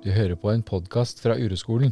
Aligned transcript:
Du 0.00 0.08
hører 0.08 0.32
på 0.32 0.48
en 0.48 0.62
podkast 0.64 1.18
fra 1.20 1.34
Ureskolen. 1.36 1.90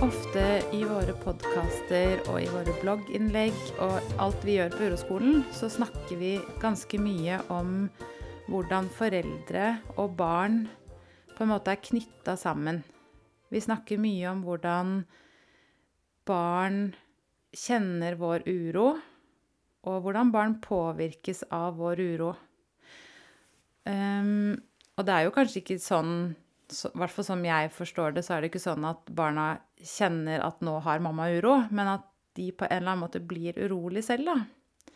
Ofte 0.00 0.46
i 0.72 0.80
våre 0.88 1.12
podkaster 1.20 2.24
og 2.30 2.40
i 2.40 2.48
våre 2.48 2.78
blogginnlegg 2.80 3.60
og 3.84 4.16
alt 4.24 4.48
vi 4.48 4.56
gjør 4.56 4.72
på 4.72 4.88
Uroskolen, 4.88 5.44
så 5.52 5.68
snakker 5.68 6.16
vi 6.16 6.38
ganske 6.64 6.96
mye 6.96 7.42
om 7.52 7.90
hvordan 8.48 8.88
foreldre 8.96 9.74
og 10.00 10.16
barn 10.16 10.62
på 11.36 11.44
en 11.44 11.52
måte 11.52 11.76
er 11.76 11.84
knytta 11.92 12.40
sammen. 12.40 12.86
Vi 13.52 13.60
snakker 13.60 14.00
mye 14.00 14.30
om 14.32 14.46
hvordan 14.48 15.02
barn 16.24 16.86
kjenner 17.56 18.16
vår 18.20 18.44
uro, 18.46 18.88
og 19.86 20.02
hvordan 20.02 20.32
barn 20.34 20.58
påvirkes 20.62 21.46
av 21.54 21.78
vår 21.78 22.02
uro. 22.02 22.32
Um, 23.86 24.56
og 24.98 25.06
det 25.06 25.14
er 25.14 25.26
jo 25.26 25.34
kanskje 25.36 25.60
ikke 25.62 25.78
sånn 25.78 26.34
så, 26.72 26.90
hvert 26.98 27.12
fall 27.14 27.26
som 27.28 27.44
jeg 27.46 27.70
forstår 27.74 28.16
det, 28.16 28.24
så 28.26 28.34
er 28.34 28.42
det 28.42 28.50
ikke 28.50 28.64
sånn 28.64 28.86
at 28.88 29.06
barna 29.14 29.52
kjenner 29.78 30.42
at 30.42 30.62
nå 30.66 30.78
har 30.82 31.02
mamma 31.04 31.28
uro, 31.30 31.60
men 31.70 31.92
at 31.94 32.06
de 32.36 32.50
på 32.52 32.66
en 32.66 32.80
eller 32.80 32.92
annen 32.92 33.04
måte 33.04 33.22
blir 33.22 33.56
urolig 33.62 34.02
selv, 34.04 34.32
da. 34.32 34.92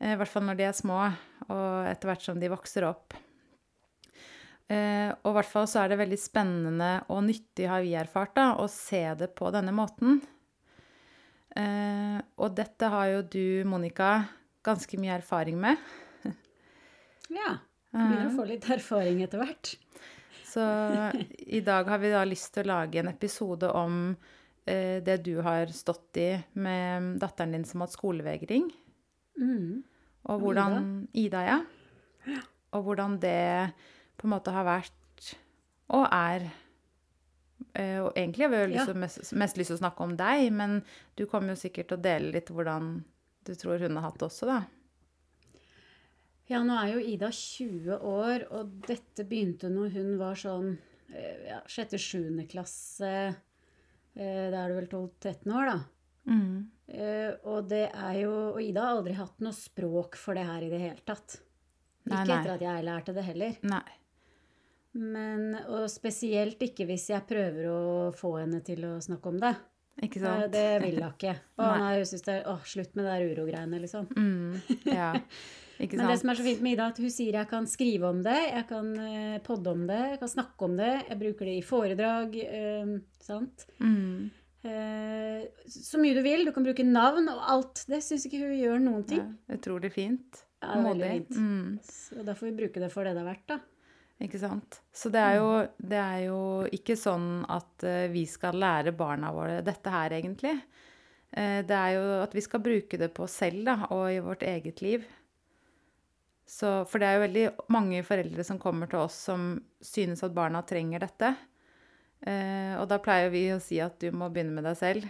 Eh, 0.00 0.14
I 0.14 0.18
hvert 0.18 0.32
fall 0.32 0.48
når 0.48 0.58
de 0.58 0.66
er 0.66 0.76
små, 0.76 1.00
og 1.48 1.90
etter 1.90 2.10
hvert 2.10 2.26
som 2.26 2.40
de 2.42 2.50
vokser 2.52 2.88
opp. 2.88 3.14
Eh, 4.70 5.10
og 5.10 5.30
i 5.30 5.36
hvert 5.38 5.50
fall 5.50 5.70
så 5.70 5.84
er 5.84 5.92
det 5.92 6.00
veldig 6.02 6.20
spennende 6.20 6.90
og 7.10 7.24
nyttig, 7.26 7.70
har 7.70 7.86
vi 7.86 7.96
erfart, 7.98 8.34
da, 8.36 8.50
å 8.58 8.68
se 8.70 9.02
det 9.18 9.32
på 9.38 9.50
denne 9.54 9.74
måten. 9.74 10.20
Eh, 11.58 12.18
og 12.38 12.54
dette 12.58 12.90
har 12.92 13.08
jo 13.14 13.22
du, 13.26 13.46
Monica, 13.68 14.12
ganske 14.66 15.00
mye 15.00 15.16
erfaring 15.18 15.58
med. 15.60 15.80
Ja. 17.30 17.58
Begynner 17.90 18.28
å 18.28 18.34
få 18.36 18.44
litt 18.46 18.66
erfaring 18.70 19.22
etter 19.24 19.42
hvert. 19.42 19.72
Så 20.46 20.62
i 21.38 21.60
dag 21.62 21.88
har 21.90 22.00
vi 22.02 22.10
da 22.10 22.22
lyst 22.26 22.52
til 22.54 22.66
å 22.66 22.72
lage 22.72 23.00
en 23.02 23.10
episode 23.10 23.70
om 23.74 24.00
eh, 24.66 24.98
det 25.02 25.20
du 25.26 25.36
har 25.46 25.70
stått 25.74 26.18
i 26.18 26.30
med 26.58 27.16
datteren 27.22 27.54
din 27.54 27.66
som 27.66 27.82
har 27.82 27.90
hatt 27.90 27.98
skolevegring. 27.98 28.66
Mm. 29.38 29.82
Og 30.30 30.42
hvordan 30.42 31.06
Ida, 31.18 31.42
ja. 31.46 32.40
Og 32.76 32.86
hvordan 32.86 33.16
det 33.22 33.70
på 34.18 34.26
en 34.26 34.34
måte 34.34 34.54
har 34.54 34.66
vært 34.66 35.30
og 35.90 36.06
er 36.06 36.46
Og 37.74 38.10
egentlig 38.18 38.44
har 38.46 38.50
vi 38.52 38.60
jo 38.64 38.70
lyst 38.72 38.88
til, 38.90 38.96
mest, 38.98 39.32
mest 39.38 39.56
lyst 39.60 39.70
til 39.70 39.76
å 39.78 39.82
snakke 39.84 40.02
om 40.02 40.16
deg, 40.18 40.48
men 40.52 40.80
du 41.16 41.24
kommer 41.30 41.54
jo 41.54 41.60
sikkert 41.60 41.88
til 41.92 41.98
å 41.98 42.02
dele 42.02 42.32
litt 42.34 42.50
hvordan 42.50 43.04
du 43.46 43.54
tror 43.54 43.78
hun 43.84 43.96
har 43.96 44.08
hatt 44.08 44.18
det 44.20 44.26
også, 44.26 44.46
da. 44.50 44.58
Ja, 46.50 46.64
nå 46.66 46.74
er 46.82 46.96
jo 46.96 47.02
Ida 47.12 47.28
20 47.30 48.00
år, 48.10 48.44
og 48.58 48.72
dette 48.88 49.22
begynte 49.28 49.70
når 49.70 49.92
hun 49.94 50.10
var 50.18 50.34
sånn 50.40 50.72
eh, 51.14 51.44
ja, 51.46 51.60
sjette-sjuende 51.70 52.48
klasse. 52.50 53.12
Eh, 54.16 54.48
Da 54.50 54.64
er 54.64 54.72
du 54.72 54.80
vel 54.80 54.88
12-13 54.90 55.54
år, 55.54 55.70
da. 55.70 55.78
Mm. 56.30 56.56
Eh, 56.90 57.30
Og 57.48 57.68
det 57.70 57.86
er 57.94 58.16
jo 58.20 58.32
Og 58.50 58.58
Ida 58.60 58.82
har 58.84 58.98
aldri 58.98 59.14
hatt 59.16 59.38
noe 59.40 59.54
språk 59.56 60.18
for 60.20 60.34
det 60.36 60.42
her 60.44 60.66
i 60.66 60.68
det 60.72 60.80
hele 60.82 61.06
tatt. 61.06 61.38
Nei, 62.10 62.18
Ikke 62.24 62.26
nei. 62.34 62.40
etter 62.40 62.52
at 62.56 62.64
jeg 62.66 62.84
lærte 62.90 63.14
det 63.14 63.24
heller. 63.30 63.56
Nei. 63.62 63.86
Men, 64.98 65.52
og 65.70 65.84
spesielt 65.90 66.62
ikke 66.66 66.86
hvis 66.88 67.10
jeg 67.12 67.26
prøver 67.28 67.68
å 67.70 67.80
få 68.16 68.34
henne 68.40 68.58
til 68.66 68.82
å 68.88 68.96
snakke 69.02 69.30
om 69.30 69.38
det. 69.42 69.54
Ikke 70.00 70.22
sant? 70.22 70.48
det 70.54 70.66
vil 70.82 70.98
hun 71.02 71.10
ikke. 71.12 71.34
Og 71.60 71.66
Nei. 71.66 71.78
nei, 71.82 71.90
hun 72.00 72.08
syns 72.08 72.24
det 72.26 72.36
er 72.38 72.46
åh, 72.48 72.62
slutt 72.66 72.94
med 72.96 73.04
det 73.04 73.12
der 73.12 73.34
urogreiene, 73.34 73.80
liksom. 73.82 74.06
Mm, 74.16 74.56
ja. 74.88 75.10
Ikke 75.80 75.96
sant? 75.96 76.02
Men 76.02 76.10
det 76.12 76.18
som 76.22 76.32
er 76.32 76.38
så 76.40 76.46
fint 76.46 76.64
med 76.64 76.74
Ida, 76.76 76.88
at 76.92 77.00
hun 77.00 77.12
sier 77.12 77.36
jeg 77.38 77.48
kan 77.50 77.68
skrive 77.68 78.08
om 78.08 78.22
det, 78.24 78.38
jeg 78.48 78.66
kan 78.70 78.90
eh, 79.04 79.38
podde 79.44 79.74
om 79.76 79.86
det, 79.88 80.00
jeg 80.14 80.20
kan 80.22 80.32
snakke 80.34 80.66
om 80.66 80.76
det, 80.80 80.90
jeg 81.08 81.20
bruker 81.20 81.50
det 81.50 81.56
i 81.58 81.64
foredrag. 81.64 82.36
Øh, 82.60 82.94
sant? 83.24 83.66
mm. 83.80 84.30
Eh, 84.60 85.46
så 85.72 85.96
mye 85.96 86.12
du 86.16 86.20
vil. 86.24 86.44
Du 86.44 86.52
kan 86.52 86.64
bruke 86.66 86.84
navn 86.84 87.30
og 87.32 87.38
alt. 87.48 87.84
Det 87.88 88.02
syns 88.04 88.26
ikke 88.28 88.42
hun 88.42 88.56
gjør 88.58 88.82
noen 88.84 89.06
ting. 89.08 89.22
ja. 89.48 89.56
Utrolig 89.56 89.92
fint. 89.94 90.42
Ja, 90.60 90.74
det 90.74 90.80
er 90.80 90.84
veldig 90.90 91.10
fint. 91.14 91.36
Mm. 91.40 91.78
Så 91.88 92.24
da 92.26 92.34
får 92.36 92.50
vi 92.50 92.56
bruke 92.58 92.82
det 92.82 92.90
for 92.92 93.08
det 93.08 93.14
det 93.16 93.22
er 93.22 93.30
verdt, 93.30 93.46
da. 93.54 93.60
Ikke 94.20 94.40
sant. 94.40 94.82
Så 94.92 95.08
det 95.12 95.20
er 95.20 95.38
jo, 95.38 95.52
det 95.80 95.96
er 96.00 96.24
jo 96.26 96.40
ikke 96.76 96.96
sånn 96.98 97.46
at 97.48 97.84
eh, 97.88 98.10
vi 98.12 98.26
skal 98.28 98.58
lære 98.60 98.92
barna 98.96 99.30
våre 99.32 99.62
dette 99.64 99.92
her, 99.92 100.12
egentlig. 100.18 100.58
Eh, 101.32 101.60
det 101.64 101.76
er 101.76 101.94
jo 101.96 102.02
at 102.26 102.34
vi 102.36 102.44
skal 102.44 102.60
bruke 102.64 103.00
det 103.00 103.08
på 103.16 103.24
oss 103.24 103.38
selv, 103.40 103.62
da, 103.64 103.78
og 103.96 104.10
i 104.12 104.20
vårt 104.24 104.44
eget 104.44 104.82
liv. 104.84 105.06
Så, 106.50 106.82
for 106.90 107.00
det 107.00 107.08
er 107.08 107.16
jo 107.16 107.24
veldig 107.24 107.44
mange 107.72 108.02
foreldre 108.04 108.44
som 108.44 108.58
kommer 108.60 108.90
til 108.90 109.04
oss 109.04 109.16
som 109.30 109.54
synes 109.80 110.24
at 110.26 110.34
barna 110.36 110.60
trenger 110.66 111.06
dette. 111.06 111.32
Eh, 112.26 112.74
og 112.76 112.88
da 112.90 112.98
pleier 113.00 113.32
vi 113.32 113.46
å 113.54 113.60
si 113.62 113.78
at 113.80 113.96
du 114.02 114.10
må 114.12 114.28
begynne 114.28 114.58
med 114.58 114.68
deg 114.68 114.76
selv, 114.76 115.06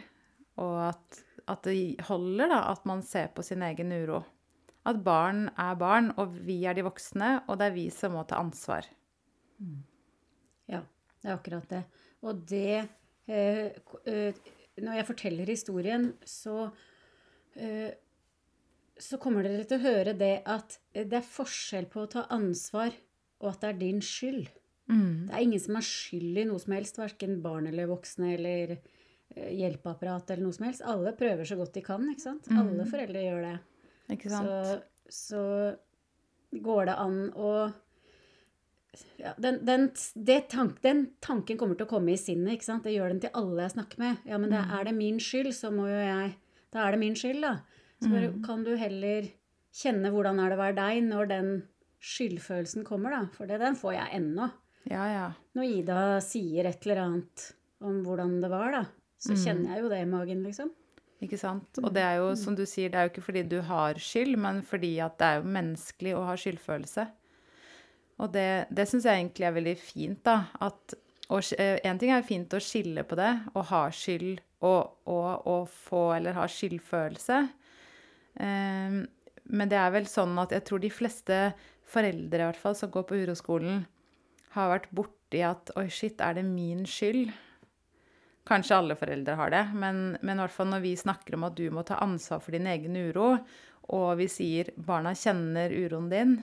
og 0.61 0.77
at, 0.93 1.23
at 1.51 1.67
det 1.67 2.05
holder, 2.07 2.53
da, 2.53 2.61
at 2.71 2.87
man 2.87 3.03
ser 3.03 3.33
på 3.35 3.43
sin 3.43 3.65
egen 3.67 3.91
uro. 3.91 4.23
At 4.87 5.03
barn 5.05 5.49
er 5.59 5.75
barn, 5.81 6.13
og 6.21 6.39
vi 6.47 6.61
er 6.69 6.79
de 6.79 6.87
voksne, 6.87 7.41
og 7.49 7.59
det 7.59 7.71
er 7.71 7.77
vi 7.77 7.89
som 7.95 8.15
må 8.15 8.23
ta 8.29 8.39
ansvar. 8.41 8.87
Ja, 10.71 10.83
det 11.21 11.29
er 11.29 11.37
akkurat 11.37 11.73
det. 11.73 11.83
Og 12.25 12.45
det 12.49 12.77
eh, 13.31 13.67
eh, 14.07 14.41
Når 14.81 15.01
jeg 15.01 15.09
forteller 15.09 15.53
historien, 15.53 16.13
så 16.25 16.71
eh, 17.57 17.91
så 19.01 19.17
kommer 19.17 19.47
dere 19.47 19.65
til 19.65 19.79
å 19.79 19.85
høre 19.87 20.13
det 20.13 20.43
at 20.45 20.75
det 20.93 21.17
er 21.17 21.25
forskjell 21.25 21.87
på 21.89 22.03
å 22.03 22.09
ta 22.13 22.27
ansvar 22.35 22.93
og 23.41 23.47
at 23.49 23.63
det 23.63 23.69
er 23.71 23.79
din 23.81 24.03
skyld. 24.05 24.51
Mm. 24.93 25.31
Det 25.31 25.39
er 25.39 25.45
ingen 25.47 25.63
som 25.63 25.79
er 25.81 25.87
skyld 25.89 26.41
i 26.43 26.45
noe 26.45 26.61
som 26.61 26.75
helst, 26.77 27.01
verken 27.01 27.39
barn 27.41 27.71
eller 27.71 27.89
voksne 27.89 28.35
eller 28.35 28.75
hjelpeapparat 29.33 30.35
eller 30.35 30.45
noe 30.45 30.57
som 30.57 30.67
helst. 30.69 30.85
Alle 30.85 31.15
prøver 31.17 31.49
så 31.49 31.57
godt 31.57 31.79
de 31.79 31.85
kan, 31.87 32.05
ikke 32.13 32.27
sant? 32.27 32.51
Alle 32.53 32.85
foreldre 32.91 33.25
gjør 33.25 33.47
det. 33.47 33.55
Ikke 34.13 34.35
sant? 34.35 34.85
Så, 35.09 35.41
så 35.41 36.61
går 36.69 36.91
det 36.91 36.99
an 37.07 37.19
å 37.33 37.53
ja, 39.21 39.35
den, 39.39 39.61
den, 39.67 39.89
det 40.15 40.39
tank, 40.51 40.81
den 40.83 41.05
tanken 41.23 41.59
kommer 41.61 41.79
til 41.79 41.87
å 41.87 41.91
komme 41.91 42.15
i 42.15 42.21
sinnet. 42.21 42.57
ikke 42.57 42.67
sant? 42.67 42.87
Det 42.87 42.95
gjør 42.95 43.15
den 43.15 43.21
til 43.23 43.35
alle 43.39 43.67
jeg 43.67 43.75
snakker 43.77 44.03
med. 44.03 44.23
Ja, 44.29 44.39
men 44.41 44.53
det, 44.53 44.63
er 44.63 44.89
det 44.89 44.95
min 44.97 45.21
skyld, 45.23 45.53
så 45.57 45.73
må 45.75 45.89
jo 45.91 45.99
jeg 45.99 46.33
Da 46.71 46.85
er 46.85 46.95
det 46.95 47.03
min 47.03 47.19
skyld, 47.19 47.43
da. 47.45 47.55
Så 48.01 48.09
bare, 48.09 48.33
kan 48.47 48.65
du 48.65 48.73
heller 48.81 49.29
kjenne 49.77 50.11
hvordan 50.15 50.39
er 50.41 50.51
det 50.51 50.57
å 50.57 50.63
være 50.63 50.79
deg 50.79 51.01
når 51.07 51.31
den 51.31 51.49
skyldfølelsen 52.01 52.87
kommer, 52.87 53.15
da. 53.15 53.23
For 53.37 53.51
det, 53.51 53.61
den 53.63 53.79
får 53.79 53.97
jeg 53.99 54.21
ennå. 54.21 54.51
Ja, 54.89 55.05
ja. 55.13 55.27
Når 55.59 55.73
Ida 55.81 56.03
sier 56.25 56.71
et 56.71 56.87
eller 56.87 57.03
annet 57.05 57.51
om 57.85 58.01
hvordan 58.07 58.39
det 58.43 58.51
var, 58.53 58.73
da, 58.73 58.85
så 59.21 59.37
kjenner 59.37 59.75
jeg 59.75 59.85
jo 59.85 59.91
det 59.93 60.01
i 60.05 60.09
magen, 60.09 60.45
liksom. 60.47 60.73
Ikke 61.21 61.37
sant? 61.37 61.77
Og 61.83 61.93
det 61.93 62.01
er 62.01 62.17
jo, 62.23 62.31
som 62.41 62.55
du 62.57 62.63
sier, 62.65 62.89
det 62.89 62.97
er 62.97 63.07
jo 63.07 63.13
ikke 63.13 63.27
fordi 63.27 63.43
du 63.51 63.59
har 63.69 63.99
skyld, 64.01 64.39
men 64.41 64.63
fordi 64.65 64.95
at 65.05 65.19
det 65.21 65.27
er 65.27 65.41
jo 65.43 65.53
menneskelig 65.59 66.15
å 66.17 66.23
ha 66.31 66.37
skyldfølelse. 66.41 67.05
Og 68.21 68.33
det, 68.35 68.67
det 68.69 68.87
syns 68.89 69.07
jeg 69.09 69.23
egentlig 69.23 69.47
er 69.49 69.57
veldig 69.57 69.77
fint, 69.81 70.21
da. 70.27 70.43
At 70.61 70.99
Én 71.31 71.99
ting 72.01 72.11
er 72.11 72.27
fint 72.27 72.51
å 72.51 72.59
skille 72.59 73.05
på 73.07 73.15
det, 73.15 73.31
å 73.55 73.63
ha 73.69 73.85
skyld 73.95 74.41
og, 74.67 74.97
og, 75.07 75.47
og 75.47 75.69
få 75.71 76.01
eller 76.17 76.35
ha 76.35 76.47
skyldfølelse. 76.51 77.37
Um, 78.35 79.05
men 79.51 79.71
det 79.71 79.79
er 79.79 79.93
vel 79.95 80.09
sånn 80.11 80.35
at 80.43 80.51
jeg 80.55 80.67
tror 80.67 80.83
de 80.83 80.91
fleste 80.91 81.39
foreldre 81.91 82.43
i 82.43 82.49
hvert 82.49 82.59
fall 82.59 82.75
som 82.79 82.91
går 82.91 83.07
på 83.07 83.23
uroskolen, 83.23 83.85
har 84.57 84.73
vært 84.73 84.91
borti 84.91 85.45
at 85.47 85.71
Oi, 85.79 85.87
shit, 85.95 86.19
er 86.19 86.35
det 86.39 86.47
min 86.47 86.83
skyld? 86.89 87.31
Kanskje 88.51 88.81
alle 88.81 88.97
foreldre 88.99 89.37
har 89.39 89.55
det, 89.55 89.65
men, 89.79 90.17
men 90.19 90.35
i 90.35 90.43
hvert 90.43 90.55
fall 90.55 90.71
når 90.73 90.83
vi 90.83 90.97
snakker 90.99 91.37
om 91.39 91.47
at 91.47 91.59
du 91.59 91.69
må 91.71 91.85
ta 91.87 92.01
ansvar 92.03 92.43
for 92.43 92.57
din 92.57 92.67
egen 92.67 92.97
uro, 92.99 93.37
og 93.95 94.09
vi 94.19 94.27
sier 94.31 94.73
barna 94.75 95.13
kjenner 95.19 95.71
uroen 95.71 96.11
din, 96.11 96.41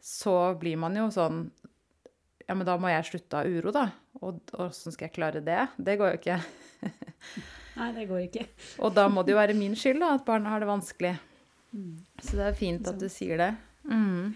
så 0.00 0.54
blir 0.60 0.78
man 0.80 0.96
jo 0.96 1.06
sånn 1.12 1.44
Ja, 2.48 2.56
men 2.56 2.66
da 2.66 2.74
må 2.80 2.90
jeg 2.90 3.06
slutte 3.06 3.40
av 3.40 3.46
uro, 3.46 3.70
da. 3.70 3.86
Og 4.26 4.40
åssen 4.58 4.90
skal 4.90 5.06
jeg 5.06 5.14
klare 5.14 5.42
det? 5.44 5.60
Det 5.78 5.94
går 6.00 6.14
jo 6.14 6.18
ikke. 6.18 6.38
Nei, 7.78 7.90
det 7.94 8.06
går 8.10 8.24
ikke. 8.24 8.46
Og 8.84 8.94
da 8.96 9.06
må 9.12 9.22
det 9.22 9.36
jo 9.36 9.38
være 9.38 9.54
min 9.54 9.76
skyld 9.78 10.02
da, 10.02 10.16
at 10.16 10.24
barna 10.26 10.50
har 10.50 10.64
det 10.64 10.70
vanskelig. 10.70 11.12
Så 12.18 12.34
det 12.34 12.48
er 12.48 12.58
fint 12.58 12.88
at 12.90 12.98
du 12.98 13.06
sier 13.12 13.38
det. 13.38 13.52
Mm. 13.86 14.34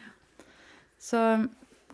Så 1.03 1.19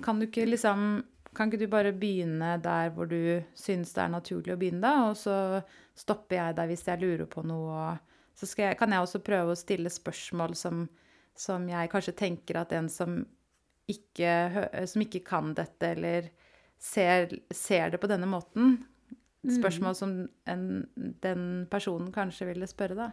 kan 0.05 0.21
du 0.21 0.29
ikke 0.29 0.45
liksom 0.47 1.03
Kan 1.35 1.49
ikke 1.49 1.61
du 1.63 1.71
bare 1.71 1.93
begynne 1.95 2.57
der 2.63 2.91
hvor 2.91 3.07
du 3.07 3.43
syns 3.55 3.93
det 3.95 4.03
er 4.03 4.11
naturlig 4.11 4.51
å 4.51 4.59
begynne, 4.59 4.83
da? 4.83 5.11
Og 5.13 5.17
så 5.17 5.63
stopper 5.95 6.41
jeg 6.41 6.57
deg 6.59 6.73
hvis 6.73 6.83
jeg 6.89 6.99
lurer 6.99 7.29
på 7.31 7.45
noe. 7.47 7.85
Og 7.95 8.41
så 8.41 8.49
jeg, 8.59 8.75
kan 8.77 8.91
jeg 8.91 9.05
også 9.05 9.21
prøve 9.23 9.55
å 9.55 9.59
stille 9.59 9.93
spørsmål 9.95 10.57
som, 10.59 10.89
som 11.39 11.69
jeg 11.71 11.93
kanskje 11.93 12.17
tenker 12.19 12.59
at 12.59 12.75
en 12.75 12.91
som 12.91 13.21
ikke, 13.93 14.33
som 14.89 15.05
ikke 15.05 15.23
kan 15.27 15.53
dette, 15.59 15.93
eller 15.95 16.31
ser, 16.81 17.35
ser 17.55 17.93
det 17.93 18.01
på 18.03 18.11
denne 18.11 18.29
måten, 18.31 18.79
Spørsmål 19.41 19.95
som 19.97 20.11
en, 20.53 20.65
den 21.25 21.45
personen 21.73 22.11
kanskje 22.13 22.51
ville 22.51 22.67
spørre, 22.69 22.97
da. 22.99 23.07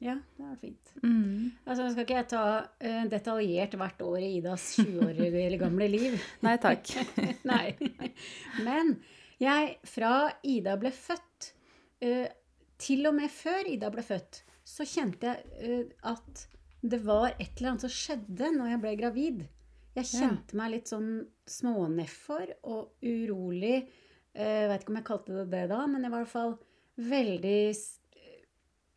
Ja, 0.00 0.14
det 0.38 0.46
er 0.46 0.56
fint. 0.60 0.92
Mm. 1.02 1.50
Altså, 1.66 1.82
nå 1.82 1.90
skal 1.90 2.06
ikke 2.06 2.16
jeg 2.16 2.28
ta 2.30 2.42
uh, 2.62 3.04
detaljert 3.10 3.74
hvert 3.76 4.02
år 4.06 4.18
i 4.22 4.30
Idas 4.38 4.68
20 4.78 5.02
år 5.04 5.20
eller 5.26 5.58
gamle 5.60 5.88
liv. 5.90 6.16
Nei 6.46 6.54
takk. 6.62 6.92
Nei. 7.50 7.74
Men 8.64 8.94
jeg, 9.42 9.74
fra 9.90 10.30
Ida 10.46 10.78
ble 10.80 10.94
født, 10.94 11.50
uh, 12.06 12.28
til 12.80 13.10
og 13.10 13.18
med 13.18 13.34
før 13.34 13.68
Ida 13.68 13.90
ble 13.92 14.06
født, 14.06 14.40
så 14.64 14.86
kjente 14.88 15.34
jeg 15.34 15.84
uh, 15.84 16.14
at 16.14 16.46
det 16.80 17.02
var 17.04 17.34
et 17.34 17.58
eller 17.58 17.74
annet 17.74 17.84
som 17.84 17.92
skjedde 17.92 18.54
når 18.54 18.72
jeg 18.72 18.82
ble 18.86 18.96
gravid. 19.02 19.46
Jeg 19.98 20.06
Ja. 20.12 20.28
kjente 20.28 20.54
meg 20.58 20.70
litt 20.76 20.86
sånn 20.90 21.26
smånedfor 21.48 22.52
og 22.64 22.90
urolig. 23.02 23.88
Eh, 24.34 24.60
Jeg 24.62 24.68
vet 24.70 24.82
ikke 24.84 24.92
om 24.94 24.98
jeg 25.00 25.04
kalte 25.08 25.36
det 25.38 25.50
det 25.50 25.68
da, 25.72 25.86
men 25.86 26.02
jeg 26.02 26.10
var 26.12 26.20
i 26.20 26.24
hvert 26.24 26.34
fall 26.36 26.58
veldig 26.98 27.76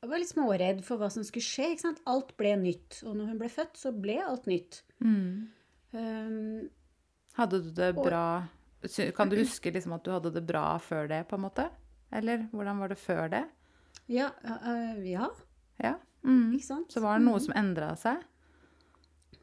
Jeg 0.01 0.09
var 0.09 0.17
litt 0.17 0.31
småredd 0.33 0.79
for 0.83 0.97
hva 0.97 1.11
som 1.13 1.21
skulle 1.23 1.45
skje. 1.45 1.71
ikke 1.75 1.81
sant? 1.85 1.99
Alt 2.09 2.35
ble 2.37 2.55
nytt. 2.57 3.03
Og 3.05 3.15
når 3.15 3.27
hun 3.27 3.37
ble 3.37 3.49
født, 3.53 3.75
så 3.77 3.91
ble 3.93 4.15
alt 4.19 4.47
nytt. 4.49 4.81
Mm. 5.03 5.47
Um, 5.93 6.69
Hadde 7.37 7.61
du 7.63 7.71
det 7.71 7.95
bra 7.95 8.47
Kan 9.15 9.29
du 9.29 9.35
huske 9.37 9.71
liksom 9.71 9.93
at 9.93 10.03
du 10.03 10.09
hadde 10.11 10.31
det 10.33 10.45
bra 10.47 10.77
før 10.79 11.07
det, 11.07 11.27
på 11.29 11.35
en 11.37 11.41
måte? 11.45 11.69
Eller 12.11 12.47
hvordan 12.51 12.79
var 12.79 12.87
det 12.89 12.97
før 12.97 13.29
det? 13.29 13.43
ja, 14.09 14.31
Uh, 14.43 14.99
ja, 15.05 15.29
Ja. 15.79 15.95
Mm. 16.25 16.53
ikke 16.55 16.63
sant? 16.65 16.89
Så 16.91 17.01
var 17.01 17.19
det 17.19 17.25
noe 17.27 17.39
som 17.39 17.53
endra 17.55 17.95
seg? 17.97 18.23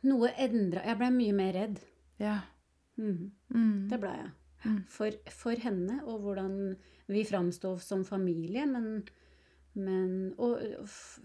Noe 0.07 0.29
endra 0.39 0.85
Jeg 0.87 0.99
ble 1.01 1.09
mye 1.11 1.33
mer 1.35 1.53
redd. 1.57 1.79
Ja. 2.23 2.37
Mm. 2.99 3.31
Mm. 3.55 3.89
Det 3.91 3.99
ble 4.03 4.13
jeg. 4.15 4.31
Mm. 4.67 4.79
For, 4.91 5.11
for 5.31 5.55
henne, 5.63 6.01
og 6.05 6.21
hvordan 6.25 6.55
vi 7.09 7.23
framstår 7.25 7.79
som 7.83 8.03
familie, 8.05 8.65
men, 8.67 9.05
men 9.79 10.35
Og 10.39 10.59
f- 10.85 11.21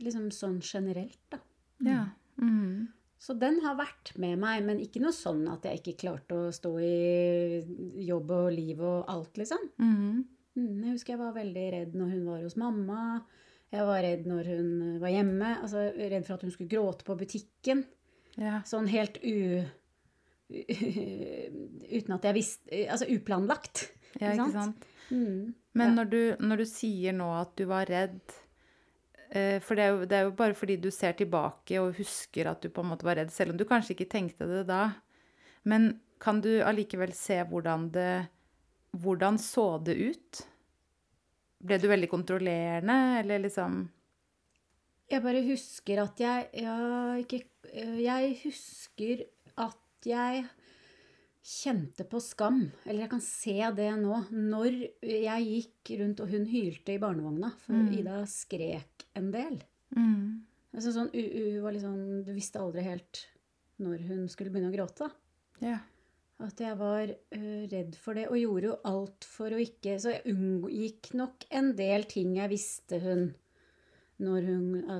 liksom 0.00 0.30
sånn 0.32 0.60
generelt, 0.64 1.20
da. 1.32 1.38
Ja. 1.84 2.06
Mm. 2.40 2.88
Så 3.20 3.34
den 3.36 3.58
har 3.60 3.76
vært 3.76 4.14
med 4.16 4.38
meg, 4.40 4.62
men 4.64 4.78
ikke 4.80 5.00
noe 5.04 5.12
sånn 5.12 5.42
at 5.52 5.66
jeg 5.68 5.80
ikke 5.82 5.98
klarte 6.06 6.38
å 6.46 6.52
stå 6.56 6.70
i 6.80 7.60
jobb 8.06 8.30
og 8.32 8.48
liv 8.56 8.80
og 8.80 9.04
alt, 9.12 9.36
liksom. 9.36 9.66
Mm. 9.80 10.22
Mm, 10.56 10.78
Jeg 10.86 10.94
husker 10.94 11.12
jeg 11.14 11.20
var 11.20 11.34
veldig 11.36 11.66
redd 11.74 11.94
når 12.00 12.14
hun 12.14 12.24
var 12.26 12.40
hos 12.42 12.56
mamma. 12.56 13.02
Jeg 13.70 13.84
var 13.86 14.00
redd 14.02 14.24
når 14.26 14.48
hun 14.50 14.70
var 15.04 15.12
hjemme. 15.12 15.50
Altså 15.62 15.84
Redd 15.94 16.24
for 16.26 16.34
at 16.38 16.42
hun 16.42 16.50
skulle 16.50 16.72
gråte 16.72 17.04
på 17.06 17.14
butikken. 17.20 17.84
Ja. 18.40 18.62
Sånn 18.68 18.88
helt 18.88 19.18
u... 19.22 19.60
Uten 21.90 22.14
at 22.16 22.24
jeg 22.26 22.34
visste 22.36 22.78
Altså 22.90 23.06
uplanlagt. 23.12 23.84
ja, 24.18 24.32
Ikke 24.34 24.50
sant? 24.54 24.86
Mm. 25.10 25.54
Men 25.74 25.88
Ja. 25.92 25.94
når, 26.00 26.10
du, 26.10 26.20
når 26.42 26.56
du 26.62 26.66
sier 26.66 27.12
nå 27.14 27.28
at 27.40 27.52
du 27.58 27.64
var 27.70 27.86
redd 27.90 28.20
eh, 29.30 29.58
For 29.62 29.74
det 29.78 29.84
er, 29.84 29.90
jo, 29.94 30.04
det 30.10 30.16
er 30.18 30.24
jo 30.26 30.34
bare 30.38 30.54
fordi 30.58 30.76
du 30.82 30.90
ser 30.94 31.12
tilbake 31.18 31.78
og 31.82 31.94
husker 31.98 32.50
at 32.50 32.62
du 32.62 32.70
på 32.70 32.82
en 32.82 32.90
måte 32.92 33.06
var 33.06 33.18
redd, 33.20 33.30
selv 33.34 33.52
om 33.54 33.58
du 33.60 33.64
kanskje 33.68 33.94
ikke 33.94 34.10
tenkte 34.10 34.46
det 34.50 34.64
da. 34.70 34.92
Men 35.64 35.92
kan 36.20 36.40
du 36.42 36.60
allikevel 36.66 37.12
se 37.16 37.40
hvordan 37.48 37.90
det 37.94 38.12
Hvordan 38.90 39.36
så 39.38 39.78
det 39.86 39.94
ut? 39.94 40.40
Ble 41.62 41.76
du 41.78 41.84
veldig 41.86 42.08
kontrollerende, 42.10 43.20
eller 43.20 43.38
liksom 43.44 43.84
Jeg 45.10 45.22
bare 45.24 45.42
husker 45.48 46.02
at 46.04 46.20
jeg 46.22 46.48
Ja, 46.62 47.16
ikke 47.18 47.42
Jeg 48.02 48.36
husker 48.44 49.24
at 49.58 50.06
jeg 50.06 50.44
kjente 51.50 52.04
på 52.08 52.20
skam. 52.22 52.60
Eller 52.86 53.04
jeg 53.06 53.10
kan 53.10 53.22
se 53.24 53.54
det 53.76 53.88
nå. 54.00 54.18
Når 54.30 54.76
jeg 55.02 55.46
gikk 55.48 55.92
rundt 56.00 56.20
og 56.24 56.28
hun 56.34 56.44
hylte 56.50 56.94
i 56.94 56.98
barnevogna, 57.02 57.50
for 57.64 57.72
Mm. 57.74 57.92
Ida 57.98 58.18
skrek 58.26 59.06
en 59.16 59.30
del. 59.32 59.60
mm. 59.96 60.40
Altså 60.74 60.92
sånn, 60.94 61.08
u- 61.12 61.60
u- 61.64 61.80
sånn, 61.80 62.24
du 62.24 62.32
visste 62.32 62.60
aldri 62.60 62.82
helt 62.84 63.26
når 63.80 63.98
hun 64.06 64.28
skulle 64.28 64.50
begynne 64.52 64.70
å 64.70 64.76
gråte. 64.76 65.10
Ja. 65.60 65.78
At 66.38 66.56
jeg 66.60 66.76
var 66.78 67.08
uh, 67.08 67.66
redd 67.66 67.96
for 67.96 68.14
det, 68.14 68.28
og 68.30 68.36
gjorde 68.38 68.62
jo 68.68 68.76
alt 68.84 69.24
for 69.24 69.50
å 69.50 69.58
ikke 69.60 69.98
Så 70.00 70.12
jeg 70.12 70.22
unngikk 70.34 71.12
nok 71.14 71.44
en 71.50 71.74
del 71.76 72.04
ting 72.04 72.36
jeg 72.36 72.48
visste 72.50 73.00
hun 73.02 73.34
Når 74.20 74.46
hun 74.46 74.64
ø, 74.84 74.98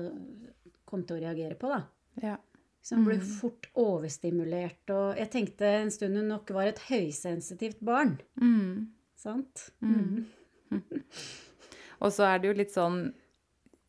kom 0.89 1.03
til 1.07 1.17
å 1.19 1.21
reagere 1.21 1.55
på, 1.59 1.69
da. 1.71 1.83
ja. 2.23 2.37
Så 2.81 2.95
hun 2.97 3.03
ble 3.05 3.19
Mm. 3.19 3.25
fort 3.37 3.67
overstimulert, 3.77 4.89
og 4.89 5.15
jeg 5.19 5.29
tenkte 5.29 5.67
en 5.83 5.91
stund 5.93 6.17
hun 6.17 6.31
nok 6.31 6.49
var 6.49 6.65
et 6.71 6.79
høysensitivt 6.87 7.77
barn. 7.85 8.15
Mm. 8.41 8.87
Sant? 9.21 9.67
Mm. 9.85 10.25
Og 12.01 12.09
så 12.09 12.25
er 12.25 12.39
det 12.41 12.49
jo 12.49 12.55
litt 12.57 12.73
sånn 12.73 13.13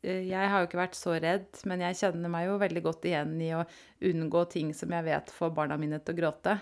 eh, 0.04 0.26
Jeg 0.28 0.50
har 0.52 0.60
jo 0.60 0.66
ikke 0.68 0.80
vært 0.82 0.98
så 0.98 1.14
redd, 1.16 1.48
men 1.64 1.80
jeg 1.80 1.96
kjenner 2.02 2.28
meg 2.34 2.50
jo 2.50 2.58
veldig 2.60 2.82
godt 2.84 3.08
igjen 3.08 3.32
i 3.40 3.48
å 3.56 3.62
unngå 4.10 4.42
ting 4.52 4.74
som 4.76 4.92
jeg 4.92 5.06
vet 5.08 5.32
får 5.32 5.54
barna 5.56 5.78
mine 5.80 5.96
til 6.04 6.12
å 6.12 6.18
gråte. 6.20 6.58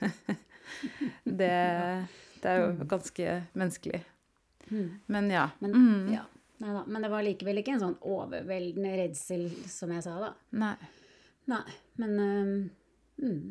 det, 1.24 1.52
det 2.40 2.48
er 2.54 2.62
jo 2.62 2.86
ganske 2.88 3.36
menneskelig. 3.52 4.00
Mm. 4.70 4.88
Men 5.12 5.28
ja. 5.30 5.48
Men, 5.60 5.76
mm. 5.76 6.14
Ja. 6.64 6.70
Neida, 6.72 6.84
men 6.88 7.04
det 7.04 7.10
var 7.12 7.24
likevel 7.26 7.60
ikke 7.60 7.74
en 7.76 7.82
sånn 7.82 7.98
overveldende 8.08 8.94
redsel, 8.96 9.48
som 9.68 9.92
jeg 9.92 10.04
sa, 10.06 10.14
da. 10.22 10.30
Nei. 10.56 10.76
Nei, 11.52 11.64
men 12.00 12.14
øhm, 12.24 12.54
mm. 13.20 13.42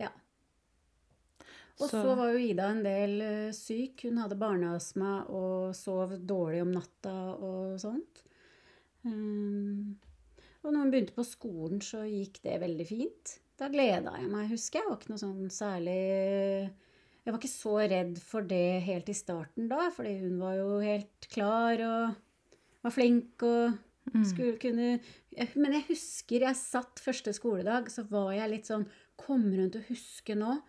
Ja. 0.00 0.08
Og 1.78 1.84
så, 1.86 2.00
Så- 2.02 2.16
var 2.18 2.32
jo 2.34 2.40
Ida 2.42 2.66
en 2.74 2.82
del 2.82 3.14
uh, 3.22 3.52
syk. 3.54 4.02
Hun 4.08 4.18
hadde 4.18 4.38
barneastma 4.40 5.12
og 5.30 5.76
sov 5.78 6.16
dårlig 6.18 6.64
om 6.64 6.74
natta 6.74 7.14
og 7.36 7.78
sånt. 7.78 8.24
Um, 9.06 9.94
og 10.64 10.72
når 10.72 10.80
hun 10.82 10.90
begynte 10.90 11.14
på 11.14 11.24
skolen, 11.26 11.78
så 11.80 12.02
gikk 12.10 12.42
det 12.42 12.58
veldig 12.64 12.86
fint. 12.88 13.38
Da 13.58 13.70
gleda 13.70 14.16
jeg 14.18 14.30
meg, 14.30 14.50
husker 14.50 14.80
jeg. 14.80 14.84
Det 14.84 14.90
var 14.90 14.98
ikke 14.98 15.12
noe 15.14 15.22
sånn 15.22 15.54
særlig 15.54 16.02
Jeg 17.28 17.34
var 17.34 17.42
ikke 17.42 17.52
så 17.52 17.74
redd 17.92 18.14
for 18.24 18.46
det 18.48 18.80
helt 18.86 19.10
i 19.12 19.14
starten 19.16 19.66
da, 19.68 19.90
fordi 19.92 20.14
hun 20.22 20.38
var 20.40 20.54
jo 20.56 20.78
helt 20.80 21.26
klar 21.28 21.82
og 21.84 22.14
var 22.86 22.94
flink 22.94 23.44
og 23.44 23.76
Mm. 24.08 24.22
skulle 24.24 24.56
kunne 24.56 25.00
Men 25.60 25.72
jeg 25.74 25.84
husker 25.90 26.40
jeg 26.40 26.56
satt 26.56 26.96
første 27.04 27.28
skoledag, 27.36 27.90
så 27.92 28.06
var 28.08 28.30
jeg 28.32 28.48
litt 28.50 28.64
sånn 28.64 28.86
Kommer 29.20 29.58
hun 29.60 29.70
til 29.70 29.82
å 29.82 29.88
huske 29.90 30.34
nå 30.34 30.62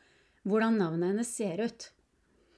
hvordan 0.46 0.76
navnet 0.78 1.14
hennes 1.14 1.32
ser 1.32 1.62
ut? 1.64 1.90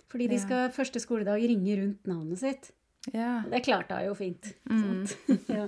Fordi 0.10 0.28
de 0.28 0.40
Ja. 0.40 0.42
skal 0.42 0.70
første 0.74 1.00
skoledag 1.00 1.44
ringe 1.46 1.78
rundt 1.78 2.04
navnet 2.08 2.40
sitt. 2.40 2.72
Ja. 3.14 3.44
Det 3.46 3.62
klarte 3.64 3.94
hun 4.00 4.06
jo 4.08 4.16
fint. 4.16 4.56
Mm. 4.66 5.06
Ja. 5.50 5.68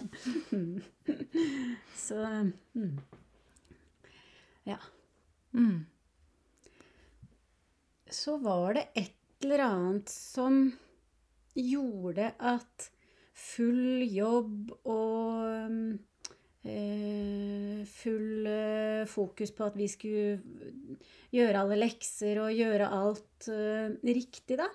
Mm. 0.51 0.81
Så 1.95 2.15
mm. 2.73 2.99
Ja. 4.65 4.79
Mm. 5.53 5.85
Så 8.13 8.37
var 8.37 8.77
det 8.77 8.87
et 8.93 9.43
eller 9.43 9.65
annet 9.65 10.09
som 10.09 10.67
gjorde 11.57 12.29
at 12.37 12.89
full 13.33 14.03
jobb 14.05 14.71
og 14.85 15.97
eh, 16.69 17.81
full 17.89 18.47
eh, 18.47 19.03
fokus 19.09 19.53
på 19.57 19.67
at 19.67 19.77
vi 19.77 19.89
skulle 19.91 20.37
gjøre 21.33 21.63
alle 21.63 21.79
lekser 21.81 22.41
og 22.43 22.53
gjøre 22.53 22.91
alt 23.01 23.49
eh, 23.51 23.97
riktig, 24.05 24.59
da. 24.61 24.69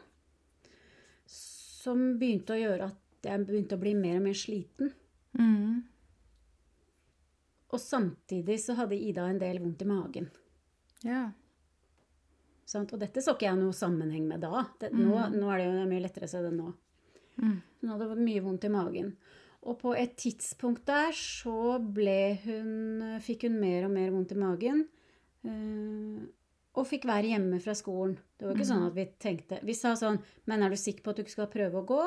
Som 1.29 2.19
begynte 2.19 2.57
å 2.57 2.61
gjøre 2.61 2.91
at 2.91 3.29
jeg 3.29 3.47
begynte 3.47 3.79
å 3.79 3.83
bli 3.83 3.95
mer 3.99 4.19
og 4.19 4.27
mer 4.29 4.39
sliten. 4.39 4.93
Mm. 5.39 5.87
Og 7.69 7.81
samtidig 7.83 8.59
så 8.63 8.75
hadde 8.79 8.99
Ida 8.99 9.29
en 9.29 9.41
del 9.41 9.61
vondt 9.63 9.85
i 9.85 9.89
magen. 9.89 10.31
Ja. 11.07 11.29
Sant? 12.69 12.93
Og 12.93 13.01
dette 13.01 13.23
så 13.25 13.35
ikke 13.35 13.49
jeg 13.49 13.61
noe 13.61 13.77
sammenheng 13.77 14.29
med 14.29 14.45
da. 14.45 14.67
Det, 14.81 14.93
nå, 14.93 15.15
nå 15.33 15.51
er 15.53 15.63
det 15.63 15.67
jo 15.69 15.89
mye 15.89 16.05
lettere 16.05 16.29
å 16.29 16.33
se 16.33 16.43
det 16.45 16.53
nå. 16.53 16.69
Mm. 17.39 17.59
Hun 17.81 17.93
hadde 17.95 18.09
mye 18.21 18.45
vondt 18.45 18.67
i 18.69 18.73
magen. 18.73 19.13
Og 19.69 19.79
på 19.81 19.95
et 19.99 20.15
tidspunkt 20.21 20.85
der 20.89 21.15
så 21.17 21.79
ble 21.83 22.39
hun 22.45 23.17
Fikk 23.25 23.49
hun 23.49 23.59
mer 23.61 23.89
og 23.89 23.95
mer 23.95 24.13
vondt 24.15 24.35
i 24.37 24.39
magen. 24.39 24.85
Øh, 25.49 26.27
og 26.79 26.87
fikk 26.87 27.09
være 27.09 27.33
hjemme 27.33 27.59
fra 27.63 27.75
skolen. 27.75 28.17
Det 28.39 28.47
var 28.47 28.55
ikke 28.55 28.69
sånn 28.69 28.87
at 28.87 28.95
vi 28.95 29.05
tenkte 29.19 29.59
Vi 29.67 29.75
sa 29.75 29.95
sånn 29.99 30.19
Men 30.51 30.63
er 30.63 30.71
du 30.71 30.79
sikker 30.79 31.03
på 31.03 31.13
at 31.13 31.19
du 31.19 31.25
ikke 31.25 31.35
skal 31.35 31.51
prøve 31.51 31.81
å 31.81 31.87
gå? 31.89 32.03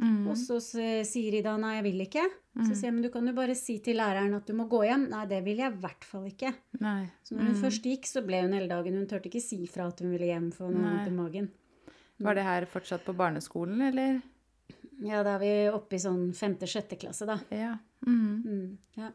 Mm. 0.00 0.26
Og 0.32 0.36
så 0.40 0.56
sier 0.60 1.34
Ida 1.38 1.56
nei, 1.60 1.74
jeg 1.76 1.84
vil 1.84 2.00
ikke. 2.06 2.22
Så 2.62 2.74
sier 2.74 2.88
jeg 2.90 2.94
men 2.96 3.02
du 3.04 3.10
kan 3.12 3.26
jo 3.28 3.32
bare 3.36 3.54
si 3.56 3.78
til 3.84 3.96
læreren 4.00 4.34
at 4.36 4.46
du 4.48 4.52
må 4.56 4.66
gå 4.68 4.82
hjem. 4.84 5.06
Nei, 5.12 5.24
det 5.30 5.42
vil 5.44 5.60
jeg 5.62 5.72
i 5.72 5.80
hvert 5.84 6.04
fall 6.04 6.24
ikke. 6.28 6.52
Nei. 6.80 7.06
Så 7.24 7.36
når 7.36 7.50
hun 7.50 7.60
først 7.62 7.86
gikk, 7.88 8.08
så 8.08 8.22
ble 8.26 8.40
hun 8.42 8.52
hele 8.56 8.68
dagen 8.68 8.96
Hun 8.98 9.06
turte 9.08 9.28
ikke 9.30 9.40
si 9.44 9.60
fra 9.70 9.86
at 9.92 10.00
hun 10.00 10.10
ville 10.12 10.28
hjem 10.28 10.50
for 10.52 10.72
noe 10.72 10.82
vondt 10.84 11.08
i 11.12 11.16
magen. 11.16 11.50
Var 12.22 12.34
det 12.38 12.44
her 12.44 12.66
fortsatt 12.70 13.04
på 13.06 13.14
barneskolen, 13.16 13.80
eller? 13.88 14.20
Ja, 15.02 15.22
da 15.26 15.34
er 15.36 15.40
vi 15.42 15.52
oppe 15.74 15.96
i 15.96 16.02
sånn 16.02 16.28
femte-sjette 16.36 16.98
klasse, 17.00 17.26
da. 17.26 17.38
Ja. 17.50 17.72
Mm. 18.06 18.42
Mm, 18.44 18.78
ja. 19.00 19.08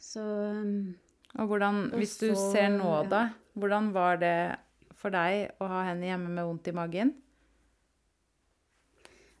Så 0.00 0.22
um, 0.22 0.94
Og 1.38 1.48
hvordan, 1.50 1.90
hvis 1.98 2.18
du 2.20 2.30
så- 2.34 2.52
ser 2.52 2.68
nå, 2.70 3.08
da, 3.10 3.30
hvordan 3.58 3.92
var 3.92 4.16
det 4.22 4.56
for 4.94 5.10
deg 5.10 5.50
å 5.60 5.68
ha 5.68 5.82
henne 5.90 6.06
hjemme 6.08 6.30
med 6.32 6.44
vondt 6.46 6.68
i 6.68 6.72
magen? 6.76 7.14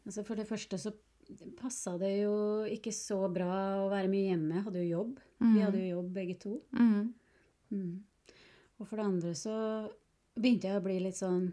Altså 0.06 0.24
for 0.26 0.38
det 0.38 0.46
første 0.48 0.78
så 0.80 0.92
passa 1.58 1.96
det 1.98 2.12
jo 2.22 2.34
ikke 2.70 2.92
så 2.94 3.16
bra 3.34 3.50
å 3.82 3.88
være 3.90 4.08
mye 4.12 4.28
hjemme. 4.30 4.54
Jeg 4.60 4.64
hadde 4.68 4.82
jo 4.84 4.90
jobb. 5.00 5.16
Vi 5.42 5.60
hadde 5.64 5.80
jo 5.82 5.96
jobb 5.98 6.12
begge 6.14 6.36
to. 6.44 6.52
Mm. 6.78 7.08
Mm. 7.74 7.94
Og 8.78 8.86
for 8.86 8.96
det 9.00 9.06
andre 9.08 9.32
så 9.34 9.56
begynte 10.36 10.68
jeg 10.70 10.78
å 10.78 10.84
bli 10.84 11.00
litt 11.02 11.16
sånn 11.18 11.48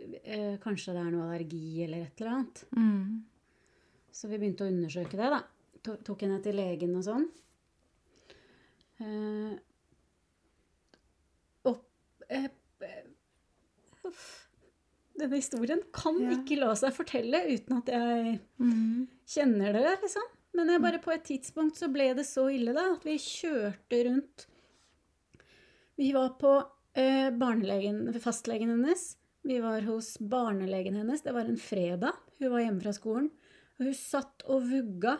øh, 0.00 0.56
Kanskje 0.64 0.94
det 0.96 1.02
er 1.04 1.12
noe 1.14 1.26
allergi 1.28 1.84
eller 1.84 2.06
et 2.08 2.20
eller 2.20 2.32
annet. 2.34 2.64
Mm. 2.76 3.24
Så 4.16 4.28
vi 4.32 4.38
begynte 4.42 4.64
å 4.66 4.72
undersøke 4.72 5.16
det, 5.20 5.30
da. 5.36 5.42
To- 5.86 5.98
Tok 6.02 6.24
henne 6.26 6.40
til 6.42 6.56
legen 6.58 6.96
og 6.98 7.04
sånn. 7.06 7.26
Eh, 8.98 9.54
og 11.68 11.82
eh, 12.32 12.48
eh, 12.80 13.02
uff. 14.08 14.45
Denne 15.18 15.38
historien 15.40 15.80
kan 15.96 16.18
Ja. 16.20 16.30
ikke 16.36 16.58
la 16.60 16.74
seg 16.74 16.92
fortelle 16.92 17.40
uten 17.48 17.78
at 17.78 17.86
jeg 17.86 18.40
Mm. 18.60 19.06
kjenner 19.26 19.72
det, 19.72 20.00
liksom. 20.02 20.22
Men 20.54 20.68
jeg 20.68 20.80
bare 20.82 20.98
på 21.04 21.12
et 21.12 21.24
tidspunkt 21.24 21.76
så 21.76 21.90
ble 21.92 22.14
det 22.14 22.24
så 22.26 22.46
ille 22.52 22.72
da, 22.74 22.92
at 22.94 23.02
vi 23.04 23.16
kjørte 23.18 24.04
rundt. 24.06 24.46
Vi 25.96 26.12
var 26.12 26.30
på 26.40 26.52
eh, 26.96 27.30
barnelegen, 27.30 28.06
fastlegen 28.20 28.70
hennes. 28.72 29.16
Vi 29.44 29.58
var 29.60 29.80
hos 29.82 30.16
barnelegen 30.18 30.96
hennes. 30.96 31.20
Det 31.22 31.32
var 31.34 31.44
en 31.44 31.58
fredag. 31.60 32.14
Hun 32.40 32.50
var 32.50 32.60
hjemme 32.64 32.82
fra 32.82 32.92
skolen. 32.96 33.30
Og 33.78 33.84
hun 33.90 33.94
satt 33.94 34.42
og 34.48 34.62
vugga 34.70 35.18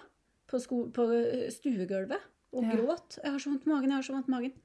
på, 0.48 0.60
på 0.96 1.04
eh, 1.12 1.50
stuegulvet 1.52 2.20
og 2.52 2.62
Ja. 2.64 2.70
gråt. 2.76 3.18
'Jeg 3.22 3.30
har 3.32 3.38
så 3.38 3.50
vondt 3.52 3.66
i 3.66 3.70
magen, 3.70 3.90
jeg 3.90 3.96
har 3.98 4.02
så 4.02 4.14
vondt 4.16 4.28
i 4.28 4.32
magen'. 4.32 4.56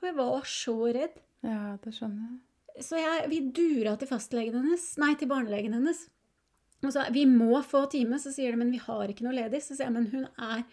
Og 0.00 0.02
jeg 0.08 0.16
var 0.16 0.40
så 0.48 0.76
redd. 0.94 1.16
Ja, 1.42 1.76
det 1.76 1.92
skjønner 1.92 2.24
jeg. 2.30 2.40
Så 2.82 2.98
jeg, 2.98 3.28
vi 3.30 3.38
dura 3.54 3.94
til 3.98 4.10
fastlegen 4.10 4.56
hennes, 4.58 4.88
nei, 4.98 5.12
til 5.18 5.30
barnelegen 5.30 5.76
hennes. 5.76 6.00
Og 6.84 6.92
sa 6.92 7.06
vi 7.14 7.24
må 7.28 7.60
få 7.64 7.84
time, 7.92 8.18
så 8.20 8.32
sier 8.34 8.52
de 8.52 8.60
men 8.60 8.72
vi 8.74 8.80
har 8.82 9.08
ikke 9.08 9.24
noe 9.26 9.36
ledig. 9.36 9.62
Så 9.64 9.76
sier 9.76 9.88
jeg 9.88 9.96
men 9.96 10.10
hun 10.12 10.26
er 10.34 10.64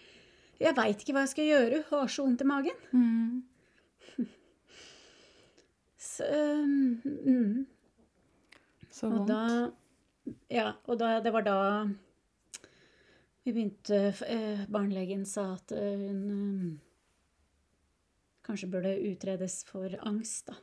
Jeg 0.62 0.78
veit 0.78 1.00
ikke 1.02 1.16
hva 1.16 1.24
jeg 1.26 1.34
skal 1.34 1.48
gjøre, 1.50 1.84
hun 1.90 2.00
har 2.04 2.12
så 2.12 2.26
vondt 2.26 2.44
i 2.44 2.50
magen. 2.50 2.82
Mm. 2.94 4.28
Så, 6.02 6.26
mm, 6.26 7.66
Så 8.90 9.08
og 9.08 9.20
vondt. 9.20 9.28
da 9.30 9.72
Ja, 10.54 10.72
og 10.86 11.00
da, 11.02 11.20
det 11.22 11.34
var 11.34 11.46
da 11.46 11.60
vi 13.42 13.54
begynte 13.54 14.14
eh, 14.28 14.66
Barnelegen 14.70 15.24
sa 15.26 15.56
at 15.56 15.72
eh, 15.74 15.98
hun 15.98 16.20
eh, 16.30 16.74
kanskje 18.46 18.70
burde 18.70 18.92
utredes 19.10 19.64
for 19.66 19.96
angst, 20.06 20.52
da. 20.52 20.60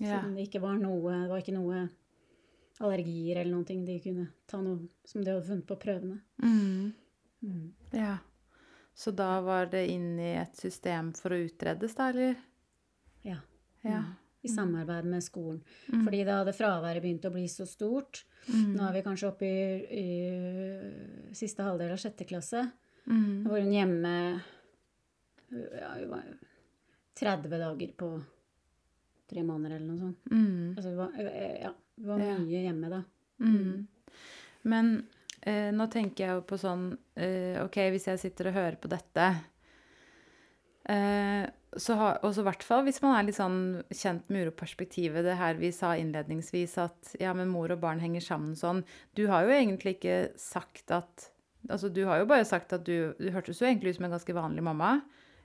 Ja. 0.00 0.20
Siden 0.20 0.34
det 0.36 0.48
ikke 0.48 0.60
var 0.60 0.76
noe 0.80 1.12
Det 1.22 1.30
var 1.30 1.40
ikke 1.40 1.56
noe 1.56 1.86
allergier 2.84 3.40
eller 3.40 3.52
noen 3.54 3.64
ting. 3.68 3.84
De 3.86 3.96
kunne 4.04 4.26
ta 4.48 4.60
noe 4.60 4.88
som 5.08 5.24
de 5.24 5.32
hadde 5.32 5.46
funnet 5.46 5.68
på 5.68 5.78
prøvene. 5.80 6.20
Mm. 6.42 6.92
Mm. 7.46 7.66
ja. 7.96 8.18
Så 8.96 9.12
da 9.12 9.40
var 9.44 9.68
det 9.72 9.86
inn 9.92 10.14
i 10.20 10.34
et 10.40 10.56
system 10.56 11.10
for 11.16 11.34
å 11.36 11.40
utredes, 11.44 11.92
da, 11.96 12.08
eller? 12.12 12.38
Ja. 13.26 13.42
Ja. 13.84 14.00
Mm. 14.04 14.14
I 14.46 14.48
samarbeid 14.48 15.08
med 15.10 15.24
skolen. 15.24 15.58
Mm. 15.90 16.04
Fordi 16.06 16.20
da 16.24 16.38
hadde 16.40 16.54
fraværet 16.56 17.02
begynt 17.04 17.26
å 17.28 17.32
bli 17.34 17.44
så 17.50 17.66
stort. 17.68 18.22
Mm. 18.46 18.76
Nå 18.76 18.84
er 18.86 18.94
vi 18.94 19.02
kanskje 19.04 19.28
oppe 19.28 19.48
i, 19.48 19.64
i 20.00 21.34
siste 21.36 21.66
halvdel 21.66 21.92
av 21.92 22.00
sjette 22.00 22.28
klasse. 22.28 22.62
Mm. 23.08 23.42
Da 23.44 23.52
var 23.52 23.64
hun 23.64 23.74
hjemme 23.74 24.14
ja, 25.50 25.90
hun 25.98 26.10
var 26.10 26.24
30 27.18 27.58
dager 27.58 27.92
på 27.96 28.10
tre 29.30 29.42
måneder 29.42 29.76
eller 29.76 29.90
noe 29.90 30.00
sånt. 30.00 30.30
Mm. 30.30 30.72
Altså, 30.76 30.92
hun 30.92 30.98
var, 31.00 31.20
ja, 31.62 31.74
hun 31.98 32.08
var 32.12 32.24
mye 32.24 32.62
hjemme 32.62 32.92
da. 32.92 33.02
Mm. 33.42 33.86
Men 34.66 34.94
eh, 35.42 35.68
nå 35.74 35.86
tenker 35.92 36.24
jeg 36.24 36.38
jo 36.38 36.46
på 36.48 36.58
sånn 36.60 36.88
eh, 37.20 37.58
Ok, 37.60 37.76
hvis 37.92 38.08
jeg 38.08 38.22
sitter 38.22 38.48
og 38.50 38.56
hører 38.56 38.78
på 38.80 38.88
dette 38.88 39.26
eh, 40.88 41.44
så 41.76 41.96
har, 42.00 42.18
Og 42.24 42.32
så 42.32 42.40
i 42.40 42.46
hvert 42.48 42.64
fall 42.64 42.86
hvis 42.86 43.02
man 43.04 43.16
er 43.18 43.26
litt 43.28 43.38
sånn 43.38 43.60
kjent 43.92 44.30
med 44.32 44.46
uroperspektivet, 44.46 45.24
det 45.26 45.36
her 45.36 45.60
vi 45.60 45.70
sa 45.74 45.92
innledningsvis, 46.00 46.78
at 46.82 47.14
ja, 47.20 47.34
men 47.36 47.52
mor 47.52 47.74
og 47.74 47.82
barn 47.82 48.00
henger 48.00 48.24
sammen 48.24 48.56
sånn. 48.58 48.82
Du 49.18 49.26
har 49.30 49.44
jo 49.46 49.56
egentlig 49.56 49.98
ikke 49.98 50.20
sagt 50.40 50.94
at 50.94 51.32
Altså, 51.66 51.88
du 51.90 52.04
har 52.06 52.20
jo 52.20 52.28
bare 52.30 52.44
sagt 52.46 52.70
at 52.76 52.84
du 52.86 53.10
Du 53.18 53.26
hørtes 53.34 53.58
jo 53.58 53.66
egentlig 53.66 53.90
ut 53.90 53.96
som 53.96 54.04
en 54.06 54.12
ganske 54.14 54.34
vanlig 54.36 54.62
mamma. 54.62 55.00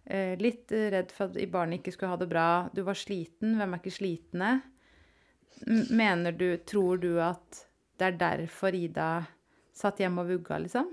Eh, 0.06 0.34
litt 0.42 0.72
eh, 0.74 0.88
redd 0.94 1.12
for 1.14 1.30
at 1.30 1.52
barnet 1.54 1.80
ikke 1.82 1.94
skulle 1.94 2.14
ha 2.16 2.20
det 2.22 2.30
bra. 2.32 2.48
Du 2.74 2.82
var 2.88 2.98
sliten. 2.98 3.56
Hvem 3.60 3.76
er 3.76 3.82
ikke 3.84 3.94
slitne? 3.98 4.54
Mener 5.94 6.32
du 6.34 6.48
Tror 6.66 6.98
du 7.04 7.12
at 7.22 7.66
det 8.02 8.08
er 8.08 8.18
derfor 8.18 8.74
Ida 8.74 9.10
satt 9.78 10.00
hjemme 10.02 10.24
og 10.24 10.32
vugga, 10.32 10.58
liksom? 10.64 10.88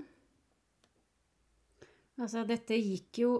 Altså, 2.19 2.43
dette 2.45 2.77
gikk 2.77 3.21
jo 3.23 3.31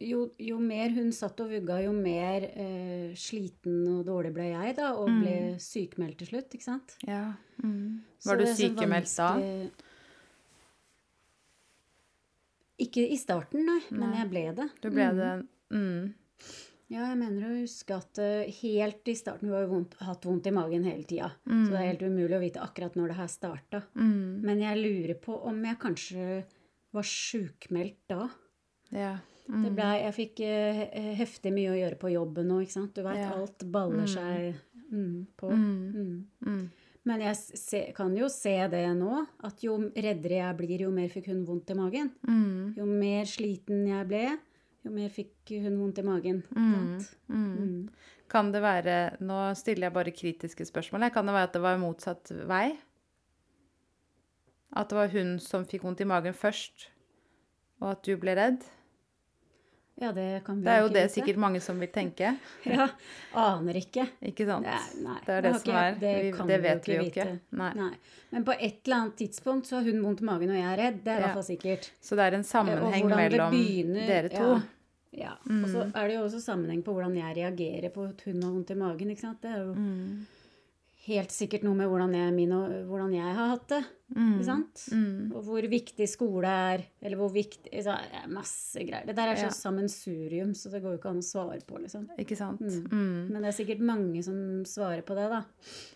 jo, 0.00 0.30
jo 0.40 0.56
mer 0.64 0.88
hun 0.96 1.10
satt 1.12 1.38
og 1.44 1.50
vugga, 1.52 1.76
jo 1.84 1.92
mer 1.92 2.46
eh, 2.48 3.10
sliten 3.20 3.82
og 3.98 4.06
dårlig 4.08 4.30
ble 4.32 4.46
jeg, 4.48 4.74
da, 4.78 4.94
og 4.96 5.10
ble 5.20 5.34
sykemeldt 5.60 6.16
til 6.22 6.30
slutt, 6.30 6.54
ikke 6.56 6.64
sant? 6.64 6.94
Ja. 7.06 7.34
Mm. 7.60 8.00
Var 8.24 8.40
du 8.40 8.42
det 8.42 8.48
er 8.48 8.54
så 8.56 8.62
sykemeldt 8.62 9.12
da? 9.18 9.26
vanskelig- 9.36 9.86
Ikke 12.90 13.04
i 13.06 13.16
starten, 13.16 13.62
nei, 13.64 13.80
men 13.94 14.10
Nei. 14.10 14.16
jeg 14.18 14.30
ble 14.32 14.42
det. 14.58 14.68
Du 14.82 14.90
ble 14.90 15.06
Mm. 15.12 15.16
det 15.16 15.30
mm. 15.78 16.14
Ja, 16.90 17.04
jeg 17.06 17.18
mener 17.20 17.44
å 17.46 17.60
huske 17.60 17.94
at 17.94 18.18
eh, 18.18 18.50
helt 18.64 19.06
i 19.06 19.14
starten 19.14 19.46
Hun 19.46 19.54
har 19.54 19.62
jo 19.68 19.86
hatt 20.02 20.24
vondt 20.26 20.48
i 20.50 20.50
magen 20.50 20.82
hele 20.82 21.04
tida, 21.06 21.28
så 21.46 21.70
det 21.70 21.78
er 21.78 21.90
helt 21.92 22.02
umulig 22.02 22.34
å 22.34 22.40
vite 22.42 22.60
akkurat 22.64 22.96
når 22.98 23.12
det 23.12 23.16
her 23.20 23.28
starta. 23.30 23.82
Mm. 23.94 24.40
Men 24.42 24.58
jeg 24.64 24.80
lurer 24.82 25.14
på 25.22 25.36
om 25.46 25.62
jeg 25.64 25.78
kanskje 25.78 26.24
var 26.92 27.06
sjukmeldt 27.06 28.00
da. 28.10 28.28
Ja. 28.90 29.12
Det 29.46 29.54
Mm. 29.70 29.74
ble, 29.74 29.86
jeg 30.02 30.14
fikk 30.14 30.40
eh, 30.46 31.14
heftig 31.18 31.52
mye 31.54 31.70
å 31.70 31.78
gjøre 31.78 31.98
på 31.98 32.10
jobben 32.12 32.46
nå, 32.50 32.58
ikke 32.62 32.72
sant. 32.72 32.92
Du 32.94 33.02
veit, 33.02 33.18
Ja. 33.18 33.32
alt 33.34 33.64
baller 33.70 34.06
seg 34.06 34.54
mm, 34.92 35.26
på. 35.38 35.50
Men 37.08 37.22
jeg 37.24 37.36
se, 37.38 37.80
kan 37.96 38.12
jo 38.16 38.28
se 38.28 38.52
det 38.72 38.84
nå, 38.98 39.22
at 39.46 39.62
jo 39.64 39.78
reddere 39.94 40.42
jeg 40.42 40.56
blir, 40.58 40.84
jo 40.84 40.90
mer 40.92 41.08
fikk 41.12 41.30
hun 41.32 41.46
vondt 41.48 41.72
i 41.72 41.76
magen. 41.78 42.10
Mm. 42.28 42.76
Jo 42.76 42.86
mer 42.88 43.28
sliten 43.30 43.86
jeg 43.88 44.08
ble, 44.10 44.24
jo 44.84 44.92
mer 44.92 45.12
fikk 45.14 45.54
hun 45.64 45.78
vondt 45.80 46.02
i 46.02 46.04
magen. 46.04 46.42
Mm. 46.52 46.98
Mm. 47.32 47.48
Mm. 47.56 48.18
Kan 48.30 48.52
det 48.54 48.60
være 48.62 48.98
Nå 49.26 49.38
stiller 49.58 49.88
jeg 49.88 49.96
bare 49.96 50.14
kritiske 50.14 50.66
spørsmål. 50.68 51.08
Kan 51.14 51.26
det 51.26 51.34
være 51.34 51.48
at 51.48 51.56
det 51.56 51.64
var 51.64 51.80
motsatt 51.80 52.32
vei? 52.46 52.68
At 54.76 54.92
det 54.92 55.00
var 55.00 55.10
hun 55.16 55.38
som 55.42 55.64
fikk 55.66 55.88
vondt 55.88 56.04
i 56.04 56.06
magen 56.06 56.36
først, 56.36 56.90
og 57.80 57.96
at 57.96 58.04
du 58.06 58.14
ble 58.20 58.36
redd? 58.38 58.68
Ja, 60.00 60.12
det 60.16 60.42
kan 60.44 60.56
vi 60.56 60.64
Det 60.64 60.72
er 60.72 60.80
jo 60.80 60.88
det 60.88 61.02
vite. 61.02 61.12
sikkert 61.14 61.36
mange 61.36 61.60
som 61.60 61.78
vil 61.78 61.88
tenke. 61.92 62.30
Ja, 62.64 62.86
aner 63.36 63.74
ikke. 63.76 64.06
Ikke 64.24 64.46
sant? 64.48 64.66
Er- 64.66 64.96
nei, 65.04 65.18
det 65.26 65.34
er 65.34 65.42
det 65.42 65.52
det 65.52 65.60
som 65.60 65.74
er. 65.76 65.92
det 66.00 66.14
Vi, 66.24 66.30
det 66.48 66.60
vet 66.62 66.86
vi 66.88 66.94
jo 66.96 67.02
ikke. 67.10 67.26
Nei. 67.52 67.70
Nei. 67.76 67.90
Men 68.32 68.44
på 68.44 68.52
et 68.56 68.80
eller 68.86 68.96
annet 68.96 69.16
tidspunkt 69.20 69.66
så 69.68 69.76
har 69.76 69.82
hun 69.90 70.00
vondt 70.02 70.22
i 70.22 70.24
magen, 70.24 70.50
og 70.50 70.56
jeg 70.56 70.64
er 70.72 70.76
redd. 70.84 71.00
Det 71.04 71.12
er 71.12 71.20
Ja. 71.20 71.26
hvert 71.26 71.34
fall 71.34 71.48
sikkert. 71.50 71.90
Så 72.00 72.16
det 72.16 72.24
er 72.32 72.36
en 72.38 72.44
sammenheng 72.44 73.06
mellom 73.08 73.52
begynner- 73.52 74.06
dere 74.06 74.28
to. 74.30 74.50
Ja. 74.54 74.60
Ja. 75.12 75.32
Og 75.50 75.68
så 75.68 75.80
er 75.94 76.06
det 76.08 76.14
jo 76.16 76.22
også 76.24 76.40
sammenheng 76.40 76.82
på 76.86 76.92
hvordan 76.94 77.16
jeg 77.18 77.36
reagerer 77.36 77.90
på 77.90 78.08
at 78.08 78.20
hun 78.24 78.42
har 78.42 78.50
vondt 78.52 78.70
i 78.70 78.74
magen. 78.74 79.10
ikke 79.10 79.20
sant? 79.20 79.40
Det 79.42 79.50
er 79.50 79.58
jo 79.66 79.74
Mm. 79.74 80.26
Helt 81.06 81.32
sikkert 81.32 81.62
noe 81.64 81.74
med 81.78 81.88
hvordan 81.88 82.12
jeg, 82.12 82.32
min, 82.36 82.50
og, 82.52 82.72
hvordan 82.90 83.12
jeg 83.16 83.32
har 83.34 83.48
hatt 83.54 83.68
det. 83.72 83.78
Ikke 84.10 84.44
sant? 84.44 84.82
Mm. 84.92 85.30
Og 85.38 85.44
hvor 85.46 85.64
viktig 85.70 86.06
skole 86.10 86.50
er, 86.50 86.82
eller 87.00 87.16
hvor 87.20 87.30
viktig 87.32 87.70
så, 87.86 87.94
Masse 88.28 88.82
greier. 88.84 89.06
Det 89.08 89.14
der 89.16 89.30
er 89.32 89.38
så 89.38 89.46
Ja. 89.48 89.54
sammensurium, 89.54 90.50
så 90.54 90.68
det 90.72 90.82
går 90.82 90.92
jo 90.96 90.98
ikke 90.98 91.10
an 91.14 91.22
å 91.22 91.24
svare 91.24 91.60
på, 91.64 91.78
liksom. 91.80 92.04
Ikke 92.20 92.36
sant? 92.36 92.60
Mm. 92.60 92.88
Mm. 92.90 93.28
Men 93.32 93.42
det 93.42 93.48
er 93.52 93.56
sikkert 93.64 93.80
mange 93.80 94.22
som 94.26 94.36
svarer 94.68 95.00
på 95.06 95.14
det, 95.16 95.28
da. 95.30 95.40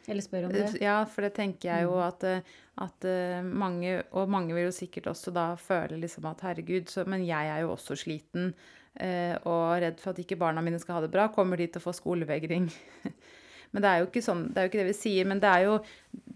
Eller 0.09 0.23
spør 0.25 0.47
om 0.49 0.53
det. 0.57 0.81
Ja, 0.81 1.05
for 1.05 1.23
det 1.27 1.35
tenker 1.35 1.69
jeg 1.75 1.85
Mm. 1.85 1.91
jo 1.91 1.99
at, 2.01 2.25
eh, 2.25 2.41
at 2.79 3.05
eh, 3.05 3.43
mange, 3.43 4.03
og 4.13 4.29
mange 4.31 4.55
vil 4.55 4.71
jo 4.71 4.73
sikkert 4.79 5.11
også 5.13 5.33
da 5.35 5.55
føle 5.57 6.01
liksom 6.01 6.25
at 6.31 6.41
herregud, 6.41 6.87
så, 6.89 7.05
men 7.07 7.27
jeg 7.27 7.51
er 7.51 7.61
jo 7.67 7.75
også 7.77 7.97
sliten 7.99 8.55
eh, 8.97 9.37
og 9.45 9.81
redd 9.83 9.99
for 10.01 10.11
at 10.15 10.19
ikke 10.25 10.39
barna 10.39 10.63
mine 10.63 10.79
skal 10.81 10.95
ha 10.95 11.01
det 11.03 11.11
bra, 11.11 11.29
kommer 11.29 11.57
de 11.59 11.67
til 11.67 11.83
å 11.83 11.91
få 11.91 11.93
skolevegring. 11.93 12.71
Men 13.75 13.83
det 13.83 13.91
er 13.91 14.01
jo 14.01 14.07
ikke 14.07 14.23
sånn, 14.23 14.45
det 14.55 14.61
er 14.61 14.67
jo 14.67 14.71
ikke 14.71 14.83
det 14.85 14.91
vi 14.93 14.97
sier, 14.97 15.27
men 15.27 15.41
det 15.43 15.51
er 15.51 15.65
jo, 15.67 15.79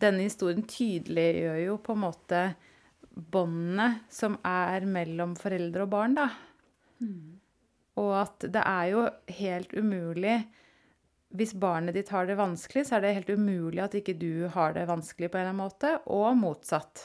denne 0.03 0.25
historien 0.27 0.65
tydeliggjør 0.67 1.61
jo 1.63 1.77
på 1.87 1.95
en 1.95 2.03
måte 2.03 2.41
båndene 3.19 3.89
som 4.11 4.37
er 4.47 4.87
mellom 4.91 5.37
foreldre 5.39 5.87
og 5.87 5.93
barn, 5.93 6.17
da. 6.19 6.29
Og 7.99 8.11
at 8.19 8.47
det 8.55 8.63
er 8.63 8.89
jo 8.93 9.05
helt 9.41 9.73
umulig 9.75 10.37
Hvis 11.35 11.55
barnet 11.55 11.95
ditt 11.95 12.09
har 12.15 12.27
det 12.27 12.39
vanskelig, 12.39 12.87
så 12.89 12.97
er 12.97 13.03
det 13.05 13.15
helt 13.19 13.31
umulig 13.31 13.83
at 13.85 13.95
ikke 13.99 14.15
du 14.17 14.49
har 14.49 14.73
det 14.73 14.87
vanskelig 14.89 15.29
på 15.29 15.37
en 15.37 15.43
eller 15.43 15.53
annen 15.53 15.61
måte, 15.61 15.91
og 16.07 16.39
motsatt. 16.41 17.03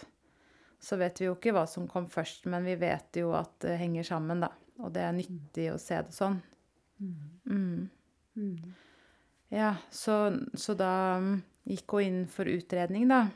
Så 0.80 0.96
vet 0.96 1.20
vi 1.20 1.28
jo 1.28 1.34
ikke 1.36 1.52
hva 1.56 1.66
som 1.68 1.90
kom 1.92 2.08
først, 2.12 2.48
men 2.48 2.64
vi 2.64 2.78
vet 2.80 3.20
jo 3.20 3.34
at 3.36 3.52
det 3.66 3.76
henger 3.82 4.08
sammen, 4.08 4.46
da. 4.46 4.50
Og 4.80 4.94
det 4.96 5.04
er 5.04 5.18
nyttig 5.18 5.68
å 5.74 5.80
se 5.82 6.00
det 6.08 6.16
sånn. 6.16 6.40
Mm. 7.04 7.20
Mm. 7.52 8.72
Ja, 9.54 9.76
så, 9.94 10.16
så 10.58 10.74
da 10.74 10.92
mm, 11.22 11.34
gikk 11.70 11.94
hun 11.94 12.04
inn 12.08 12.22
for 12.32 12.50
utredning, 12.50 13.06
da. 13.12 13.28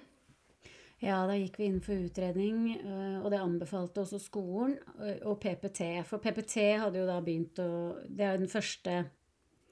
Ja, 0.97 1.19
da 1.29 1.35
gikk 1.37 1.59
vi 1.61 1.67
inn 1.69 1.81
for 1.85 1.93
utredning, 2.07 2.71
øh, 2.81 3.19
og 3.21 3.27
det 3.29 3.37
anbefalte 3.43 4.01
også 4.01 4.17
skolen 4.23 4.79
øh, 4.97 5.19
og 5.29 5.37
PPT. 5.43 5.83
For 6.09 6.17
PPT 6.23 6.55
hadde 6.81 7.03
jo 7.03 7.05
da 7.05 7.19
begynt 7.21 7.61
å 7.61 7.67
Det 8.09 8.25
er 8.25 8.33
jo 8.35 8.45
den 8.45 8.53
første 8.55 9.03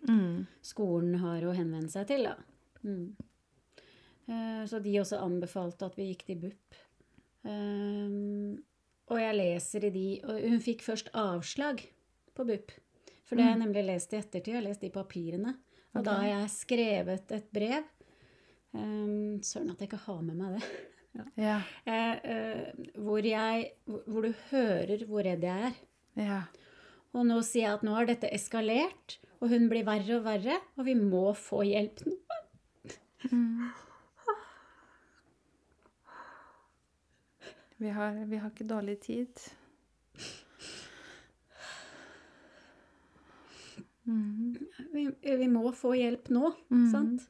Mm. 0.06 0.44
skolen 0.62 1.16
har 1.18 1.42
å 1.50 1.54
henvende 1.58 1.90
seg 1.90 2.06
til, 2.12 2.28
da. 2.28 2.36
Mm. 2.86 3.16
Eh, 4.30 4.62
Så 4.70 4.78
de 4.84 5.00
også 5.02 5.18
anbefalte 5.18 5.88
at 5.88 5.96
vi 5.98 6.12
gikk 6.12 6.26
til 6.28 6.44
BUP. 6.44 6.78
Og 9.10 9.18
jeg 9.22 9.36
leser 9.38 9.86
i 9.86 9.92
de 9.94 10.06
Og 10.26 10.42
hun 10.50 10.62
fikk 10.62 10.82
først 10.86 11.10
avslag 11.14 11.82
på 12.36 12.46
BUP. 12.46 12.72
For 13.26 13.36
det 13.36 13.46
har 13.46 13.56
jeg 13.56 13.64
nemlig 13.64 13.86
lest 13.88 14.14
i 14.14 14.18
ettertid. 14.20 14.54
Jeg 14.54 14.60
har 14.60 14.68
lest 14.68 14.82
de 14.86 14.92
papirene. 14.94 15.56
Og 15.96 16.04
da 16.04 16.18
har 16.20 16.28
jeg 16.28 16.52
skrevet 16.54 17.32
et 17.36 17.48
brev. 17.56 17.88
Um, 18.76 19.40
Søren 19.46 19.72
at 19.72 19.80
jeg 19.80 19.88
ikke 19.90 20.04
har 20.04 20.22
med 20.26 20.42
meg 20.42 20.60
det. 20.60 20.68
Ja. 21.40 21.62
Eh, 21.88 22.18
eh, 22.28 22.88
hvor, 23.00 23.24
jeg, 23.24 23.70
hvor 23.88 24.26
du 24.26 24.34
hører 24.50 25.06
hvor 25.08 25.24
redd 25.24 25.46
jeg 25.48 25.70
er. 25.70 25.78
Ja. 26.20 26.42
Og 27.16 27.24
nå 27.24 27.38
sier 27.48 27.70
jeg 27.70 27.78
at 27.78 27.86
nå 27.88 27.94
har 27.96 28.10
dette 28.10 28.28
eskalert, 28.36 29.16
og 29.40 29.54
hun 29.54 29.70
blir 29.72 29.88
verre 29.88 30.18
og 30.18 30.26
verre, 30.26 30.58
og 30.76 30.90
vi 30.90 30.98
må 31.00 31.30
få 31.40 31.62
hjelp 31.70 32.04
nå. 32.10 32.18
Vi 37.80 37.90
har, 37.96 38.20
vi 38.28 38.38
har 38.40 38.52
ikke 38.52 38.68
dårlig 38.68 39.00
tid. 39.04 39.48
Mhm. 44.06 44.56
Vi, 44.94 45.08
vi 45.22 45.48
må 45.50 45.72
få 45.74 45.96
hjelp 45.98 46.30
nå, 46.34 46.52
mm. 46.70 46.86
sant? 46.92 47.26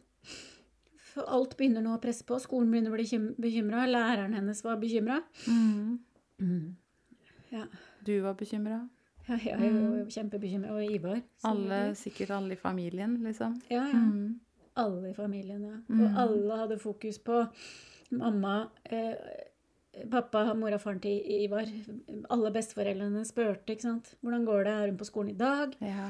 For 1.13 1.27
alt 1.31 1.55
begynner 1.57 1.83
nå 1.83 1.95
å 1.95 2.01
presse 2.03 2.25
på. 2.27 2.37
Skolen 2.43 2.71
begynner 2.73 2.91
å 2.91 2.97
bli 2.97 3.19
bekymra. 3.39 3.85
Læreren 3.87 4.35
hennes 4.35 4.59
var 4.65 4.81
bekymra. 4.81 5.21
Mm. 5.47 6.75
Ja. 7.53 7.63
Du 8.03 8.17
var 8.25 8.35
bekymra? 8.35 8.81
Ja, 9.25 9.37
jeg 9.41 9.57
var 9.57 9.95
jo 10.01 10.03
kjempebekymra. 10.11 10.75
Og 10.75 10.91
Ivar. 10.97 11.21
Alle, 11.47 11.79
sikkert 11.97 12.35
alle 12.35 12.57
i 12.57 12.59
familien, 12.59 13.15
liksom? 13.23 13.55
Ja, 13.71 13.87
ja. 13.87 14.01
Mhm. 14.01 14.41
Alle 14.75 15.13
i 15.13 15.15
familien, 15.15 15.63
ja. 15.63 15.77
Mm. 15.87 16.01
Og 16.03 16.17
alle 16.19 16.55
hadde 16.59 16.79
fokus 16.79 17.17
på 17.23 17.45
mamma, 18.11 18.69
eh, 18.83 19.15
pappa, 20.11 20.51
og 20.51 20.81
faren 20.81 20.99
til 20.99 21.21
Ivar. 21.23 21.71
Alle 22.29 22.51
besteforeldrene 22.51 23.23
spurte, 23.25 23.71
ikke 23.71 23.87
sant. 23.87 24.15
Hvordan 24.21 24.45
går 24.45 24.63
det? 24.63 24.73
Er 24.73 24.87
hun 24.87 24.97
på 24.97 25.07
skolen 25.07 25.31
i 25.31 25.37
dag? 25.37 25.77
Ja. 25.81 26.09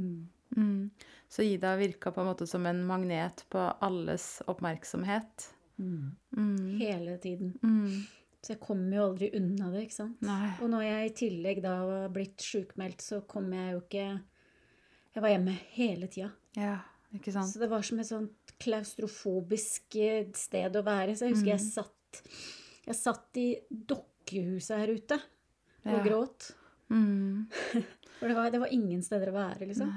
Mm. 0.00 0.28
Mm. 0.56 0.90
Så 1.30 1.44
Ida 1.46 1.76
virka 1.78 2.10
på 2.10 2.22
en 2.24 2.26
måte 2.32 2.46
som 2.50 2.64
en 2.66 2.80
magnet 2.88 3.44
på 3.52 3.58
alles 3.86 4.40
oppmerksomhet. 4.50 5.50
Mm. 5.78 6.16
Mm. 6.36 6.78
Hele 6.80 7.18
tiden. 7.22 7.52
Mm. 7.62 8.00
Så 8.42 8.54
jeg 8.54 8.60
kom 8.64 8.82
jo 8.92 9.04
aldri 9.04 9.28
unna 9.36 9.68
det, 9.70 9.84
ikke 9.86 9.98
sant. 9.98 10.20
Nei. 10.24 10.50
Og 10.64 10.70
når 10.72 10.82
jeg 10.86 11.06
i 11.10 11.14
tillegg 11.20 11.60
da 11.64 11.74
var 11.84 12.12
blitt 12.14 12.40
sjukmeldt, 12.44 13.04
så 13.04 13.20
kom 13.28 13.50
jeg 13.52 13.74
jo 13.76 13.82
ikke 13.84 14.06
Jeg 15.10 15.22
var 15.24 15.32
hjemme 15.34 15.54
hele 15.74 16.06
tida. 16.06 16.28
Ja, 16.56 16.76
ikke 17.14 17.32
sant? 17.34 17.50
Så 17.52 17.58
det 17.60 17.68
var 17.72 17.82
som 17.82 17.98
et 17.98 18.06
sånt 18.08 18.52
klaustrofobisk 18.62 19.96
eh, 19.98 20.28
sted 20.38 20.76
å 20.78 20.84
være. 20.86 21.16
Så 21.18 21.26
jeg 21.28 21.34
husker 21.36 21.52
jeg 21.54 21.64
satt 21.66 22.22
Jeg 22.86 22.96
satt 22.98 23.38
i 23.42 23.48
dokkehuset 23.70 24.78
her 24.82 24.94
ute 24.94 25.18
og 25.84 25.92
Ja. 25.94 26.02
gråt. 26.04 26.50
Mm. 26.90 27.46
For 28.18 28.28
det 28.28 28.36
var, 28.36 28.50
det 28.52 28.60
var 28.60 28.74
ingen 28.74 29.02
steder 29.04 29.30
å 29.30 29.36
være, 29.36 29.70
liksom. 29.70 29.92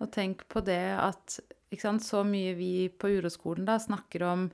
Og 0.00 0.10
tenk 0.12 0.44
på 0.52 0.62
det 0.64 0.82
at 1.00 1.38
sant, 1.80 2.04
så 2.04 2.22
mye 2.24 2.54
vi 2.56 2.88
på 2.88 3.10
uroskolen 3.18 3.66
da 3.68 3.76
snakker 3.80 4.22
om 4.24 4.46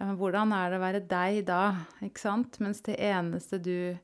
ja, 0.00 0.06
men 0.06 0.16
hvordan 0.16 0.52
er 0.56 0.70
det 0.70 0.78
å 0.78 0.84
være 0.84 1.00
deg 1.10 1.40
da, 1.48 1.64
ikke 2.06 2.22
sant? 2.22 2.56
Mens 2.64 2.80
det 2.86 2.96
eneste 3.04 3.58
du, 3.60 3.98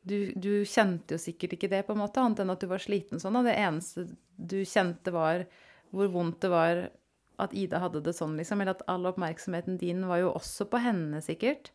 du 0.00 0.32
Du 0.32 0.64
kjente 0.64 1.16
jo 1.16 1.20
sikkert 1.20 1.58
ikke 1.58 1.68
det, 1.68 1.82
på 1.84 1.92
en 1.92 2.00
måte, 2.00 2.22
annet 2.22 2.40
enn 2.40 2.54
at 2.54 2.62
du 2.62 2.70
var 2.70 2.80
sliten 2.80 3.20
sånn. 3.20 3.36
Og 3.36 3.44
det 3.44 3.58
eneste 3.60 4.06
du 4.36 4.62
kjente, 4.64 5.12
var 5.12 5.44
hvor 5.92 6.08
vondt 6.14 6.40
det 6.46 6.52
var 6.52 6.80
at 7.40 7.52
Ida 7.56 7.82
hadde 7.82 8.00
det 8.04 8.14
sånn, 8.16 8.38
liksom. 8.40 8.62
Eller 8.62 8.78
at 8.78 8.86
all 8.88 9.04
oppmerksomheten 9.10 9.76
din 9.80 10.06
var 10.08 10.22
jo 10.22 10.32
også 10.32 10.68
på 10.72 10.80
henne, 10.80 11.20
sikkert. 11.24 11.68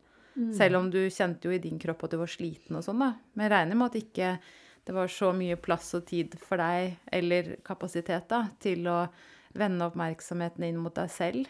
Selv 0.55 0.81
om 0.81 0.89
du 0.91 0.99
kjente 1.09 1.47
jo 1.47 1.55
i 1.55 1.61
din 1.63 1.79
kropp 1.79 2.03
at 2.03 2.11
du 2.15 2.19
var 2.19 2.31
sliten 2.31 2.75
og 2.75 2.83
sånn, 2.83 2.99
da. 2.99 3.13
Men 3.33 3.45
jeg 3.45 3.53
regner 3.53 3.79
med 3.79 3.91
at 3.93 3.99
ikke 4.01 4.31
det 4.85 4.93
var 4.93 5.09
så 5.09 5.31
mye 5.33 5.55
plass 5.57 5.93
og 5.97 6.03
tid 6.05 6.35
for 6.37 6.61
deg, 6.61 6.97
eller 7.15 7.55
kapasitet, 7.65 8.27
da, 8.29 8.43
til 8.61 8.85
å 8.91 8.99
vende 9.57 9.87
oppmerksomheten 9.87 10.67
inn 10.67 10.77
mot 10.81 10.93
deg 10.93 11.09
selv. 11.09 11.47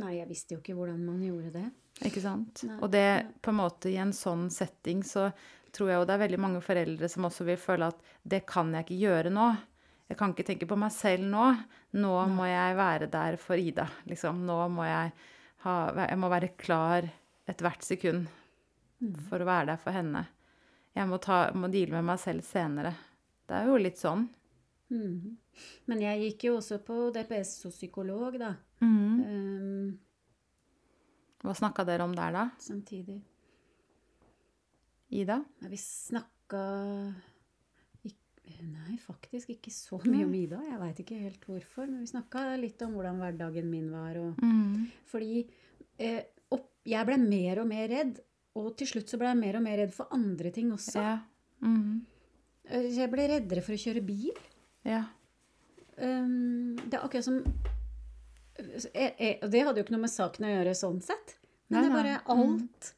Nei, 0.00 0.14
jeg 0.16 0.28
visste 0.30 0.54
jo 0.54 0.60
ikke 0.62 0.76
hvordan 0.78 1.02
man 1.04 1.20
gjorde 1.26 1.50
det. 1.58 1.66
Ikke 2.08 2.22
sant? 2.24 2.62
Nei, 2.64 2.78
Og 2.80 2.92
det 2.94 3.08
på 3.42 3.52
en 3.52 3.58
måte 3.58 3.90
i 3.90 3.98
en 4.00 4.14
sånn 4.16 4.46
setting 4.54 5.02
så 5.04 5.26
tror 5.74 5.90
jeg 5.90 6.00
jo 6.00 6.06
det 6.08 6.14
er 6.14 6.22
veldig 6.24 6.40
mange 6.40 6.62
foreldre 6.64 7.10
som 7.10 7.26
også 7.28 7.44
vil 7.50 7.58
føle 7.60 7.90
at 7.90 8.00
det 8.22 8.44
kan 8.48 8.72
jeg 8.74 8.86
ikke 8.86 9.00
gjøre 9.02 9.34
nå. 9.34 9.50
Jeg 10.10 10.18
kan 10.18 10.32
ikke 10.32 10.46
tenke 10.48 10.70
på 10.70 10.78
meg 10.80 10.94
selv 10.94 11.26
nå. 11.30 11.50
Nå 12.00 12.14
må 12.32 12.46
jeg 12.48 12.78
være 12.78 13.10
der 13.12 13.36
for 13.38 13.60
Ida, 13.60 13.86
liksom. 14.10 14.40
Nå 14.46 14.56
må 14.72 14.86
jeg 14.88 15.12
ha 15.66 15.74
Jeg 15.92 16.16
må 16.16 16.30
være 16.32 16.54
klar 16.56 17.04
ethvert 17.50 17.82
sekund 17.86 18.28
for 19.28 19.40
å 19.42 19.48
være 19.48 19.72
der 19.72 19.80
for 19.80 19.96
henne. 19.96 20.24
Jeg 20.96 21.06
må, 21.08 21.18
ta, 21.22 21.42
må 21.54 21.70
deale 21.72 21.94
med 21.98 22.04
meg 22.10 22.18
selv 22.22 22.44
senere. 22.46 22.92
Det 23.48 23.56
er 23.60 23.68
jo 23.70 23.78
litt 23.80 23.98
sånn. 24.00 24.26
Mm. 24.90 25.36
Men 25.90 26.00
jeg 26.02 26.20
gikk 26.24 26.44
jo 26.48 26.56
også 26.58 26.80
på 26.86 26.96
DPS 27.14 27.52
og 27.68 27.74
psykolog, 27.74 28.36
da. 28.42 28.52
Mm. 28.82 29.20
Um, 29.24 29.98
Hva 31.44 31.54
snakka 31.56 31.84
dere 31.88 32.04
om 32.04 32.14
der, 32.16 32.34
da? 32.36 32.44
samtidig. 32.60 33.20
Ida? 35.10 35.40
Vi 35.66 35.78
snakka 35.80 36.64
Nei, 38.60 38.96
faktisk 39.00 39.52
ikke 39.54 39.70
så 39.72 39.96
mye 40.04 40.24
om 40.26 40.32
Ida. 40.36 40.58
Jeg 40.66 40.78
veit 40.82 40.98
ikke 41.00 41.16
helt 41.22 41.44
hvorfor. 41.48 41.86
Men 41.88 42.02
vi 42.02 42.08
snakka 42.10 42.42
litt 42.60 42.82
om 42.84 42.92
hvordan 42.96 43.16
hverdagen 43.22 43.70
min 43.70 43.86
var. 43.92 44.18
Og, 44.20 44.34
Mm. 44.42 44.90
fordi 45.08 45.46
eh, 45.98 46.24
jeg 46.88 47.06
ble 47.08 47.18
mer 47.22 47.62
og 47.62 47.68
mer 47.70 47.88
redd. 47.90 48.20
Og 48.58 48.72
til 48.78 48.88
slutt 48.90 49.10
så 49.10 49.18
ble 49.20 49.30
jeg 49.30 49.40
mer 49.40 49.58
og 49.60 49.64
mer 49.64 49.78
redd 49.82 49.92
for 49.94 50.10
andre 50.14 50.50
ting 50.54 50.72
også. 50.74 51.00
Ja. 51.00 51.18
Mm. 51.60 51.76
-hmm. 51.76 52.00
Jeg 52.96 53.10
ble 53.10 53.26
reddere 53.28 53.62
for 53.62 53.72
å 53.72 53.82
kjøre 53.82 54.06
bil. 54.06 54.38
Ja. 54.84 55.04
Um, 55.96 56.76
det 56.76 56.94
er 56.94 57.04
akkurat 57.04 57.24
som 57.24 57.42
jeg, 58.94 59.14
jeg, 59.18 59.38
og 59.42 59.50
Det 59.50 59.62
hadde 59.64 59.80
jo 59.80 59.84
ikke 59.84 59.94
noe 59.94 60.06
med 60.06 60.12
saken 60.12 60.44
å 60.44 60.54
gjøre 60.54 60.74
sånn 60.74 61.00
sett. 61.00 61.36
Men 61.68 61.80
Nei, 61.80 61.82
det 61.82 61.90
er 61.90 62.02
bare 62.02 62.22
alt. 62.34 62.94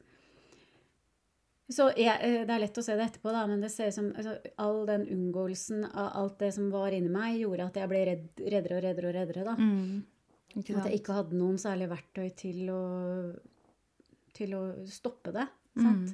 Så 1.73 1.89
jeg, 1.97 2.17
eh, 2.21 2.45
Det 2.47 2.55
er 2.55 2.61
lett 2.61 2.79
å 2.79 2.85
se 2.85 2.97
det 2.97 3.05
etterpå, 3.07 3.33
da, 3.33 3.47
men 3.47 3.61
det 3.61 3.71
ser 3.73 3.89
ut 3.89 3.95
som 3.95 4.09
altså, 4.13 4.37
all 4.61 4.83
den 4.89 5.07
unngåelsen 5.09 5.87
av 5.89 6.11
alt 6.21 6.39
det 6.43 6.53
som 6.55 6.71
var 6.73 6.93
inni 6.93 7.13
meg, 7.13 7.39
gjorde 7.41 7.69
at 7.71 7.79
jeg 7.81 7.89
ble 7.89 8.03
redd, 8.09 8.27
reddere 8.43 8.79
og 8.79 8.85
reddere 8.85 9.09
og 9.09 9.15
reddere. 9.15 9.45
da. 9.45 9.55
Mm. 9.57 10.03
At 10.53 10.69
jeg 10.69 11.01
ikke 11.01 11.17
hadde 11.17 11.39
noen 11.39 11.57
særlig 11.61 11.89
verktøy 11.89 12.27
til 12.37 12.69
å, 12.69 12.83
til 14.37 14.57
å 14.59 14.63
stoppe 14.89 15.35
det. 15.35 15.47
Mm. 15.79 16.05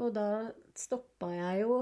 Og 0.00 0.12
da 0.16 0.26
stoppa 0.78 1.32
jeg 1.34 1.64
jo 1.64 1.80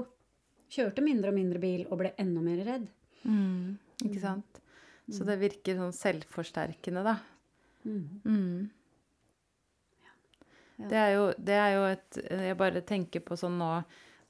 Kjørte 0.69 1.01
mindre 1.01 1.31
og 1.31 1.33
mindre 1.33 1.57
bil 1.57 1.79
og 1.89 1.97
ble 1.97 2.11
enda 2.21 2.43
mer 2.45 2.59
redd. 2.61 2.83
Mm. 3.23 3.79
Ikke 4.05 4.19
sant? 4.21 4.59
Så 5.09 5.25
det 5.25 5.39
virker 5.41 5.79
sånn 5.79 5.95
selvforsterkende, 5.97 7.01
da. 7.07 7.15
Mm. 7.87 8.03
Mm. 8.21 8.67
Ja. 10.05 10.13
Det, 10.83 10.99
er 10.99 11.09
jo, 11.15 11.23
det 11.41 11.55
er 11.57 11.71
jo 11.73 11.87
et 11.87 12.19
Jeg 12.19 12.57
bare 12.59 12.83
tenker 12.85 13.23
på 13.25 13.37
sånn 13.39 13.57
nå 13.57 13.71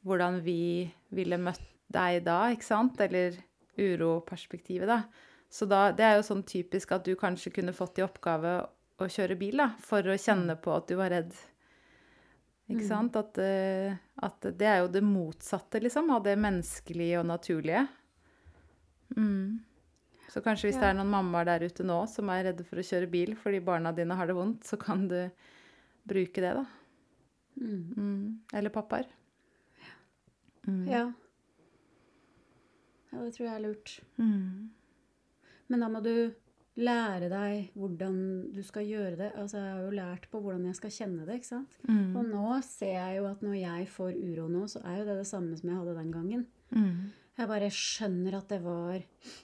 hvordan 0.08 0.40
vi 0.46 0.88
ville 1.12 1.40
møtt 1.42 1.66
deg 1.92 2.22
da, 2.24 2.46
ikke 2.54 2.70
sant? 2.70 3.02
Eller 3.04 3.36
uroperspektivet, 3.76 4.88
da. 4.88 5.02
Så 5.52 5.68
da, 5.68 5.90
det 5.92 6.06
er 6.06 6.20
jo 6.20 6.28
sånn 6.30 6.46
typisk 6.48 6.94
at 6.96 7.04
du 7.04 7.16
kanskje 7.20 7.52
kunne 7.56 7.76
fått 7.76 8.00
i 8.00 8.06
oppgave 8.06 8.62
å 9.06 9.12
kjøre 9.12 9.38
bil, 9.40 9.58
da, 9.58 9.70
for 9.80 10.02
å 10.04 10.18
kjenne 10.20 10.56
på 10.62 10.74
at 10.76 10.88
du 10.88 10.96
var 11.00 11.10
redd. 11.14 11.34
Ikke 12.70 12.84
Mm. 12.84 12.88
sant? 12.88 13.16
At, 13.16 13.38
eh, 13.38 13.96
at 14.22 14.42
det 14.42 14.62
er 14.68 14.80
jo 14.84 14.88
det 14.94 15.02
motsatte, 15.04 15.82
liksom, 15.82 16.12
av 16.12 16.24
det 16.24 16.38
menneskelige 16.38 17.20
og 17.20 17.26
naturlige. 17.26 17.88
Mm. 19.18 19.60
Så 20.30 20.42
kanskje 20.46 20.70
hvis 20.70 20.78
det 20.80 20.84
er 20.92 20.94
noen 20.94 21.10
mammaer 21.10 21.46
der 21.46 21.66
ute 21.66 21.84
nå 21.84 22.08
som 22.08 22.30
er 22.30 22.44
redde 22.44 22.64
for 22.64 22.78
å 22.78 22.86
kjøre 22.86 23.10
bil 23.10 23.32
fordi 23.36 23.60
barna 23.66 23.92
dine 23.96 24.14
har 24.16 24.28
det 24.28 24.36
vondt, 24.36 24.62
så 24.64 24.78
kan 24.78 25.08
du 25.08 25.32
bruke 26.08 26.36
det, 26.44 26.54
da. 26.54 26.66
Mm. 27.60 27.94
Mm. 27.98 28.40
Eller 28.54 28.70
pappaer. 28.70 29.08
Mm. 30.68 30.86
Ja. 30.88 31.12
Ja, 33.12 33.24
det 33.26 33.34
tror 33.34 33.48
jeg 33.48 33.56
er 33.56 33.64
lurt. 33.66 33.96
Mm. 34.20 34.70
Men 35.70 35.80
da 35.80 35.88
må 35.90 36.04
du 36.04 36.32
lære 36.80 37.30
deg 37.32 37.72
hvordan 37.78 38.18
du 38.54 38.60
skal 38.64 38.88
gjøre 38.88 39.16
det. 39.20 39.30
Altså, 39.36 39.58
jeg 39.58 39.74
har 39.74 39.82
jo 39.84 39.96
lært 39.98 40.28
på 40.32 40.42
hvordan 40.44 40.68
jeg 40.70 40.78
skal 40.78 40.94
kjenne 40.94 41.26
det, 41.28 41.40
ikke 41.40 41.52
sant? 41.52 41.80
Mm. 41.88 42.16
Og 42.16 42.28
nå 42.30 42.60
ser 42.66 42.94
jeg 42.96 43.18
jo 43.20 43.30
at 43.30 43.42
når 43.46 43.56
jeg 43.60 43.88
får 43.96 44.20
uro 44.20 44.48
nå, 44.52 44.66
så 44.72 44.84
er 44.86 45.00
jo 45.00 45.08
det 45.10 45.18
det 45.20 45.28
samme 45.30 45.58
som 45.60 45.72
jeg 45.72 45.80
hadde 45.80 45.98
den 45.98 46.12
gangen. 46.14 46.46
Mm. 46.76 47.10
Jeg 47.40 47.48
bare 47.48 47.72
skjønner 47.72 48.36
at 48.36 48.50
det 48.52 48.60
var 48.66 48.98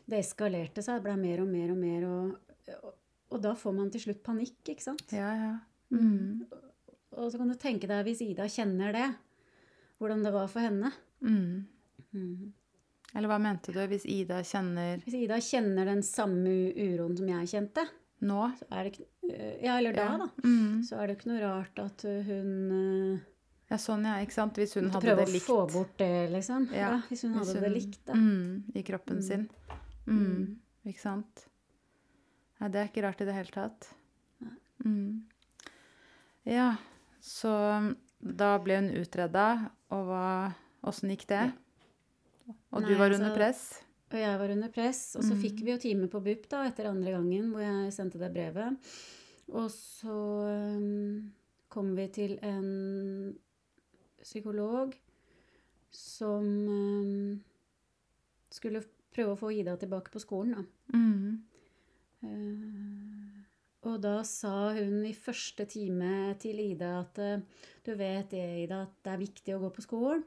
Det 0.06 0.18
eskalerte 0.20 0.84
seg, 0.84 1.00
det 1.00 1.06
ble 1.06 1.16
mer 1.20 1.42
og 1.46 1.48
mer 1.48 1.72
og 1.72 1.80
mer, 1.80 2.08
og, 2.10 2.74
og, 2.76 2.98
og 3.32 3.44
da 3.44 3.54
får 3.58 3.78
man 3.78 3.94
til 3.94 4.04
slutt 4.08 4.22
panikk, 4.26 4.60
ikke 4.68 4.84
sant? 4.84 5.08
Ja, 5.16 5.32
ja. 5.40 5.56
Mm. 5.94 6.42
og 7.14 7.30
så 7.32 7.38
kan 7.38 7.52
du 7.52 7.56
tenke 7.62 7.88
deg 7.88 8.08
hvis 8.08 8.24
Ida 8.26 8.48
kjenner 8.52 8.92
det, 8.92 9.06
hvordan 10.02 10.24
det 10.26 10.34
var 10.34 10.50
for 10.52 10.66
henne. 10.66 10.90
Mm. 11.24 11.68
Mm. 13.16 13.18
Eller 13.18 13.32
hva 13.32 13.38
mente 13.40 13.72
du 13.72 13.80
hvis 13.88 14.04
Ida 14.12 14.42
kjenner 14.44 15.00
Hvis 15.06 15.16
Ida 15.24 15.38
kjenner 15.40 15.86
den 15.88 16.02
samme 16.04 16.52
uroen 16.76 17.16
som 17.18 17.28
jeg 17.32 17.48
kjente, 17.48 17.86
nå? 18.28 18.42
ikke 18.70 19.06
øh, 19.32 19.64
Ja, 19.64 19.78
eller 19.80 19.94
da, 19.96 20.04
Ja. 20.04 20.18
da. 20.18 20.28
Mm. 20.44 20.84
Så 20.84 21.00
er 21.00 21.08
det 21.08 21.18
ikke 21.18 21.30
noe 21.32 21.40
rart 21.46 21.80
at 21.80 22.04
hun 22.04 22.52
øh, 22.76 23.20
Ja, 23.72 23.78
sånn, 23.78 24.04
ja. 24.06 24.20
Ikke 24.22 24.36
sant? 24.36 24.54
Hvis 24.60 24.76
hun 24.76 24.92
hadde 24.92 25.16
det 25.16 25.30
likt. 25.32 25.46
prøve 25.48 25.64
å 25.64 25.70
få 25.70 25.74
bort 25.74 25.98
det, 25.98 26.30
liksom. 26.32 26.68
Ja, 26.72 26.90
Ja, 26.92 27.02
hvis 27.10 27.24
hun 27.24 27.34
Hvis 27.40 27.48
hadde 27.54 27.62
det 27.64 27.72
likt, 27.74 28.06
da. 28.06 28.14
Mm, 28.14 28.64
I 28.76 28.84
kroppen 28.84 29.18
Mm. 29.18 29.22
sin. 29.22 29.50
Mm. 30.08 30.60
Ikke 30.86 31.00
sant? 31.02 31.48
Nei, 32.60 32.70
det 32.70 32.76
er 32.82 32.88
ikke 32.92 33.04
rart 33.08 33.22
i 33.22 33.26
det 33.26 33.34
hele 33.34 33.52
tatt. 33.52 33.88
Mm. 34.86 35.24
Ja, 36.46 36.76
så 37.22 37.96
da 38.22 38.58
ble 38.60 38.76
hun 38.76 38.90
utreda, 39.02 39.72
og 39.90 40.54
Åssen 40.86 41.10
gikk 41.10 41.26
det? 41.28 41.54
Og 42.76 42.84
du 42.84 42.92
Nei, 42.92 42.98
var 43.00 43.10
altså- 43.10 43.22
under 43.24 43.36
press? 43.36 43.64
Og 44.12 44.20
jeg 44.22 44.40
var 44.40 44.52
under 44.54 44.70
press. 44.70 45.16
Og 45.16 45.24
så 45.24 45.34
Mm. 45.34 45.42
fikk 45.42 45.64
vi 45.64 45.72
jo 45.72 45.78
time 45.82 46.08
på 46.08 46.22
BUP 46.24 46.48
da, 46.50 46.64
etter 46.70 46.86
andre 46.88 47.12
gangen 47.12 47.50
hvor 47.52 47.62
jeg 47.64 47.94
sendte 47.94 48.20
det 48.20 48.32
brevet. 48.34 48.78
Og 49.52 49.70
så 49.72 50.16
øhm, 50.46 51.32
kom 51.70 51.96
vi 51.96 52.08
til 52.08 52.38
en 52.44 53.36
psykolog 54.22 54.94
som 55.92 56.46
øhm, 56.68 57.40
skulle 58.52 58.84
prøve 59.16 59.34
å 59.36 59.40
få 59.40 59.52
Ida 59.54 59.76
tilbake 59.78 60.12
på 60.12 60.20
skolen, 60.20 60.56
da. 60.56 60.64
Mm. 60.98 61.42
Eh, 62.24 63.90
og 63.90 64.02
da 64.02 64.16
sa 64.24 64.74
hun 64.74 65.06
i 65.06 65.14
første 65.14 65.66
time 65.70 66.36
til 66.42 66.60
Ida 66.60 67.00
at 67.04 67.20
eh, 67.20 67.42
du 67.86 67.94
vet 67.96 68.30
det, 68.34 68.46
Ida, 68.66 68.82
at 68.88 68.96
det 69.06 69.14
er 69.14 69.22
viktig 69.24 69.56
å 69.56 69.62
gå 69.66 69.74
på 69.76 69.86
skolen. 69.86 70.24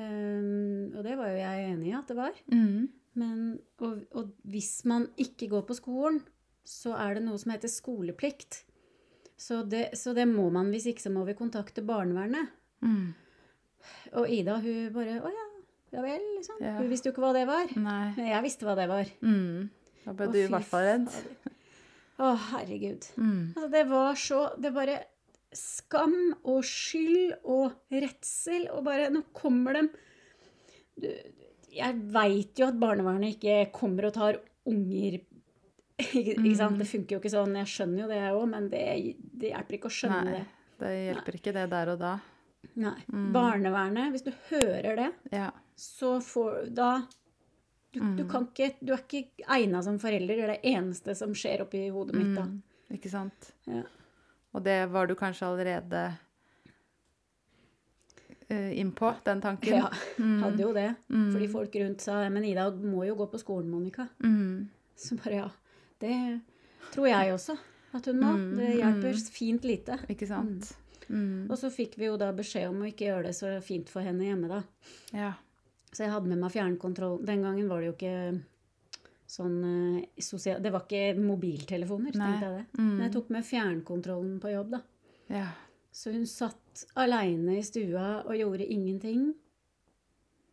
Eh, 0.00 0.96
og 0.96 1.04
det 1.06 1.16
var 1.18 1.30
jo 1.30 1.38
jeg 1.40 1.68
enig 1.74 1.92
i 1.92 1.96
at 1.98 2.10
det 2.10 2.18
var. 2.18 2.42
Mm. 2.52 2.88
Men, 3.20 3.38
og, 3.82 4.04
og 4.16 4.34
hvis 4.48 4.84
man 4.88 5.08
ikke 5.20 5.50
går 5.50 5.64
på 5.68 5.76
skolen, 5.76 6.20
så 6.66 6.94
er 6.98 7.18
det 7.18 7.24
noe 7.26 7.40
som 7.40 7.52
heter 7.52 7.72
skoleplikt. 7.72 8.62
Så 9.40 9.62
det, 9.64 9.90
så 9.98 10.12
det 10.16 10.26
må 10.28 10.50
man. 10.52 10.70
Hvis 10.72 10.86
ikke 10.90 11.06
så 11.06 11.12
må 11.12 11.24
vi 11.28 11.36
kontakte 11.38 11.84
barnevernet. 11.86 12.52
Mm. 12.84 13.12
Og 14.20 14.28
Ida 14.32 14.58
hun 14.60 14.90
bare 14.94 15.16
Å 15.24 15.30
ja, 15.32 15.46
ja 15.94 16.02
vel, 16.04 16.26
liksom. 16.36 16.58
Ja. 16.60 16.74
Hun 16.78 16.90
visste 16.92 17.08
jo 17.08 17.14
ikke 17.14 17.24
hva 17.24 17.32
det 17.36 17.46
var. 17.48 17.72
Nei. 17.76 18.10
Men 18.18 18.28
jeg 18.34 18.46
visste 18.46 18.68
hva 18.68 18.76
det 18.78 18.88
var. 18.90 19.08
Mm. 19.24 19.70
Da 20.04 20.16
ble 20.16 20.28
Å, 20.28 20.34
du 20.34 20.38
i 20.42 20.50
hvert 20.52 20.68
fall 20.68 20.86
redd. 20.86 21.08
Å, 22.20 22.34
herregud. 22.50 23.08
Mm. 23.16 23.42
Altså, 23.54 23.68
det 23.72 23.84
var 23.88 24.20
så 24.20 24.42
Det 24.60 24.74
bare 24.76 24.98
Skam 25.52 26.14
og 26.46 26.60
skyld 26.64 27.32
og 27.44 27.72
redsel 27.90 28.68
og 28.70 28.84
bare 28.86 29.08
Nå 29.10 29.24
kommer 29.34 29.74
de 29.80 31.10
Jeg 31.74 31.96
veit 32.14 32.58
jo 32.60 32.68
at 32.70 32.78
barnevernet 32.82 33.36
ikke 33.36 33.56
kommer 33.74 34.08
og 34.10 34.14
tar 34.16 34.38
unger 34.70 35.18
ikke, 36.00 36.32
ikke 36.36 36.56
sant? 36.56 36.78
Det 36.80 36.86
funker 36.88 37.16
jo 37.16 37.20
ikke 37.20 37.32
sånn. 37.34 37.52
Jeg 37.60 37.68
skjønner 37.68 38.02
jo 38.02 38.08
det, 38.08 38.16
jeg 38.22 38.36
òg, 38.36 38.46
men 38.48 38.68
det, 38.72 38.82
det 39.36 39.50
hjelper 39.52 39.76
ikke 39.76 39.90
å 39.90 39.92
skjønne 39.92 40.20
Nei, 40.24 40.32
det. 40.38 40.44
det 40.80 40.92
hjelper 41.04 41.36
ikke 41.36 41.52
det 41.58 41.64
der 41.74 41.90
og 41.92 41.98
da. 42.00 42.12
Nei. 42.80 42.94
Mm. 43.12 43.26
Barnevernet, 43.34 44.10
hvis 44.14 44.24
du 44.24 44.30
hører 44.48 44.96
det, 44.96 45.08
Ja. 45.36 45.50
så 45.76 46.14
får 46.24 46.70
da 46.76 46.90
du, 47.92 47.98
du 48.00 48.22
Mm. 48.24 48.28
kan 48.30 48.46
ikke 48.48 48.68
Du 48.80 48.92
er 48.94 49.02
ikke 49.04 49.44
egna 49.58 49.82
som 49.82 49.98
forelder. 49.98 50.36
Det 50.36 50.44
er 50.46 50.52
det 50.54 50.72
eneste 50.72 51.14
som 51.18 51.32
skjer 51.34 51.64
oppi 51.66 51.84
hodet 51.92 52.14
mitt 52.16 52.34
da. 52.36 52.44
Mm. 52.48 52.62
Ikke 52.96 53.10
sant? 53.12 53.52
Ja. 53.66 53.82
Og 54.52 54.64
det 54.66 54.78
var 54.90 55.06
du 55.06 55.14
kanskje 55.14 55.46
allerede 55.46 56.02
uh, 58.50 58.78
innpå, 58.80 59.14
den 59.24 59.40
tanken? 59.40 59.76
Ja, 59.76 59.90
Mm. 60.18 60.42
hadde 60.42 60.62
jo 60.62 60.72
det. 60.72 60.94
Mm. 61.08 61.32
Fordi 61.32 61.48
folk 61.48 61.74
rundt 61.74 62.00
sa 62.00 62.28
Men 62.28 62.44
Ida 62.44 62.70
må 62.70 63.06
jo 63.06 63.14
gå 63.14 63.26
på 63.30 63.38
skolen, 63.38 63.70
Monica. 63.70 64.08
Mm. 64.24 64.68
Så 64.96 65.16
bare 65.16 65.34
ja. 65.34 65.48
Det 66.00 66.40
tror 66.92 67.06
jeg 67.08 67.32
også 67.34 67.58
at 67.94 68.06
hun 68.06 68.20
må. 68.20 68.32
Mm, 68.36 68.56
Det 68.56 68.76
hjelper 68.76 69.12
mm. 69.12 69.30
fint 69.32 69.64
lite. 69.64 69.98
Ikke 70.08 70.26
sant? 70.26 70.76
Mm. 71.08 71.50
Og 71.50 71.58
så 71.58 71.70
fikk 71.70 71.96
vi 71.98 72.06
jo 72.06 72.16
da 72.16 72.32
beskjed 72.32 72.68
om 72.70 72.82
å 72.82 72.88
ikke 72.88 73.08
gjøre 73.08 73.26
det 73.28 73.34
så 73.34 73.56
fint 73.62 73.88
for 73.90 74.00
henne 74.06 74.24
hjemme, 74.24 74.48
da. 74.48 74.62
Ja. 75.12 75.32
Så 75.92 76.04
jeg 76.04 76.12
hadde 76.12 76.30
med 76.30 76.38
meg 76.38 76.52
fjernkontroll. 76.54 77.18
Den 77.26 77.42
gangen 77.42 77.68
var 77.68 77.80
det 77.80 77.90
jo 77.90 77.94
ikke 77.96 78.42
sånn 79.30 79.56
eh, 79.68 80.22
sosial... 80.22 80.60
Det 80.62 80.72
var 80.74 80.84
ikke 80.86 81.14
mobiltelefoner, 81.22 82.14
Nei. 82.18 82.30
tenkte 82.32 82.48
jeg 82.48 82.56
det. 82.56 82.64
Mm. 82.80 82.88
Men 82.94 83.04
jeg 83.06 83.14
tok 83.16 83.30
med 83.36 83.46
fjernkontrollen 83.46 84.38
på 84.42 84.54
jobb, 84.56 84.76
da. 84.78 84.82
ja. 85.40 85.48
Så 85.90 86.12
hun 86.14 86.22
satt 86.30 86.84
aleine 87.02 87.56
i 87.58 87.62
stua 87.66 88.20
og 88.22 88.36
gjorde 88.38 88.66
ingenting. 88.70 89.24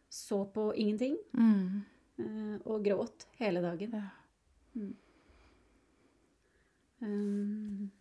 Så 0.09 0.39
på 0.49 0.71
ingenting. 0.73 1.13
Mm. 1.37 1.83
eh, 2.23 2.55
Og 2.65 2.81
gråt 2.85 3.27
hele 3.37 3.61
dagen. 3.61 3.93
ja. 3.93 4.87
Um, 7.01 7.91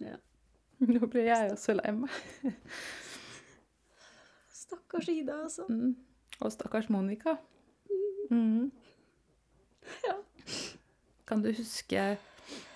ja. 0.00 0.16
Nå 0.88 1.06
ble 1.12 1.26
jeg 1.26 1.52
også 1.52 1.74
lei 1.76 1.92
meg. 1.92 2.14
Stakkars 4.62 5.08
Ida, 5.12 5.42
altså. 5.44 5.66
Mm. 5.68 5.92
Og 6.40 6.52
stakkars 6.54 6.88
Monica. 6.92 7.36
Mm. 8.32 8.70
Ja. 10.08 10.16
Kan 11.28 11.42
du 11.44 11.52
huske 11.54 12.16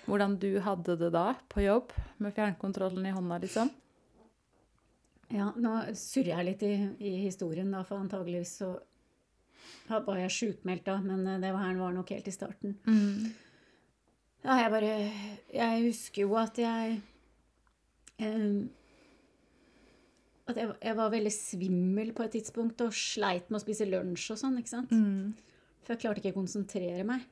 hvordan 0.07 0.37
du 0.39 0.59
hadde 0.63 0.95
det 0.97 1.09
da 1.13 1.33
på 1.51 1.61
jobb, 1.65 1.91
med 2.23 2.33
fjernkontrollen 2.33 3.05
i 3.05 3.11
hånda, 3.13 3.37
liksom? 3.43 3.69
Ja, 5.35 5.49
nå 5.59 5.73
surrer 5.99 6.37
jeg 6.37 6.47
litt 6.47 6.63
i, 6.63 6.75
i 7.03 7.11
historien, 7.25 7.69
da, 7.73 7.83
for 7.87 7.99
antageligvis 7.99 8.53
så 8.61 8.71
var 9.87 10.21
jeg 10.21 10.33
sjukmeldt 10.35 10.87
da, 10.87 10.97
men 11.03 11.25
eh, 11.27 11.41
det 11.43 11.51
var 11.51 11.67
her 11.67 11.79
var 11.79 11.93
nok 11.95 12.13
helt 12.15 12.27
i 12.27 12.35
starten. 12.35 12.77
Mm. 12.87 13.27
Ja, 14.45 14.55
jeg 14.61 14.71
bare 14.71 14.91
Jeg 15.51 15.79
husker 15.87 16.21
jo 16.21 16.35
at 16.39 16.59
jeg 16.61 16.99
eh, 18.21 18.59
At 20.47 20.59
jeg, 20.61 20.69
jeg 20.83 20.95
var 20.95 21.09
veldig 21.11 21.33
svimmel 21.33 22.13
på 22.15 22.23
et 22.23 22.37
tidspunkt 22.37 22.79
og 22.85 22.95
sleit 22.95 23.49
med 23.49 23.59
å 23.59 23.65
spise 23.65 23.89
lunsj 23.89 24.29
og 24.35 24.39
sånn, 24.39 24.61
ikke 24.61 24.71
sant? 24.71 24.93
Mm. 24.95 25.33
For 25.87 25.95
jeg 25.95 26.01
klarte 26.03 26.19
ikke 26.19 26.33
å 26.35 26.41
konsentrere 26.41 27.03
meg. 27.07 27.23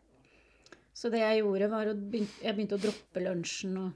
Så 0.96 1.10
det 1.12 1.20
jeg 1.20 1.42
gjorde, 1.42 1.68
var 1.74 1.90
å 1.92 1.96
begynne, 2.00 2.32
jeg 2.40 2.56
begynte 2.56 2.78
å 2.78 2.84
droppe 2.86 3.24
lunsjen 3.26 3.78
og 3.82 3.92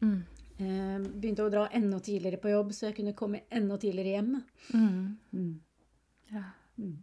Mm. 0.00 0.20
eh, 0.60 0.98
begynte 1.18 1.42
å 1.42 1.50
dra 1.50 1.64
enda 1.74 1.98
tidligere 1.98 2.38
på 2.38 2.52
jobb, 2.52 2.70
så 2.70 2.86
jeg 2.86 2.94
kunne 3.00 3.12
komme 3.18 3.40
enda 3.50 3.76
tidligere 3.76 4.12
hjem. 4.14 4.44
Mm. 4.72 5.58
Ja. 6.30 6.44
Mm. 6.78 6.96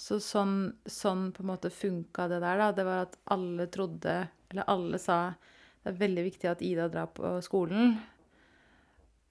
Så 0.00 0.16
sånn, 0.24 0.54
sånn 0.86 1.26
på 1.32 1.42
en 1.42 1.50
måte 1.50 1.70
funka 1.70 2.28
det 2.30 2.38
der, 2.40 2.56
da. 2.62 2.70
Det 2.72 2.84
var 2.86 3.02
at 3.04 3.18
alle 3.34 3.66
trodde, 3.66 4.28
eller 4.50 4.64
alle 4.70 4.98
sa, 4.98 5.34
det 5.82 5.90
er 5.92 5.98
veldig 6.00 6.24
viktig 6.30 6.48
at 6.50 6.62
Ida 6.62 6.86
drar 6.88 7.10
på 7.12 7.34
skolen. 7.44 7.98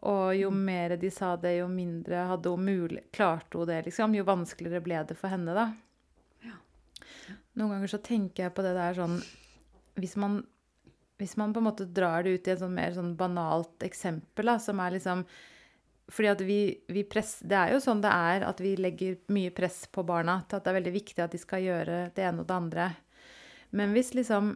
Og 0.07 0.31
jo 0.37 0.51
mer 0.55 0.95
de 0.99 1.09
sa 1.11 1.33
det, 1.35 1.57
jo 1.57 1.67
mindre 1.71 2.23
hadde 2.29 2.53
hun 2.53 2.63
mulig, 2.63 3.03
klarte 3.15 3.59
hun 3.59 3.67
det, 3.67 3.81
liksom. 3.89 4.15
Jo 4.15 4.23
vanskeligere 4.27 4.83
ble 4.85 5.01
det 5.09 5.17
for 5.19 5.31
henne, 5.33 5.55
da. 5.55 5.65
Ja. 6.45 6.55
Noen 7.59 7.75
ganger 7.75 7.91
så 7.91 7.99
tenker 8.03 8.45
jeg 8.45 8.55
på 8.55 8.63
det 8.63 8.71
der 8.77 8.95
sånn 8.95 9.17
Hvis 9.99 10.15
man, 10.21 10.39
hvis 11.19 11.35
man 11.39 11.51
på 11.51 11.59
en 11.59 11.67
måte 11.67 11.87
drar 11.91 12.23
det 12.23 12.37
ut 12.37 12.47
i 12.47 12.53
et 12.53 12.61
sånn 12.61 12.77
mer 12.77 12.95
sånn 12.95 13.15
banalt 13.19 13.83
eksempel, 13.83 14.53
da, 14.53 14.59
som 14.63 14.79
er 14.79 14.95
liksom 14.95 15.25
fordi 16.09 16.29
at 16.31 16.39
vi, 16.41 16.61
vi 16.89 17.03
press, 17.05 17.35
Det 17.45 17.53
er 17.53 17.75
jo 17.75 17.81
sånn 17.83 17.99
det 18.01 18.09
er 18.09 18.45
at 18.47 18.61
vi 18.63 18.71
legger 18.79 19.19
mye 19.29 19.51
press 19.53 19.83
på 19.93 20.01
barna 20.07 20.39
til 20.47 20.57
at 20.57 20.65
det 20.65 20.71
er 20.71 20.79
veldig 20.79 20.93
viktig 20.95 21.21
at 21.21 21.35
de 21.35 21.41
skal 21.41 21.61
gjøre 21.61 21.99
det 22.15 22.23
ene 22.25 22.41
og 22.41 22.47
det 22.49 22.55
andre. 22.55 22.87
Men 23.77 23.93
hvis 23.93 24.15
liksom 24.17 24.55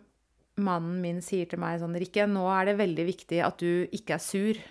mannen 0.64 0.98
min 1.02 1.22
sier 1.26 1.50
til 1.50 1.62
meg 1.62 1.80
sånn 1.82 1.98
Rikke, 1.98 2.26
nå 2.30 2.48
er 2.54 2.72
det 2.72 2.80
veldig 2.82 3.06
viktig 3.06 3.42
at 3.46 3.62
du 3.62 3.86
ikke 3.94 4.18
er 4.18 4.24
sur. 4.24 4.64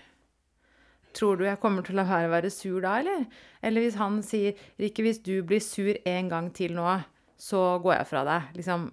Tror 1.13 1.39
du 1.39 1.45
jeg 1.45 1.61
kommer 1.61 1.85
til 1.85 1.97
å 1.97 2.01
la 2.01 2.09
være 2.09 2.31
være 2.33 2.51
sur 2.53 2.81
da, 2.85 2.97
eller? 3.03 3.27
Eller 3.63 3.85
hvis 3.85 3.99
han 4.01 4.21
sier 4.27 4.59
Rikke, 4.81 5.05
hvis 5.05 5.21
du 5.25 5.35
blir 5.47 5.63
sur 5.65 5.93
en 5.93 6.33
gang 6.33 6.51
til 6.57 6.75
nå, 6.77 6.89
så 7.37 7.63
går 7.83 7.99
jeg 7.99 8.09
fra 8.09 8.25
deg. 8.29 8.51
Liksom, 8.57 8.89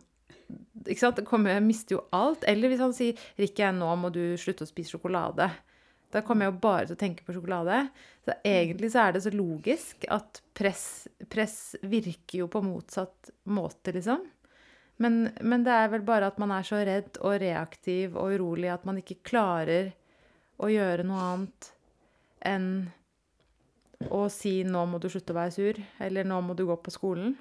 ikke 0.85 0.99
sant? 0.99 1.23
Kommer, 1.27 1.55
jeg 1.55 1.65
mister 1.65 1.97
jo 1.97 2.03
alt. 2.15 2.43
Eller 2.49 2.71
hvis 2.71 2.83
han 2.83 2.95
sier 2.97 3.29
Rikke, 3.39 3.71
nå 3.75 3.89
må 4.01 4.11
du 4.13 4.23
slutte 4.41 4.65
å 4.65 4.69
spise 4.69 4.97
sjokolade. 4.97 5.49
Da 6.09 6.23
kommer 6.25 6.47
jeg 6.47 6.55
jo 6.55 6.61
bare 6.63 6.87
til 6.89 6.97
å 6.97 7.01
tenke 7.03 7.25
på 7.25 7.35
sjokolade. 7.35 7.83
Så 8.25 8.35
egentlig 8.47 8.89
så 8.93 9.03
er 9.03 9.15
det 9.15 9.23
så 9.25 9.33
logisk 9.33 10.07
at 10.09 10.41
press, 10.57 10.83
press 11.29 11.59
virker 11.85 12.41
jo 12.41 12.49
på 12.51 12.63
motsatt 12.65 13.31
måte, 13.53 13.93
liksom. 13.95 14.25
Men, 14.99 15.29
men 15.39 15.63
det 15.63 15.71
er 15.71 15.91
vel 15.93 16.01
bare 16.03 16.27
at 16.27 16.39
man 16.41 16.51
er 16.51 16.65
så 16.67 16.81
redd 16.83 17.21
og 17.23 17.37
reaktiv 17.39 18.17
og 18.19 18.33
urolig 18.35 18.67
at 18.73 18.83
man 18.89 18.97
ikke 18.99 19.21
klarer 19.29 19.93
å 20.59 20.67
gjøre 20.67 21.05
noe 21.07 21.27
annet 21.29 21.69
enn 22.45 22.89
å 24.09 24.29
si 24.31 24.63
'nå 24.63 24.85
må 24.87 24.99
du 24.99 25.09
slutte 25.09 25.33
å 25.33 25.39
være 25.39 25.51
sur', 25.51 25.81
eller 25.99 26.23
'nå 26.23 26.41
må 26.41 26.55
du 26.55 26.65
gå 26.65 26.75
på 26.81 26.91
skolen'. 26.91 27.35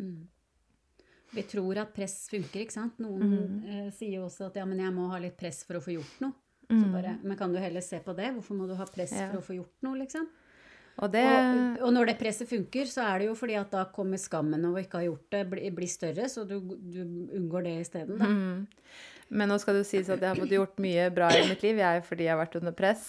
Mm. 0.00 0.28
vi 1.32 1.42
tror 1.42 1.78
at 1.78 1.94
press 1.94 2.28
funker, 2.28 2.60
ikke 2.60 2.72
sant. 2.72 2.98
Noen 2.98 3.62
eh, 3.64 3.90
sier 3.90 4.18
jo 4.18 4.24
også 4.26 4.46
at 4.50 4.56
ja, 4.56 4.64
men 4.66 4.78
jeg 4.78 4.92
må 4.92 5.08
ha 5.08 5.18
litt 5.18 5.36
press 5.38 5.62
for 5.64 5.76
å 5.78 5.80
få 5.80 5.94
gjort 5.94 6.20
noe. 6.20 6.32
Så 6.68 6.88
bare, 6.92 7.18
men 7.22 7.36
kan 7.36 7.52
du 7.52 7.58
heller 7.58 7.80
se 7.84 7.98
på 8.00 8.14
det? 8.16 8.30
Hvorfor 8.34 8.54
må 8.56 8.66
du 8.66 8.74
ha 8.74 8.84
press 8.86 9.12
Ja. 9.12 9.30
for 9.30 9.38
å 9.38 9.42
få 9.44 9.54
gjort 9.56 9.82
noe, 9.82 9.98
liksom? 9.98 10.26
Og 11.00 11.08
det 11.14 11.24
Og, 11.24 11.86
og 11.86 11.94
når 11.96 12.10
det 12.10 12.18
presset 12.20 12.50
funker, 12.50 12.84
så 12.90 13.06
er 13.08 13.22
det 13.22 13.30
jo 13.30 13.36
fordi 13.38 13.56
at 13.56 13.72
da 13.72 13.86
kommer 13.94 14.20
skammen 14.20 14.64
over 14.68 14.82
å 14.82 14.84
ikke 14.84 15.00
ha 15.00 15.06
gjort 15.06 15.32
det, 15.32 15.42
bli, 15.54 15.70
bli 15.72 15.88
større, 15.88 16.28
så 16.28 16.44
du, 16.44 16.58
du 16.60 17.00
unngår 17.32 17.64
det 17.68 17.78
isteden, 17.86 18.20
da. 18.20 18.28
Mm. 18.28 18.66
Men 19.32 19.48
nå 19.48 19.56
skal 19.62 19.78
det 19.78 19.86
sies 19.88 20.10
at 20.12 20.20
jeg 20.20 20.28
har 20.28 20.36
fått 20.36 20.52
gjort 20.52 20.80
mye 20.84 21.06
bra 21.14 21.30
i 21.32 21.46
mitt 21.48 21.62
liv, 21.64 21.80
jeg, 21.80 22.04
fordi 22.04 22.26
jeg 22.26 22.34
har 22.34 22.42
vært 22.42 22.58
under 22.60 22.74
press. 22.76 23.06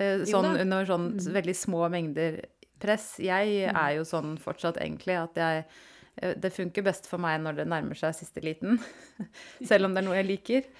Eh, 0.00 0.24
Sånn 0.30 0.54
under 0.54 0.88
sånn 0.88 1.10
veldig 1.20 1.56
små 1.58 1.84
mengder 1.92 2.40
press. 2.80 3.12
Jeg 3.20 3.66
er 3.68 3.90
jo 3.98 4.06
sånn 4.08 4.38
fortsatt 4.40 4.80
egentlig 4.80 5.18
at 5.20 5.36
jeg 5.36 5.64
eh, 5.66 6.32
Det 6.40 6.52
funker 6.54 6.86
best 6.86 7.10
for 7.10 7.20
meg 7.20 7.42
når 7.44 7.60
det 7.60 7.68
nærmer 7.68 7.98
seg 8.00 8.16
siste 8.16 8.40
liten. 8.44 8.80
Selv 9.68 9.90
om 9.90 9.92
det 9.92 10.00
er 10.00 10.08
noe 10.08 10.16
jeg 10.22 10.30
liker. 10.30 10.70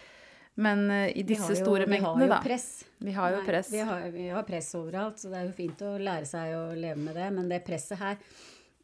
Men 0.56 0.90
eh, 0.90 1.12
i 1.16 1.22
disse 1.22 1.52
jo- 1.54 1.60
store 1.62 1.86
vi 1.86 1.96
har 1.96 2.02
mengdene, 2.16 2.26
jo 2.26 2.28
da. 2.34 2.40
Press. 2.44 2.84
Vi 2.98 3.12
har 3.16 3.30
jo 3.32 3.36
Nei, 3.38 3.46
press. 3.46 3.70
Vi 3.72 3.78
har, 3.78 4.08
vi 4.10 4.28
har 4.28 4.42
press 4.44 4.74
overalt, 4.74 5.18
så 5.22 5.30
det 5.30 5.38
er 5.40 5.46
jo 5.46 5.52
fint 5.56 5.82
å 5.86 5.92
lære 5.98 6.26
seg 6.28 6.54
å 6.58 6.64
leve 6.76 6.98
med 7.00 7.14
det. 7.16 7.28
Men 7.32 7.48
det 7.48 7.62
presset 7.64 7.98
her 8.02 8.16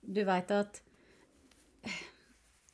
Du 0.06 0.22
veit 0.24 0.50
at 0.54 0.80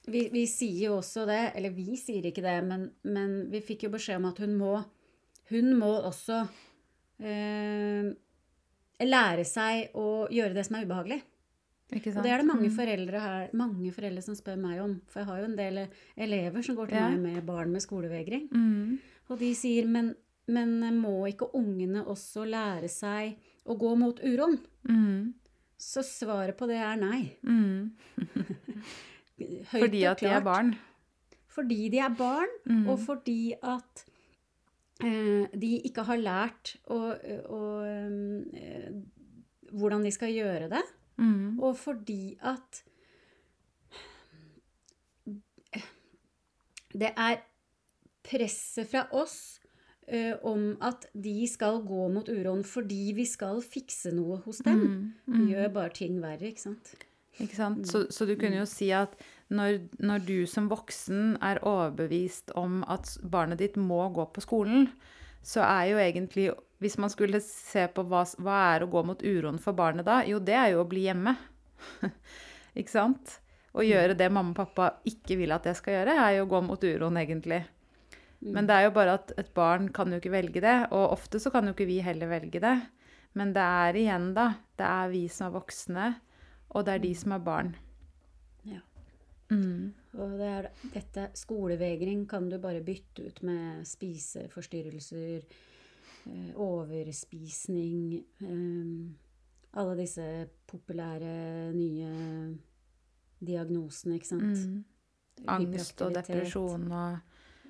vi, 0.06 0.28
vi 0.32 0.46
sier 0.50 0.88
jo 0.90 0.96
også 0.98 1.24
det, 1.28 1.40
eller 1.56 1.70
vi 1.70 1.96
sier 1.96 2.26
ikke 2.26 2.42
det, 2.42 2.56
men, 2.66 2.88
men 3.06 3.34
vi 3.52 3.60
fikk 3.62 3.84
jo 3.86 3.92
beskjed 3.94 4.18
om 4.18 4.28
at 4.32 4.38
hun 4.42 4.56
må 4.58 4.72
Hun 5.52 5.72
må 5.78 5.90
også 6.08 6.40
eh, 7.22 8.08
lære 9.02 9.44
seg 9.46 9.94
å 9.98 10.26
gjøre 10.32 10.54
det 10.56 10.64
som 10.66 10.76
er 10.78 10.86
ubehagelig. 10.86 11.20
Og 11.92 12.22
det 12.22 12.30
er 12.32 12.38
det 12.38 12.46
mange 12.46 12.68
Mm. 12.70 12.76
foreldre 12.76 13.20
her, 13.20 13.48
mange 13.52 13.90
foreldre 13.92 14.22
som 14.22 14.34
spør 14.34 14.56
meg 14.58 14.80
om. 14.80 15.00
For 15.08 15.20
jeg 15.20 15.26
har 15.26 15.38
jo 15.38 15.44
en 15.44 15.56
del 15.56 15.88
elever 16.16 16.62
som 16.64 16.76
går 16.76 16.86
til 16.88 16.96
Ja. 16.96 17.08
meg 17.10 17.20
med 17.34 17.46
barn 17.46 17.72
med 17.72 17.80
skolevegring. 17.82 18.48
Mm. 18.50 18.98
Og 19.28 19.38
de 19.38 19.54
sier, 19.54 19.86
men, 19.86 20.14
men 20.48 20.80
må 21.00 21.26
ikke 21.28 21.50
ungene 21.54 22.04
også 22.06 22.46
lære 22.48 22.88
seg 22.88 23.36
å 23.66 23.76
gå 23.78 23.96
mot 23.98 24.18
uroen? 24.20 24.58
Mm. 24.88 25.34
Så 25.78 26.02
svaret 26.02 26.56
på 26.56 26.66
det 26.66 26.76
er 26.78 26.96
nei. 26.96 27.36
Mm. 27.44 27.90
Fordi 29.72 30.04
at 30.06 30.20
de 30.22 30.26
er 30.30 30.40
barn. 30.44 30.74
Fordi 31.52 31.88
de 31.92 31.98
er 31.98 32.14
barn, 32.16 32.48
Mm. 32.64 32.88
og 32.88 32.98
fordi 33.04 33.52
at 33.62 34.04
eh, 35.04 35.46
de 35.58 35.82
ikke 35.84 36.04
har 36.06 36.16
lært 36.16 36.76
å, 36.88 36.98
å, 37.50 37.60
eh, 38.54 38.92
hvordan 39.72 40.02
de 40.04 40.10
skal 40.14 40.28
gjøre 40.32 40.70
det. 40.70 40.82
Mm. 41.22 41.60
Og 41.62 41.76
fordi 41.78 42.34
at 42.42 42.82
det 46.92 47.12
er 47.16 47.40
presset 48.26 48.88
fra 48.90 49.06
oss 49.16 49.36
eh, 50.06 50.34
om 50.46 50.74
at 50.84 51.06
de 51.14 51.46
skal 51.50 51.80
gå 51.86 52.04
mot 52.12 52.28
uroen 52.28 52.62
fordi 52.66 53.12
vi 53.16 53.24
skal 53.28 53.62
fikse 53.64 54.12
noe 54.14 54.42
hos 54.44 54.60
dem, 54.66 54.82
Mm. 54.82 55.38
Mm. 55.38 55.46
gjør 55.48 55.72
bare 55.78 55.94
ting 55.96 56.20
verre, 56.22 56.50
ikke 56.52 56.66
sant? 56.66 56.92
Ikke 57.40 57.56
sant? 57.56 57.86
Så, 57.88 58.04
så 58.12 58.26
du 58.28 58.34
kunne 58.36 58.58
jo 58.60 58.66
si 58.68 58.90
at 58.92 59.14
når, 59.48 59.78
når 60.04 60.26
du 60.28 60.46
som 60.46 60.68
voksen 60.68 61.38
er 61.40 61.62
overbevist 61.64 62.52
om 62.60 62.82
at 62.88 63.16
barnet 63.24 63.58
ditt 63.62 63.76
må 63.80 64.02
gå 64.12 64.26
på 64.34 64.44
skolen, 64.44 64.90
så 65.42 65.64
er 65.64 65.84
jo 65.90 65.98
egentlig 65.98 66.50
Hvis 66.82 66.98
man 66.98 67.12
skulle 67.12 67.38
se 67.44 67.86
på 67.94 68.04
hva, 68.10 68.24
hva 68.42 68.58
er 68.72 68.84
å 68.84 68.90
gå 68.90 69.04
mot 69.06 69.22
uroen 69.22 69.60
for 69.62 69.76
barnet 69.78 70.08
da, 70.08 70.22
jo, 70.26 70.40
det 70.42 70.56
er 70.58 70.72
jo 70.74 70.82
å 70.82 70.88
bli 70.88 71.06
hjemme. 71.06 71.36
ikke 72.78 72.92
sant? 72.92 73.38
Å 73.72 73.84
gjøre 73.86 74.16
det 74.18 74.28
mamma 74.32 74.52
og 74.52 74.58
pappa 74.58 74.88
ikke 75.08 75.38
vil 75.40 75.54
at 75.54 75.68
jeg 75.70 75.78
skal 75.78 76.00
gjøre, 76.00 76.18
er 76.26 76.34
jo 76.36 76.48
å 76.48 76.50
gå 76.50 76.60
mot 76.66 76.82
uroen, 76.84 77.20
egentlig. 77.22 77.62
Men 78.42 78.66
det 78.66 78.74
er 78.74 78.88
jo 78.88 78.96
bare 78.96 79.14
at 79.20 79.30
et 79.38 79.52
barn 79.54 79.86
kan 79.94 80.10
jo 80.10 80.18
ikke 80.18 80.34
velge 80.34 80.60
det, 80.64 80.74
og 80.90 81.14
ofte 81.14 81.38
så 81.40 81.52
kan 81.54 81.68
jo 81.68 81.76
ikke 81.76 81.86
vi 81.86 82.00
heller 82.02 82.30
velge 82.30 82.60
det. 82.62 82.74
Men 83.38 83.54
det 83.54 83.62
er 83.62 83.98
igjen, 84.00 84.32
da. 84.36 84.48
Det 84.76 84.88
er 84.88 85.12
vi 85.12 85.22
som 85.30 85.48
er 85.48 85.54
voksne, 85.54 86.08
og 86.74 86.86
det 86.86 86.96
er 86.96 87.04
de 87.04 87.12
som 87.16 87.36
er 87.36 87.44
barn. 87.46 87.70
Ja. 88.68 88.82
Mm. 89.52 89.92
Og 90.18 90.34
det 90.40 90.48
er 90.48 90.68
dette 90.92 91.28
skolevegring 91.38 92.26
kan 92.28 92.50
du 92.50 92.58
bare 92.60 92.82
bytte 92.84 93.28
ut 93.28 93.40
med 93.46 93.86
spiseforstyrrelser, 93.88 95.46
overspisning 96.54 98.14
eh, 98.42 99.76
Alle 99.80 99.96
disse 99.96 100.24
populære 100.68 101.72
nye 101.74 102.10
diagnosene, 103.42 104.18
ikke 104.18 104.28
sant? 104.28 104.66
Mm. 104.68 104.82
Angst 105.48 106.02
og 106.04 106.12
depresjon 106.14 106.84
og 106.92 107.18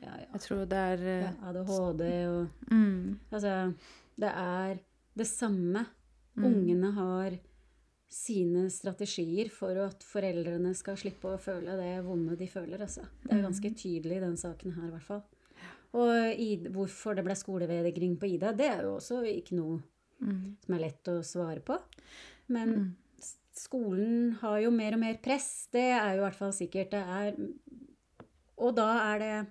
Ja, 0.02 0.16
ja. 0.18 0.24
Jeg 0.32 0.40
tror 0.42 0.64
det 0.66 0.78
er 0.78 1.02
ja, 1.06 1.28
eh, 1.30 1.48
ADHD 1.48 2.02
og 2.26 2.48
mm. 2.72 3.18
Altså, 3.30 3.72
det 4.18 4.32
er 4.34 4.80
det 5.14 5.26
samme. 5.28 5.84
Mm. 6.34 6.44
Ungene 6.48 6.90
har 6.96 7.36
sine 8.12 8.66
strategier 8.70 9.48
for 9.54 9.78
at 9.86 10.02
foreldrene 10.04 10.74
skal 10.76 10.98
slippe 11.00 11.30
å 11.30 11.38
føle 11.40 11.76
det 11.78 11.92
vonde 12.04 12.34
de 12.36 12.48
føler. 12.50 12.80
Altså. 12.82 13.06
Det 13.22 13.30
er 13.32 13.36
Mm. 13.38 13.46
ganske 13.46 13.70
tydelig 13.78 14.16
i 14.16 14.24
den 14.26 14.36
saken 14.36 14.72
her, 14.74 14.88
i 14.88 14.90
hvert 14.90 15.06
fall. 15.06 15.22
Og 15.94 16.70
hvorfor 16.72 17.14
det 17.16 17.24
ble 17.24 17.34
skolevegring 17.36 18.18
på 18.18 18.28
Ida, 18.34 18.52
det 18.56 18.66
er 18.70 18.82
jo 18.82 18.96
også 18.96 19.22
ikke 19.28 19.56
noe 19.58 19.82
Mm. 20.22 20.56
som 20.64 20.74
er 20.74 20.78
lett 20.80 21.04
å 21.10 21.18
svare 21.22 21.60
på. 21.60 21.76
Men 22.48 22.74
Mm. 22.74 22.94
skolen 23.54 24.32
har 24.40 24.60
jo 24.60 24.70
mer 24.70 24.92
og 24.94 25.00
mer 25.00 25.14
press. 25.18 25.68
Det 25.72 25.82
er 25.92 26.14
jo 26.16 26.22
i 26.22 26.24
hvert 26.28 26.36
fall 26.38 26.52
sikkert. 26.52 26.90
Det 26.90 27.02
er 27.02 27.36
Og 28.58 28.76
da 28.76 29.14
er 29.14 29.18
det 29.18 29.46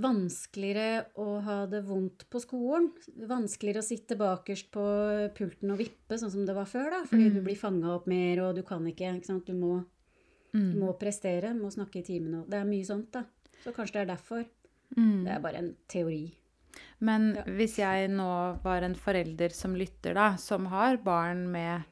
vanskeligere 0.00 1.06
å 1.20 1.40
ha 1.44 1.56
det 1.70 1.82
vondt 1.86 2.24
på 2.30 2.40
skolen. 2.42 2.90
Vanskeligere 3.28 3.82
å 3.82 3.86
sitte 3.86 4.16
bakerst 4.16 4.70
på 4.74 4.84
pulten 5.36 5.72
og 5.74 5.78
vippe, 5.78 6.18
sånn 6.20 6.30
som 6.32 6.44
det 6.46 6.54
var 6.56 6.66
før, 6.70 6.90
da. 6.90 7.02
Fordi 7.08 7.30
du 7.34 7.40
blir 7.44 7.56
fanga 7.58 7.94
opp 7.94 8.06
mer, 8.10 8.40
og 8.44 8.54
du 8.56 8.62
kan 8.66 8.84
ikke. 8.90 9.14
ikke 9.18 9.26
sant? 9.30 9.46
Du 9.46 9.52
må, 9.52 9.84
du 10.52 10.58
Mm. 10.58 10.78
må 10.78 10.92
prestere, 10.98 11.52
må 11.54 11.70
snakke 11.72 11.96
i 11.98 12.02
timene. 12.02 12.42
og 12.42 12.50
Det 12.50 12.60
er 12.60 12.64
mye 12.64 12.84
sånt, 12.86 13.10
da. 13.12 13.24
Så 13.62 13.72
kanskje 13.72 13.92
det 14.00 14.02
er 14.02 14.10
derfor. 14.16 14.44
Mm. 14.96 15.24
Det 15.24 15.32
er 15.32 15.40
bare 15.40 15.60
en 15.62 15.76
teori. 15.88 16.34
Men 17.00 17.34
Ja. 17.36 17.42
hvis 17.44 17.76
jeg 17.78 18.08
nå 18.10 18.58
var 18.64 18.82
en 18.82 18.94
forelder 18.94 19.52
som 19.54 19.74
lytter, 19.78 20.14
da, 20.14 20.36
som 20.36 20.66
har 20.66 20.96
barn 20.98 21.46
med 21.52 21.82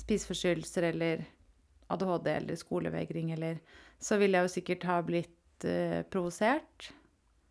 spiseforstyrrelser 0.00 0.82
eller 0.92 1.24
ADHD 1.90 2.26
eller 2.36 2.56
skolevegring 2.56 3.32
eller 3.32 3.58
Så 4.00 4.16
ville 4.18 4.38
jeg 4.38 4.46
jo 4.48 4.54
sikkert 4.54 4.84
ha 4.88 5.02
blitt 5.02 5.64
uh, 5.68 6.02
provosert, 6.08 6.90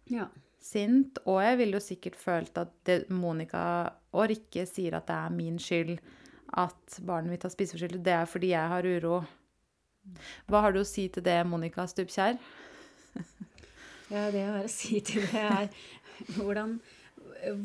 Ja. 0.10 0.26
sint, 0.60 1.20
og 1.28 1.44
jeg 1.44 1.58
ville 1.60 1.78
jo 1.78 1.80
sikkert 1.80 2.16
følt 2.16 2.58
at 2.58 2.72
det 2.86 3.10
Monica 3.12 3.92
og 4.12 4.30
Rikke 4.30 4.66
sier 4.66 4.96
at 4.98 5.06
det 5.06 5.14
er 5.16 5.30
min 5.30 5.60
skyld 5.60 6.00
at 6.58 6.98
barnet 7.06 7.30
mitt 7.30 7.44
har 7.44 7.52
spiseforstyrrelser, 7.54 8.02
det 8.04 8.14
er 8.14 8.26
fordi 8.26 8.50
jeg 8.50 8.68
har 8.68 8.82
uro. 8.84 9.20
Hva 10.50 10.62
har 10.62 10.72
du 10.74 10.80
å 10.82 10.88
si 10.88 11.08
til 11.14 11.22
det, 11.22 11.46
Monica 11.46 11.86
Stupkjær? 11.86 12.40
Ja, 14.10 14.28
det 14.34 14.40
jeg 14.42 14.50
har 14.56 14.66
å 14.66 14.72
si 14.80 15.00
til 15.06 15.22
det, 15.30 15.44
er 15.44 15.70
hvordan 16.38 16.80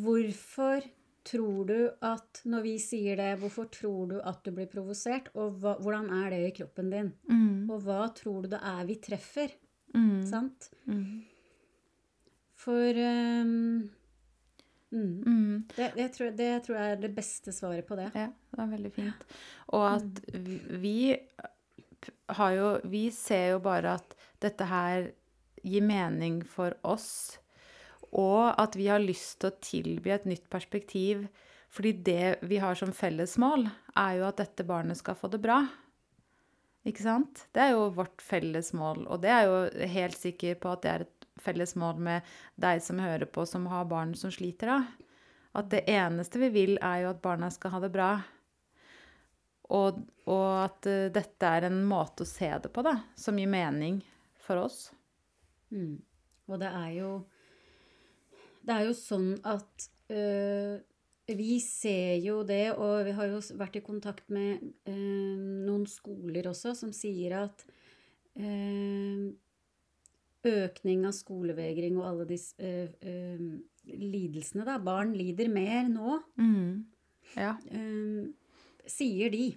Hvorfor 0.05 0.85
tror 1.25 1.65
du 1.67 1.77
at 2.05 2.43
Når 2.45 2.63
vi 2.67 2.75
sier 2.79 3.17
det, 3.19 3.31
hvorfor 3.41 3.67
tror 3.73 4.11
du 4.13 4.17
at 4.21 4.43
du 4.45 4.51
blir 4.55 4.69
provosert? 4.71 5.31
Og 5.41 5.57
hva, 5.63 5.73
hvordan 5.81 6.11
er 6.23 6.31
det 6.35 6.41
i 6.47 6.55
kroppen 6.61 6.91
din? 6.93 7.09
Mm. 7.31 7.71
Og 7.73 7.81
hva 7.87 8.05
tror 8.15 8.45
du 8.45 8.51
det 8.53 8.61
er 8.61 8.85
vi 8.87 8.99
treffer? 9.03 9.55
Mm. 9.97 10.21
Sant? 10.29 10.69
Mm. 10.87 11.23
For 12.65 13.01
um, 13.01 13.89
mm, 14.93 15.25
Mm. 15.25 15.65
det, 15.77 15.89
det, 15.97 16.09
tror, 16.15 16.31
det 16.39 16.51
tror 16.67 16.77
jeg 16.79 16.93
er 16.93 17.01
det 17.03 17.11
beste 17.17 17.53
svaret 17.57 17.87
på 17.89 17.97
det. 17.99 18.11
Ja, 18.15 18.29
det 18.55 18.63
er 18.63 18.71
veldig 18.77 18.93
fint. 18.95 19.25
Og 19.75 19.87
at 19.97 20.21
vi- 20.45 20.79
vi 20.85 20.97
har 22.37 22.53
jo 22.55 22.69
Vi 22.85 23.11
ser 23.11 23.51
jo 23.57 23.59
bare 23.65 23.95
at 23.99 24.15
dette 24.41 24.65
her 24.71 25.11
gir 25.65 25.85
mening 25.85 26.43
for 26.47 26.77
oss, 26.87 27.41
og 28.15 28.55
at 28.61 28.77
vi 28.79 28.87
har 28.93 29.03
lyst 29.03 29.41
til 29.43 29.51
å 29.51 29.59
tilby 29.65 30.13
et 30.15 30.29
nytt 30.29 30.47
perspektiv. 30.53 31.27
Fordi 31.75 31.91
det 32.07 32.37
vi 32.47 32.61
har 32.63 32.77
som 32.79 32.93
felles 32.95 33.35
mål, 33.43 33.67
er 33.99 34.21
jo 34.21 34.29
at 34.29 34.39
dette 34.39 34.63
barnet 34.67 35.01
skal 35.01 35.17
få 35.19 35.27
det 35.33 35.41
bra. 35.43 35.65
Ikke 36.87 37.03
sant? 37.03 37.47
Det 37.51 37.65
er 37.65 37.73
jo 37.73 37.89
vårt 37.97 38.23
felles 38.23 38.71
mål, 38.77 39.07
og 39.09 39.25
det 39.25 39.33
er 39.33 39.49
jo 39.49 39.89
helt 39.97 40.19
sikker 40.19 40.61
på 40.61 40.71
at 40.71 40.85
det 40.85 40.93
er 40.93 41.07
et 41.07 41.27
felles 41.43 41.75
mål 41.81 41.99
med 42.07 42.35
deg 42.61 42.83
som 42.85 43.01
hører 43.03 43.27
på, 43.27 43.43
som 43.49 43.67
har 43.73 43.89
barn 43.91 44.15
som 44.19 44.31
sliter, 44.31 44.71
da. 44.71 45.09
At 45.59 45.71
det 45.73 45.85
eneste 45.91 46.39
vi 46.43 46.53
vil, 46.55 46.77
er 46.83 47.05
jo 47.05 47.13
at 47.15 47.23
barna 47.25 47.51
skal 47.55 47.75
ha 47.75 47.83
det 47.83 47.91
bra. 47.95 48.11
Og, 49.75 50.03
og 50.29 50.49
at 50.61 50.87
eh, 50.91 51.11
dette 51.15 51.51
er 51.57 51.69
en 51.69 51.81
måte 51.89 52.27
å 52.27 52.29
se 52.29 52.51
det 52.63 52.71
på, 52.75 52.85
da, 52.85 52.99
som 53.19 53.39
gir 53.41 53.51
mening 53.51 54.03
for 54.45 54.67
oss. 54.67 54.91
Mm. 55.75 55.99
Og 56.47 56.61
det 56.61 56.69
er 56.71 56.91
jo 57.01 57.13
Det 58.65 58.73
er 58.75 58.85
jo 58.87 58.93
sånn 58.97 59.33
at 59.45 59.87
øh, 60.15 60.79
vi 61.37 61.59
ser 61.61 62.17
jo 62.25 62.43
det, 62.49 62.73
og 62.77 63.05
vi 63.07 63.13
har 63.17 63.29
jo 63.33 63.41
vært 63.61 63.77
i 63.77 63.83
kontakt 63.85 64.31
med 64.33 64.63
øh, 64.89 65.37
noen 65.67 65.85
skoler 65.89 66.49
også, 66.49 66.73
som 66.79 66.93
sier 66.97 67.35
at 67.43 67.65
øh, 68.41 69.33
økning 70.45 71.05
av 71.09 71.13
skolevegring 71.17 71.97
og 72.01 72.09
alle 72.11 72.27
disse 72.29 72.73
lidelsene, 73.85 74.65
da. 74.69 74.79
Barn 74.81 75.13
lider 75.17 75.49
mer 75.53 75.89
nå, 75.89 76.19
Mm. 76.37 76.85
Ja. 77.37 77.55
sier 78.87 79.31
de. 79.33 79.55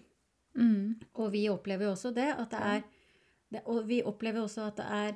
Mm. 0.56 0.96
Og 1.16 1.32
vi 1.34 1.48
opplever 1.52 1.86
jo 1.86 1.92
også 1.96 2.12
det, 2.16 2.28
at 2.32 2.50
det 2.52 2.60
er 2.60 2.82
det, 3.52 3.62
Og 3.66 3.88
vi 3.88 4.02
opplever 4.04 4.42
også 4.42 4.68
at 4.68 4.78
det 4.78 4.86
er 4.86 5.14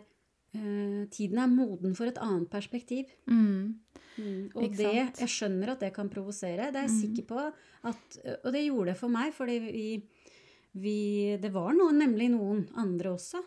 eh, 0.53 1.05
Tiden 1.11 1.37
er 1.39 1.47
moden 1.47 1.95
for 1.95 2.05
et 2.05 2.17
annet 2.21 2.49
perspektiv. 2.49 3.05
Mm. 3.27 3.79
Mm, 4.17 4.49
og 4.55 4.63
Ikke 4.63 4.77
det, 4.77 4.91
sant? 4.95 5.19
jeg 5.23 5.29
skjønner 5.29 5.69
at 5.71 5.79
det 5.79 5.93
kan 5.95 6.09
provosere. 6.09 6.71
Det 6.71 6.75
er 6.81 6.87
jeg 6.87 6.91
Mm. 6.91 7.01
sikker 7.01 7.23
på. 7.29 7.53
At, 7.83 8.17
og 8.45 8.51
det 8.53 8.65
gjorde 8.65 8.85
det 8.91 8.97
for 8.97 9.07
meg, 9.09 9.33
fordi 9.33 9.59
vi, 9.59 10.03
vi 10.75 11.37
Det 11.41 11.51
var 11.53 11.71
noen, 11.73 11.97
nemlig 11.99 12.29
noen 12.31 12.67
andre 12.75 13.09
også, 13.15 13.41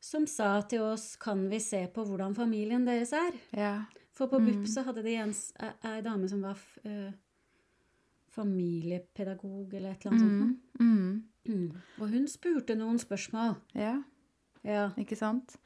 som 0.00 0.26
sa 0.26 0.60
til 0.62 0.80
oss 0.80 1.16
Kan 1.16 1.48
vi 1.48 1.58
se 1.58 1.86
på 1.88 2.04
hvordan 2.04 2.34
familien 2.34 2.84
deres 2.84 3.12
er? 3.12 3.32
Ja. 3.56 3.84
For 4.12 4.26
på 4.28 4.38
Mm. 4.40 4.46
BUP 4.46 4.66
så 4.66 4.82
hadde 4.84 5.02
de 5.02 5.14
en, 5.14 5.30
ei- 5.32 6.02
dame 6.02 6.28
som 6.28 6.40
var 6.42 6.56
eh, 6.84 7.12
familiepedagog 8.30 9.74
eller 9.74 9.90
et 9.92 10.06
eller 10.06 10.16
annet. 10.16 10.32
Mm. 10.32 10.40
sånt. 10.40 10.80
Mm. 10.80 11.22
Mm. 11.48 11.72
Og 12.00 12.08
hun 12.10 12.26
spurte 12.28 12.74
noen 12.76 12.98
spørsmål. 12.98 13.56
Ja, 13.74 14.02
Ja, 14.64 14.88
ikke 14.98 15.14
sant? 15.16 15.56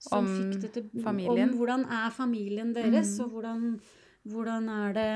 Som 0.00 0.24
Om 0.24 0.30
fikk 0.32 0.60
det 0.64 0.70
til, 0.74 0.86
familien. 1.04 1.50
Om 1.52 1.56
hvordan 1.60 1.84
er 1.92 2.10
familien 2.16 2.72
deres, 2.76 3.12
Mm. 3.18 3.24
og 3.24 3.30
hvordan, 3.34 3.80
hvordan 4.32 4.68
er 4.78 4.92
det 4.96 5.10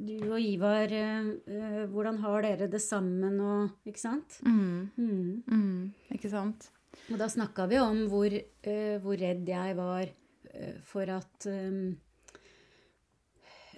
du 0.00 0.32
og 0.32 0.40
Ivar 0.40 0.90
eh, 0.90 1.86
Hvordan 1.92 2.18
har 2.22 2.42
dere 2.42 2.68
det 2.72 2.80
sammen 2.80 3.38
og 3.44 3.70
Ikke 3.86 4.00
sant? 4.00 4.38
Mm. 4.42 4.90
Mm. 4.96 5.42
Mm. 5.46 5.92
Ikke 6.16 6.30
sant? 6.32 6.70
Og 7.12 7.18
da 7.20 7.26
snakka 7.28 7.66
vi 7.68 7.76
om 7.82 8.06
hvor, 8.08 8.32
eh, 8.32 8.96
hvor 9.04 9.16
redd 9.20 9.46
jeg 9.46 9.76
var 9.76 10.06
eh, 10.54 10.78
for 10.82 11.02
at 11.10 11.46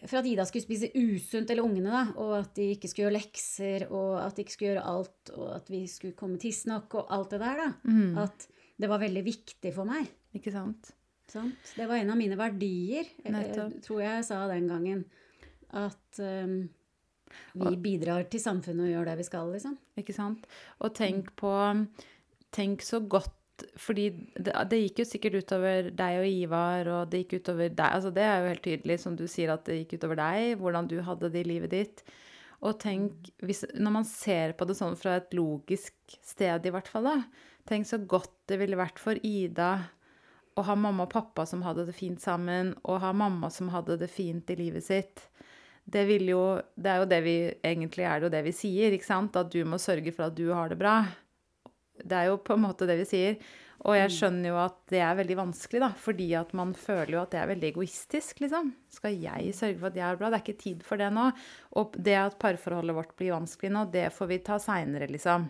For 0.07 0.21
at 0.21 0.27
Ida 0.29 0.45
skulle 0.47 0.63
spise 0.63 0.91
usunt, 0.95 1.51
eller 1.51 1.65
ungene, 1.65 1.91
da, 1.91 2.03
og 2.21 2.35
at 2.39 2.53
de 2.55 2.69
ikke 2.77 2.87
skulle 2.91 3.09
gjøre 3.09 3.17
lekser, 3.17 3.87
og 3.91 4.21
at 4.23 4.37
de 4.37 4.45
ikke 4.45 4.53
skulle 4.55 4.75
gjøre 4.75 4.85
alt, 4.93 5.31
og 5.35 5.49
at 5.57 5.71
vi 5.73 5.81
skulle 5.91 6.15
komme 6.15 6.39
tidsnok, 6.39 6.95
og 7.01 7.09
alt 7.17 7.33
det 7.33 7.41
der, 7.41 7.63
da. 7.65 7.69
Mm. 7.89 8.19
At 8.23 8.47
det 8.77 8.89
var 8.91 9.03
veldig 9.03 9.25
viktig 9.25 9.73
for 9.75 9.89
meg. 9.89 10.09
Ikke 10.37 10.53
sant? 10.55 10.93
Sant? 11.31 11.75
Det 11.75 11.87
var 11.89 11.99
en 11.99 12.13
av 12.13 12.19
mine 12.19 12.39
verdier, 12.39 13.09
eh, 13.25 13.33
Nettopp. 13.35 13.81
tror 13.83 14.03
jeg 14.03 14.19
jeg 14.19 14.27
sa 14.29 14.43
den 14.51 14.69
gangen. 14.71 15.05
At 15.75 16.21
um, 16.23 16.69
vi 17.59 17.73
bidrar 17.83 18.29
til 18.31 18.43
samfunnet 18.43 18.87
og 18.87 18.93
gjør 18.93 19.09
det 19.11 19.17
vi 19.19 19.27
skal, 19.27 19.51
liksom. 19.55 19.75
Ikke 19.99 20.15
sant? 20.15 20.47
Og 20.81 20.95
tenk 20.95 21.35
på 21.39 21.53
Tenk 22.55 22.81
så 22.87 23.03
godt 23.05 23.35
fordi 23.81 24.11
det, 24.37 24.53
det 24.71 24.79
gikk 24.79 25.01
jo 25.01 25.07
sikkert 25.09 25.39
utover 25.41 25.89
deg 25.97 26.19
og 26.21 26.29
Ivar, 26.29 26.89
og 26.93 27.11
det 27.13 27.23
gikk 27.23 27.41
utover 27.41 27.73
deg 27.73 27.89
altså 27.89 28.13
Det 28.13 28.25
er 28.25 28.39
jo 28.39 28.51
helt 28.53 28.63
tydelig, 28.65 28.97
som 29.01 29.17
du 29.17 29.25
sier, 29.29 29.53
at 29.53 29.65
det 29.69 29.79
gikk 29.81 29.97
utover 29.97 30.21
deg, 30.21 30.57
hvordan 30.61 30.89
du 30.89 30.99
hadde 31.05 31.31
det 31.33 31.43
i 31.43 31.49
livet 31.49 31.73
ditt. 31.73 32.03
Og 32.65 32.79
tenk, 32.81 33.31
hvis, 33.45 33.65
når 33.77 33.95
man 33.99 34.09
ser 34.09 34.53
på 34.57 34.69
det 34.69 34.77
sånn 34.79 34.97
fra 35.01 35.19
et 35.21 35.33
logisk 35.37 36.17
sted, 36.25 36.69
i 36.69 36.73
hvert 36.73 36.89
fall, 36.89 37.09
da 37.09 37.17
Tenk 37.67 37.89
så 37.89 37.99
godt 37.99 38.33
det 38.47 38.61
ville 38.61 38.79
vært 38.79 39.01
for 39.03 39.19
Ida 39.27 39.71
å 40.57 40.65
ha 40.65 40.77
mamma 40.79 41.05
og 41.05 41.13
pappa 41.13 41.45
som 41.49 41.65
hadde 41.67 41.85
det 41.89 41.97
fint 41.97 42.23
sammen, 42.23 42.73
og 42.87 43.03
ha 43.03 43.13
mamma 43.13 43.51
som 43.53 43.69
hadde 43.75 43.99
det 44.01 44.09
fint 44.09 44.49
i 44.55 44.57
livet 44.57 44.87
sitt. 44.87 45.27
Det 45.85 46.03
jo 46.09 46.61
Det 46.75 46.91
er 46.91 46.99
jo 46.99 47.07
det 47.07 47.21
vi 47.23 47.37
Egentlig 47.63 48.05
er 48.05 48.19
det 48.19 48.27
jo 48.27 48.35
det 48.35 48.43
vi 48.43 48.53
sier, 48.53 48.93
ikke 48.93 49.07
sant? 49.07 49.37
At 49.37 49.53
du 49.53 49.65
må 49.65 49.79
sørge 49.79 50.13
for 50.13 50.27
at 50.27 50.35
du 50.35 50.51
har 50.51 50.69
det 50.69 50.79
bra. 50.79 51.05
Det 52.03 52.17
er 52.17 52.27
jo 52.27 52.39
på 52.39 52.55
en 52.55 52.65
måte 52.65 52.87
det 52.87 52.99
vi 52.99 53.05
sier. 53.05 53.37
Og 53.87 53.95
jeg 53.95 54.11
skjønner 54.11 54.51
jo 54.51 54.57
at 54.59 54.79
det 54.91 55.03
er 55.05 55.19
veldig 55.19 55.37
vanskelig, 55.37 55.81
da. 55.85 55.91
Fordi 55.95 56.31
at 56.35 56.53
man 56.57 56.73
føler 56.75 57.13
jo 57.13 57.21
at 57.23 57.31
det 57.35 57.41
er 57.43 57.53
veldig 57.53 57.69
egoistisk, 57.69 58.41
liksom. 58.41 58.73
Skal 58.91 59.21
jeg 59.21 59.53
sørge 59.55 59.79
for 59.79 59.91
at 59.91 60.01
jeg 60.01 60.07
har 60.07 60.17
det 60.17 60.23
bra? 60.23 60.31
Det 60.33 60.41
er 60.41 60.47
ikke 60.47 60.65
tid 60.65 60.83
for 60.87 60.97
det 60.99 61.13
nå. 61.15 61.29
Og 61.77 61.95
det 62.09 62.17
at 62.19 62.39
parforholdet 62.43 62.97
vårt 62.97 63.15
blir 63.21 63.37
vanskelig 63.37 63.71
nå, 63.77 63.85
det 63.93 64.09
får 64.17 64.33
vi 64.33 64.43
ta 64.49 64.59
seinere, 64.63 65.11
liksom. 65.13 65.47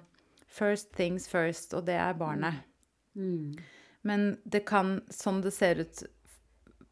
First 0.57 0.93
things 0.97 1.29
first, 1.29 1.75
og 1.77 1.85
det 1.89 1.99
er 2.01 2.17
barnet. 2.17 2.65
Mm. 3.17 3.57
Men 4.07 4.29
det 4.45 4.65
kan, 4.69 5.01
sånn 5.13 5.43
det 5.45 5.53
ser 5.57 5.83
ut 5.83 6.05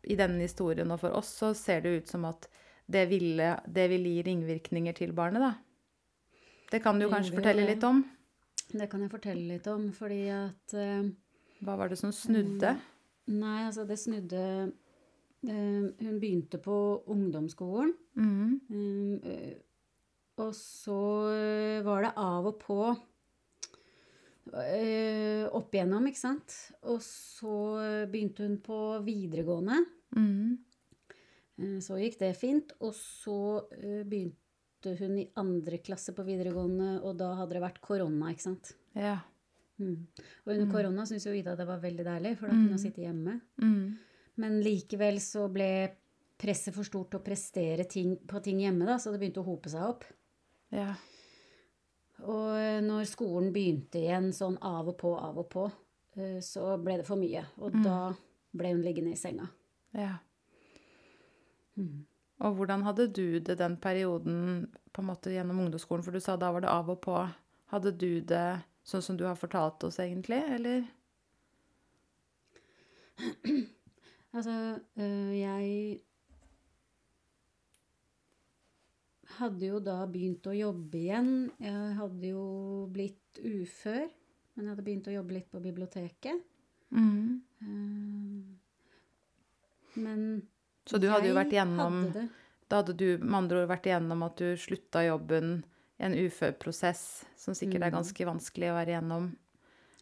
i 0.05 0.17
denne 0.19 0.45
historien 0.45 0.91
og 0.93 1.01
for 1.01 1.17
oss, 1.17 1.31
så 1.41 1.53
ser 1.57 1.85
det 1.85 1.95
ut 1.99 2.11
som 2.13 2.27
at 2.29 2.49
det 2.91 3.07
ville, 3.09 3.55
det 3.65 3.87
vil 3.93 4.09
gi 4.11 4.19
ringvirkninger 4.27 4.97
til 4.99 5.15
barnet, 5.17 5.41
da. 5.41 5.55
Det 6.73 6.83
kan 6.85 6.99
du 7.01 7.07
kanskje 7.09 7.39
fortelle 7.39 7.65
litt 7.69 7.85
om? 7.87 8.03
Det 8.75 8.89
kan 8.91 9.05
jeg 9.05 9.13
fortelle 9.13 9.45
litt 9.55 9.69
om, 9.71 9.87
fordi 9.95 10.25
at 10.35 10.75
uh, 10.77 11.07
Hva 11.65 11.77
var 11.79 11.93
det 11.93 12.01
som 12.01 12.13
snudde? 12.13 12.75
Nei, 13.31 13.61
altså, 13.69 13.85
det 13.89 13.97
snudde 14.01 14.41
eh, 15.47 15.85
Hun 16.03 16.19
begynte 16.21 16.59
på 16.61 16.77
ungdomsskolen. 17.15 17.95
Mm. 18.19 18.59
Um, 18.69 19.55
og 20.43 20.51
så 20.59 21.01
var 21.87 22.05
det 22.05 22.13
av 22.21 22.51
og 22.51 22.59
på 22.61 22.79
eh, 24.53 25.47
opp 25.57 25.73
igjennom, 25.75 26.07
ikke 26.11 26.21
sant. 26.21 26.55
Og 26.91 27.01
så 27.05 27.57
begynte 28.11 28.45
hun 28.47 28.59
på 28.65 28.79
videregående. 29.07 29.81
Mm. 30.17 30.59
Eh, 31.59 31.79
Så 31.81 31.99
gikk 32.01 32.19
det 32.21 32.37
fint. 32.37 32.73
Og 32.81 32.93
så 32.95 33.39
eh, 33.73 34.03
begynte 34.05 34.97
hun 35.01 35.19
i 35.19 35.29
andre 35.41 35.79
klasse 35.81 36.13
på 36.15 36.25
videregående, 36.27 36.99
og 37.03 37.17
da 37.17 37.33
hadde 37.39 37.55
det 37.57 37.63
vært 37.65 37.81
korona, 37.81 38.31
ikke 38.35 38.49
sant. 38.51 38.75
Ja. 38.95 39.19
Mm. 39.81 40.07
Og 40.45 40.53
under 40.53 40.69
korona 40.71 41.03
syntes 41.09 41.25
jo 41.27 41.33
Ida 41.35 41.57
det 41.59 41.67
var 41.67 41.81
veldig 41.83 42.05
deilig, 42.07 42.37
for 42.39 42.47
da 42.49 42.55
Mm. 42.55 42.61
kunne 42.67 42.77
hun 42.77 42.79
sitte 42.85 43.03
hjemme. 43.03 43.41
Mhm. 43.59 43.99
Men 44.37 44.61
likevel 44.63 45.21
så 45.23 45.49
ble 45.53 45.95
presset 46.37 46.75
for 46.75 46.83
stort 46.83 47.11
til 47.11 47.21
å 47.21 47.25
prestere 47.25 47.85
ting, 47.89 48.17
på 48.27 48.43
ting 48.43 48.59
hjemme, 48.61 48.85
da, 48.85 48.97
så 48.99 49.11
det 49.13 49.21
begynte 49.21 49.41
å 49.41 49.47
hope 49.47 49.71
seg 49.71 49.83
opp. 49.83 50.05
Ja. 50.73 50.95
Og 52.25 52.55
eh, 52.57 52.81
når 52.85 53.05
skolen 53.11 53.53
begynte 53.53 54.01
igjen 54.01 54.31
sånn 54.33 54.57
av 54.65 54.89
og 54.89 54.97
på, 55.01 55.13
av 55.21 55.39
og 55.43 55.49
på, 55.53 55.65
eh, 56.17 56.39
så 56.45 56.75
ble 56.81 56.99
det 57.01 57.07
for 57.07 57.21
mye. 57.21 57.45
Og 57.61 57.75
Mm. 57.75 57.83
da 57.85 57.99
ble 58.57 58.73
hun 58.73 58.83
liggende 58.83 59.13
i 59.13 59.17
senga. 59.21 59.49
ja. 59.95 60.17
Mm. 61.77 62.05
Og 62.41 62.55
hvordan 62.57 62.83
hadde 62.83 63.09
du 63.13 63.41
det 63.41 63.57
den 63.59 63.77
perioden 63.77 64.69
på 64.93 65.03
en 65.03 65.07
måte 65.09 65.31
gjennom 65.33 65.59
ungdomsskolen? 65.59 66.05
For 66.05 66.13
du 66.13 66.21
sa 66.21 66.37
da 66.37 66.53
var 66.53 66.61
det 66.61 66.71
av 66.71 66.89
og 66.91 67.01
på. 67.03 67.17
Hadde 67.73 67.93
du 67.99 68.21
det 68.21 68.63
sånn 68.85 69.03
som 69.03 69.17
du 69.17 69.25
har 69.25 69.35
fortalt 69.35 69.83
oss, 69.85 69.99
egentlig, 69.99 70.43
eller? 70.55 70.85
Altså, 74.35 74.79
øh, 74.99 75.39
jeg 75.39 76.01
hadde 79.39 79.67
jo 79.69 79.81
da 79.81 80.07
begynt 80.07 80.47
å 80.47 80.55
jobbe 80.57 80.99
igjen. 80.99 81.51
Jeg 81.61 81.95
hadde 81.99 82.31
jo 82.31 82.45
blitt 82.93 83.41
ufør, 83.41 84.09
men 84.55 84.65
jeg 84.67 84.71
hadde 84.75 84.85
begynt 84.87 85.09
å 85.11 85.15
jobbe 85.17 85.33
litt 85.39 85.51
på 85.51 85.61
biblioteket. 85.65 86.41
Eh, 86.95 88.43
Men 89.97 90.43
Så 90.87 90.99
du 91.01 91.09
hadde 91.09 91.29
jo 91.31 91.35
vært 91.37 91.53
gjennom 91.55 92.01
hadde. 92.09 92.29
Da 92.69 92.81
hadde 92.83 92.97
du 92.97 93.19
med 93.19 93.35
andre 93.45 93.63
ord 93.63 93.69
vært 93.71 93.87
igjennom 93.87 94.23
at 94.27 94.37
du 94.41 94.57
slutta 94.59 95.05
jobben 95.07 95.65
i 96.01 96.05
en 96.09 96.15
uførprosess, 96.19 97.25
som 97.39 97.55
sikkert 97.55 97.83
er 97.85 97.91
Mm. 97.93 97.99
ganske 98.01 98.27
vanskelig 98.27 98.71
å 98.73 98.75
være 98.79 98.91
igjennom. 98.95 99.37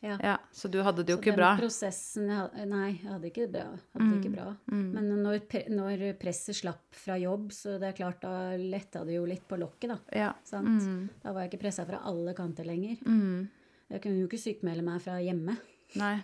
Ja. 0.03 0.17
Ja, 0.23 0.37
så 0.51 0.67
du 0.69 0.81
hadde 0.83 1.05
det 1.07 1.15
jo 1.15 1.19
Så 1.21 1.23
ikke 1.23 1.37
bra. 1.37 1.53
prosessen 1.61 2.27
Nei, 2.27 2.89
jeg 2.91 3.07
hadde 3.07 3.29
ikke 3.29 3.45
det 3.47 3.53
bra. 3.55 3.67
Hadde 3.95 4.07
mm. 4.09 4.15
ikke 4.19 4.33
bra. 4.35 4.47
Mm. 4.73 4.87
Men 4.97 5.11
når, 5.23 5.45
når 5.71 6.03
presset 6.19 6.59
slapp 6.59 6.97
fra 7.05 7.15
jobb, 7.23 7.53
så 7.55 7.77
det 7.79 7.93
er 7.93 7.99
klart 8.01 8.25
da 8.25 8.57
letta 8.59 9.05
det 9.07 9.15
jo 9.21 9.29
litt 9.31 9.45
på 9.47 9.61
lokket, 9.63 9.93
da. 9.95 9.99
Ja. 10.25 10.33
Sant? 10.49 10.83
Mm. 10.83 11.05
Da 11.23 11.35
var 11.35 11.47
jeg 11.47 11.53
ikke 11.53 11.63
pressa 11.69 11.87
fra 11.87 12.03
alle 12.11 12.35
kanter 12.35 12.67
lenger. 12.67 12.99
Mm. 13.07 13.47
Jeg 13.93 14.03
kunne 14.03 14.25
jo 14.25 14.27
ikke 14.27 14.43
sykmelde 14.43 14.85
meg 14.87 15.05
fra 15.05 15.21
hjemme. 15.23 15.55
Nei. 16.01 16.15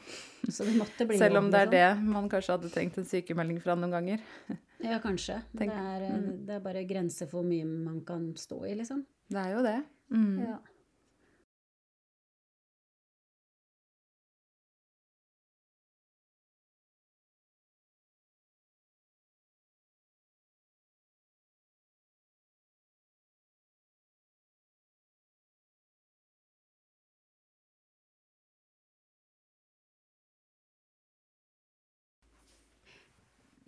Så 0.48 0.64
det 0.64 0.74
måtte 0.78 1.06
bli 1.06 1.18
Selv 1.20 1.42
om 1.42 1.50
det 1.52 1.60
er 1.60 1.68
liksom. 1.68 2.06
det 2.06 2.14
man 2.16 2.28
kanskje 2.32 2.54
hadde 2.56 2.70
trengt 2.72 2.98
en 2.98 3.06
sykemelding 3.08 3.60
fra 3.62 3.78
noen 3.78 3.94
ganger. 3.98 4.24
Ja, 4.78 5.00
kanskje. 5.02 5.40
Det, 5.50 5.66
er, 5.74 6.04
eh, 6.06 6.26
det 6.46 6.52
er 6.54 6.60
bare 6.62 6.84
grenser 6.86 7.26
for 7.26 7.40
hvor 7.40 7.48
mye 7.50 7.64
man 7.66 7.96
kan 8.06 8.28
stå 8.38 8.60
i, 8.62 8.76
liksom. 8.78 9.00
Det 9.26 9.40
er 9.42 9.56
jo 9.56 9.62
det. 9.66 9.78
Mm. 10.14 10.36
Ja. 10.38 10.58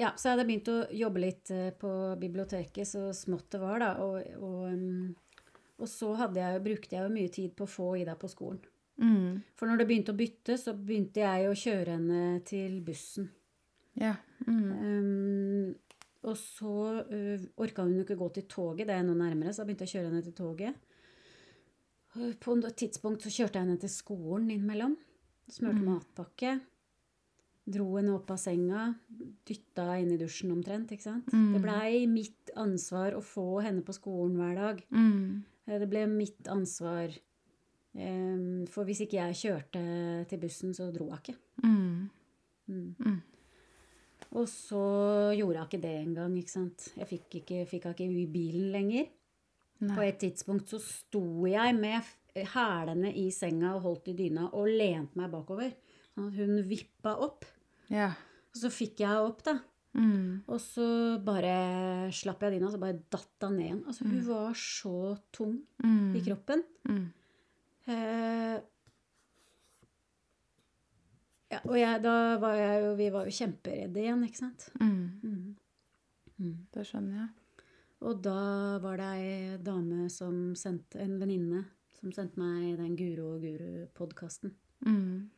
Ja, 0.00 0.14
så 0.16 0.30
jeg 0.30 0.36
hadde 0.36 0.46
begynt 0.48 0.68
å 0.72 0.78
jobbe 0.96 1.20
litt 1.20 1.50
eh, 1.52 1.72
på 1.76 1.90
biblioteket, 2.20 2.88
så 2.88 3.10
smått 3.16 3.50
det 3.52 3.60
var, 3.60 3.82
da. 3.82 3.90
Og, 4.00 4.30
og, 4.40 4.62
um, 4.72 5.50
og 5.80 5.90
så 5.90 6.14
jeg, 6.36 6.62
brukte 6.64 6.96
jeg 6.96 7.04
jo 7.04 7.12
mye 7.12 7.32
tid 7.32 7.52
på 7.56 7.66
å 7.66 7.70
få 7.70 7.88
Ida 8.00 8.14
på 8.20 8.30
skolen. 8.32 8.62
Mm. 9.00 9.42
For 9.56 9.68
når 9.68 9.80
det 9.80 9.86
begynte 9.90 10.14
å 10.14 10.16
bytte, 10.16 10.56
så 10.60 10.72
begynte 10.76 11.20
jeg 11.20 11.48
å 11.48 11.56
kjøre 11.56 11.98
henne 11.98 12.40
til 12.48 12.80
bussen. 12.84 13.28
Ja. 14.00 14.14
Mm. 14.46 14.72
Um, 14.80 16.00
og 16.30 16.36
så 16.36 16.74
uh, 17.04 17.44
orka 17.60 17.84
hun 17.84 18.00
ikke 18.00 18.16
gå 18.20 18.32
til 18.36 18.48
toget, 18.48 18.88
det 18.88 18.96
er 18.96 19.04
noe 19.04 19.20
nærmere, 19.20 19.52
så 19.52 19.62
jeg 19.62 19.70
begynte 19.70 19.88
å 19.88 19.94
kjøre 19.94 20.08
henne 20.08 20.24
til 20.24 20.36
toget. 20.36 20.86
På 22.40 22.56
et 22.56 22.76
tidspunkt 22.80 23.22
så 23.22 23.30
kjørte 23.30 23.60
jeg 23.60 23.68
henne 23.68 23.80
til 23.84 23.92
skolen 23.92 24.48
innimellom. 24.50 24.96
Smurte 25.50 25.84
matpakke. 25.84 26.56
Dro 27.70 27.86
henne 27.96 28.14
opp 28.16 28.30
av 28.34 28.38
senga. 28.42 28.88
Dytta 29.46 29.84
inn 30.00 30.10
i 30.14 30.18
dusjen 30.20 30.50
omtrent. 30.54 30.90
ikke 30.92 31.06
sant? 31.06 31.30
Mm. 31.32 31.52
Det 31.54 31.62
blei 31.62 32.06
mitt 32.10 32.50
ansvar 32.58 33.14
å 33.14 33.22
få 33.22 33.60
henne 33.62 33.84
på 33.86 33.94
skolen 33.94 34.36
hver 34.40 34.56
dag. 34.58 34.82
Mm. 34.90 35.42
Eh, 35.66 35.78
Det 35.78 35.88
ble 35.90 36.06
mitt 36.10 36.48
ansvar. 36.50 37.14
For 38.70 38.86
hvis 38.86 39.00
ikke 39.02 39.18
jeg 39.18 39.38
kjørte 39.40 39.80
til 40.30 40.38
bussen, 40.38 40.74
så 40.74 40.90
dro 40.94 41.08
hun 41.10 41.18
ikke. 41.18 41.34
Mm. 41.64 42.08
Mm. 42.70 42.94
Mm. 43.02 43.20
Og 44.38 44.46
så 44.46 44.82
gjorde 45.34 45.58
hun 45.58 45.66
ikke 45.66 45.80
det 45.82 45.94
engang, 46.04 46.36
ikke 46.38 46.54
sant. 46.54 46.92
Jeg 46.96 47.08
fikk 47.10 47.40
ikke, 47.40 47.64
henne 47.66 47.94
ikke 47.96 48.06
i 48.20 48.26
bilen 48.30 48.70
lenger. 48.74 49.08
På 49.80 50.02
et 50.04 50.18
tidspunkt 50.20 50.68
så 50.70 50.78
sto 50.84 51.22
jeg 51.48 51.74
med 51.74 52.04
hælene 52.52 53.10
i 53.16 53.30
senga 53.34 53.72
og 53.74 53.82
holdt 53.88 54.10
i 54.12 54.14
dyna 54.18 54.50
og 54.52 54.68
lente 54.68 55.16
meg 55.18 55.32
bakover. 55.32 55.72
Sånn 56.14 56.28
at 56.28 56.36
hun 56.36 56.60
vippa 56.68 57.16
opp. 57.24 57.46
Ja. 57.90 58.10
Og 58.54 58.58
så 58.62 58.70
fikk 58.72 59.00
jeg 59.02 59.08
henne 59.10 59.28
opp, 59.30 59.42
da. 59.46 59.56
Mm. 59.98 60.42
Og 60.46 60.60
så 60.62 60.84
bare 61.26 62.10
slapp 62.14 62.42
jeg 62.46 62.54
dyna, 62.56 62.68
og 62.68 62.74
så 62.76 62.78
bare 62.82 63.00
datt 63.10 63.42
hun 63.46 63.56
ned 63.58 63.66
igjen. 63.66 63.80
Altså, 63.90 64.04
hun 64.06 64.20
var 64.28 64.52
så 64.54 64.96
tung 65.34 65.56
Mm. 65.82 66.12
i 66.16 66.20
kroppen. 66.26 66.62
Mm. 66.88 67.06
Eh, 67.90 68.60
ja, 71.50 71.58
og 71.66 71.74
jeg, 71.80 72.02
da 72.04 72.14
var 72.38 72.54
jeg 72.54 72.82
jo 72.84 72.90
Vi 73.00 73.08
var 73.10 73.26
jo 73.26 73.34
kjemperedde 73.34 74.02
igjen, 74.04 74.22
ikke 74.28 74.38
sant. 74.44 74.68
Mm. 74.80 75.20
Mm. 75.24 75.56
Mm. 76.38 76.56
Det 76.72 76.86
skjønner 76.86 77.16
jeg. 77.24 77.28
Og 78.06 78.22
da 78.24 78.36
var 78.80 78.96
det 78.96 79.08
ei 79.18 79.56
dame 79.60 80.06
som 80.08 80.54
sendte 80.56 81.02
En 81.02 81.18
venninne 81.20 81.64
som 82.00 82.12
sendte 82.16 82.38
meg 82.40 82.78
den 82.78 82.94
Guro 82.96 83.34
og 83.34 83.42
Guru-podkasten. 83.44 84.54
Mm. 84.86 85.28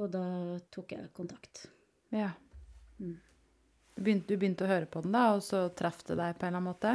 Og 0.00 0.10
da 0.14 0.24
tok 0.72 0.92
jeg 0.96 1.10
kontakt. 1.16 1.66
Ja. 2.14 2.30
Mm. 2.98 3.18
Du 3.94 4.00
begynte, 4.02 4.26
du 4.32 4.36
begynte 4.40 4.64
å 4.64 4.70
høre 4.70 4.86
på 4.88 5.02
den, 5.04 5.12
da, 5.12 5.34
og 5.36 5.42
så 5.44 5.66
traff 5.76 6.00
det 6.08 6.16
deg 6.16 6.38
på 6.38 6.46
en 6.46 6.54
eller 6.54 6.62
annen 6.62 6.70
måte? 6.72 6.92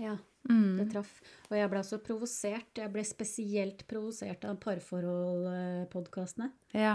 Ja, 0.00 0.16
Mm. 0.48 0.78
det 0.78 0.86
traff. 0.94 1.18
Og 1.50 1.56
jeg 1.58 1.68
ble 1.68 1.80
så 1.84 1.98
provosert. 2.00 2.70
Jeg 2.80 2.88
ble 2.94 3.02
spesielt 3.04 3.82
provosert 3.86 4.44
av 4.48 4.56
parforhold-podkastene. 4.62 6.50
Ja. 6.72 6.94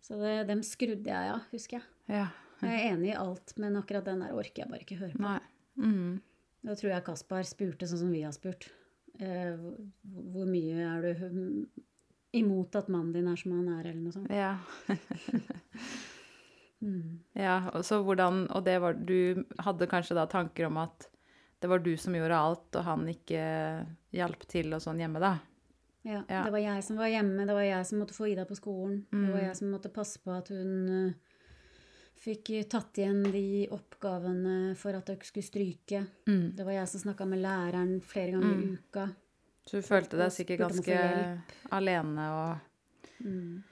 Så 0.00 0.16
det, 0.20 0.46
dem 0.48 0.62
skrudde 0.64 1.10
jeg 1.10 1.32
av, 1.34 1.42
husker 1.52 1.78
jeg. 1.78 1.86
Ja. 2.08 2.28
Jeg 2.62 2.72
er 2.80 2.94
enig 2.94 3.10
i 3.12 3.18
alt, 3.18 3.52
men 3.60 3.76
akkurat 3.78 4.06
den 4.08 4.22
der 4.24 4.32
orker 4.34 4.64
jeg 4.64 4.70
bare 4.72 4.82
ikke 4.86 4.98
høre 5.02 5.14
på. 5.14 5.22
Nei. 5.22 5.40
Mm. 5.78 6.16
Da 6.64 6.74
tror 6.74 6.90
jeg 6.94 7.04
Kaspar 7.06 7.44
spurte 7.46 7.86
sånn 7.86 8.00
som 8.06 8.10
vi 8.14 8.22
har 8.24 8.32
spurt. 8.34 8.70
Eh, 9.20 9.54
hvor, 10.32 10.46
mye 10.48 10.80
er 10.88 11.04
du 11.04 11.66
imot 12.38 12.76
at 12.76 12.88
mannen 12.88 13.12
din 13.12 13.28
er 13.28 13.36
som 13.36 13.52
han 13.52 13.68
er, 13.78 13.90
eller 13.90 14.02
noe 14.02 14.12
sånt? 14.12 14.30
Ja. 14.30 14.56
Mm. 16.80 17.18
ja. 17.34 17.70
Og 17.74 17.82
så 17.82 17.96
hvordan 18.06 18.44
Og 18.54 18.62
det 18.64 18.76
var 18.80 18.94
Du 18.94 19.44
hadde 19.58 19.88
kanskje 19.90 20.14
da 20.14 20.26
tanker 20.30 20.68
om 20.68 20.76
at 20.84 21.08
det 21.58 21.66
var 21.72 21.80
du 21.82 21.96
som 21.98 22.14
gjorde 22.14 22.36
alt, 22.38 22.76
og 22.78 22.84
han 22.86 23.00
ikke 23.10 23.40
hjalp 24.14 24.44
til 24.46 24.70
og 24.76 24.78
sånn 24.84 25.00
hjemme, 25.02 25.18
da? 25.18 25.32
Ja, 26.06 26.20
Ja. 26.30 26.44
Det 26.44 26.52
var 26.54 26.60
jeg 26.62 26.84
som 26.86 26.96
var 27.00 27.08
hjemme, 27.10 27.46
det 27.48 27.56
var 27.56 27.64
jeg 27.66 27.86
som 27.88 27.98
måtte 27.98 28.14
få 28.14 28.28
Ida 28.30 28.44
på 28.46 28.54
skolen. 28.54 29.00
Det 29.10 29.32
var 29.32 29.40
Mm. 29.40 29.46
jeg 29.48 29.56
som 29.56 29.70
måtte 29.72 29.90
passe 29.92 30.20
på 30.22 30.30
at 30.38 30.48
hun 30.54 31.08
eh, 31.08 31.14
fikk 32.14 32.68
tatt 32.70 32.94
igjen 33.02 33.24
de 33.32 33.66
oppgavene 33.74 34.76
for 34.76 34.94
at 34.94 35.08
hun 35.08 35.16
skulle 35.18 35.42
stryke. 35.50 36.06
Mm. 36.28 36.54
Det 36.54 36.64
var 36.64 36.72
jeg 36.78 36.88
som 36.88 37.00
snakka 37.00 37.26
med 37.26 37.42
læreren 37.42 38.00
flere 38.02 38.30
ganger 38.38 38.54
i 38.54 38.62
Mm. 38.62 38.78
uka. 38.78 39.08
Så 39.68 39.78
du 39.82 39.84
følte 39.84 40.16
deg 40.16 40.32
sikkert 40.32 40.62
å 40.64 40.68
ganske 40.70 40.98
alene 41.76 42.28
og 42.32 43.24
Mm. 43.24 43.62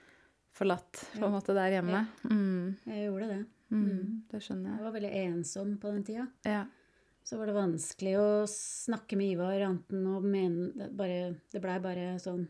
forlatt, 0.52 1.04
på 1.14 1.24
en 1.24 1.32
måte, 1.32 1.54
der 1.54 1.70
hjemme? 1.78 2.00
Mm. 2.28 2.76
Jeg 2.86 3.06
gjorde 3.08 3.28
det. 3.30 3.42
Mm. 3.70 3.84
Mm. 3.84 4.22
Det 4.30 4.40
skjønner 4.42 4.68
Jeg 4.70 4.76
jeg. 4.76 4.84
var 4.84 4.92
veldig 4.96 5.12
ensom 5.20 5.76
på 5.78 5.92
den 5.94 6.04
tida. 6.04 6.26
Ja. 6.44 6.64
Så 7.24 7.38
var 7.38 7.46
det 7.46 7.54
vanskelig 7.56 8.12
å 8.18 8.26
snakke 8.46 9.16
med 9.18 9.32
Ivar 9.32 9.60
anten 9.66 10.04
og 10.06 10.22
mene 10.22 10.90
bare, 10.94 11.36
det 11.52 11.62
blei 11.62 11.78
bare 11.82 12.18
sånn 12.22 12.46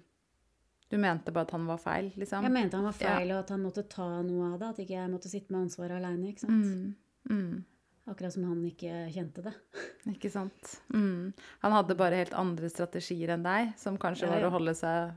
Du 0.90 0.99
mente 0.99 1.32
bare 1.32 1.42
at 1.49 1.51
han 1.51 1.66
var 1.66 1.78
feil, 1.78 2.12
liksom? 2.16 2.42
Jeg 2.44 2.53
mente 2.53 2.76
han 2.76 2.84
var 2.84 2.92
feil, 2.94 3.30
og 3.32 3.38
at 3.40 3.49
han 3.51 3.62
måtte 3.64 3.82
ta 3.88 4.22
noe 4.22 4.53
av 4.55 4.61
det. 4.61 4.68
At 4.68 4.76
ikke 4.84 4.94
jeg 4.94 5.11
måtte 5.11 5.28
sitte 5.32 5.51
med 5.51 5.64
ansvaret 5.66 5.97
aleine. 5.99 6.28
Ikke 6.30 6.44
sant? 6.44 6.94
Mm. 7.28 7.64
Akkurat 8.07 8.32
som 8.32 8.44
han 8.46 8.61
ikke 8.68 9.09
kjente 9.12 9.42
det. 9.42 9.52
Ikke 10.14 10.30
sant. 10.30 10.76
Mm. 10.94 11.32
Han 11.64 11.72
hadde 11.74 11.96
bare 11.98 12.20
helt 12.20 12.34
andre 12.38 12.68
strategier 12.70 13.32
enn 13.34 13.42
deg, 13.42 13.72
som 13.76 13.96
kanskje 13.98 14.28
Ja, 14.28 14.36
var 14.36 14.46
å 14.46 14.52
holde 14.54 14.74
seg 14.78 15.16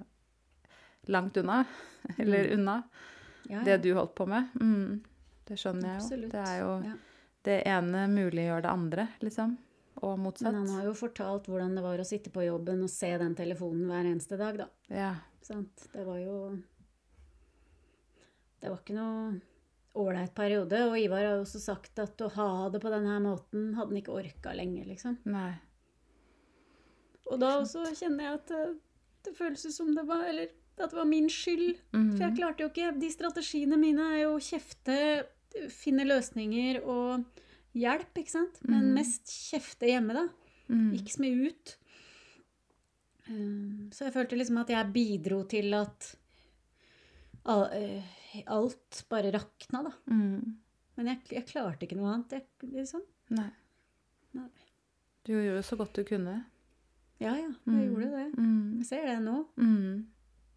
langt 1.14 1.38
unna. 1.38 1.60
Eller 2.18 2.48
Mm. 2.50 2.54
unna 2.60 2.78
Ja, 3.50 3.62
det 3.64 3.82
du 3.84 3.94
holdt 3.94 4.16
på 4.18 4.26
med. 4.28 4.50
Mm. 4.60 5.04
Det 5.46 5.58
skjønner 5.58 5.86
jeg 5.94 6.00
jo. 6.00 6.06
Absolutt. 6.06 6.32
Det 6.32 6.42
er 6.48 6.60
jo 6.64 6.72
Ja. 6.90 6.96
det 7.44 7.60
ene 7.68 8.08
muliggjør 8.10 8.62
det 8.66 8.70
andre, 8.74 9.08
liksom. 9.22 9.58
Og 10.02 10.18
Men 10.18 10.26
motsatt. 10.26 10.54
han 10.54 10.68
har 10.70 10.84
jo 10.86 10.94
fortalt 10.94 11.46
hvordan 11.50 11.76
det 11.76 11.84
var 11.84 11.98
å 12.00 12.06
sitte 12.08 12.30
på 12.32 12.46
jobben 12.46 12.82
og 12.84 12.90
se 12.90 13.10
den 13.18 13.36
telefonen 13.36 13.86
hver 13.90 14.06
eneste 14.10 14.38
dag, 14.38 14.58
da. 14.58 14.68
Ja. 14.90 15.16
Sant? 15.42 15.88
Det 15.94 16.06
var 16.06 16.18
jo 16.18 16.58
Det 18.62 18.70
var 18.70 18.78
ikke 18.82 18.96
noe 18.98 19.42
ålreit 20.00 20.34
periode. 20.36 20.80
Og 20.90 20.98
Ivar 21.00 21.24
har 21.26 21.36
jo 21.38 21.44
også 21.46 21.60
sagt 21.64 22.00
at 22.00 22.22
å 22.26 22.30
ha 22.36 22.70
det 22.74 22.82
på 22.84 22.92
denne 22.94 23.18
måten 23.24 23.74
hadde 23.78 23.90
han 23.94 24.02
ikke 24.02 24.16
orka 24.20 24.54
lenge, 24.58 24.86
liksom. 24.88 25.18
Nei. 25.26 25.54
Og 27.30 27.40
da 27.42 27.56
også 27.60 27.84
kjenner 27.94 28.24
jeg 28.26 28.40
at 28.40 28.48
det, 28.54 28.64
det 29.28 29.36
føles 29.38 29.68
som 29.76 29.92
det 29.94 30.06
var 30.08 30.24
Eller 30.30 30.48
at 30.80 30.90
det 30.90 30.98
var 30.98 31.06
min 31.06 31.28
skyld. 31.30 31.76
Mm. 31.94 32.08
For 32.16 32.24
jeg 32.24 32.38
klarte 32.40 32.64
jo 32.64 32.70
ikke 32.72 32.94
De 33.00 33.10
strategiene 33.12 33.78
mine 33.78 34.06
er 34.16 34.22
jo 34.24 34.38
å 34.38 34.42
kjefte, 34.42 34.96
finne 35.70 36.06
løsninger 36.08 36.80
og 36.88 37.26
hjelp, 37.78 38.14
ikke 38.18 38.32
sant? 38.34 38.58
Men 38.64 38.88
Mhm. 38.88 38.94
mest 38.96 39.28
kjefte 39.52 39.86
hjemme, 39.92 40.14
da. 40.16 40.28
Mm. 40.70 40.94
Ikke 40.96 41.14
så 41.14 41.22
mye 41.26 41.50
ut. 41.52 41.76
Um, 43.30 43.90
Så 43.94 44.06
jeg 44.08 44.14
følte 44.14 44.38
liksom 44.40 44.58
at 44.62 44.70
jeg 44.74 44.94
bidro 44.94 45.44
til 45.48 45.74
at 45.78 46.16
eh, 47.46 48.02
alt 48.48 49.04
bare 49.10 49.32
rakna, 49.36 49.84
da. 49.88 49.92
Mm. 50.12 50.58
Men 51.00 51.08
jeg, 51.14 51.22
jeg 51.32 51.46
klarte 51.50 51.86
ikke 51.88 51.98
noe 52.00 52.12
annet. 52.14 52.36
Jeg, 52.38 52.72
liksom. 52.76 53.02
Nei. 53.36 53.50
Nei. 54.38 54.48
Du 55.26 55.34
gjorde 55.36 55.64
så 55.68 55.78
godt 55.80 55.94
du 56.00 56.04
kunne. 56.08 56.38
Ja 57.20 57.34
ja, 57.36 57.50
jeg 57.50 57.56
Mm. 57.68 57.82
gjorde 57.90 58.12
det. 58.14 58.28
Mm. 58.38 58.78
Jeg 58.80 58.86
ser 58.88 59.06
det 59.10 59.18
nå. 59.26 59.38
Mm. 59.60 60.06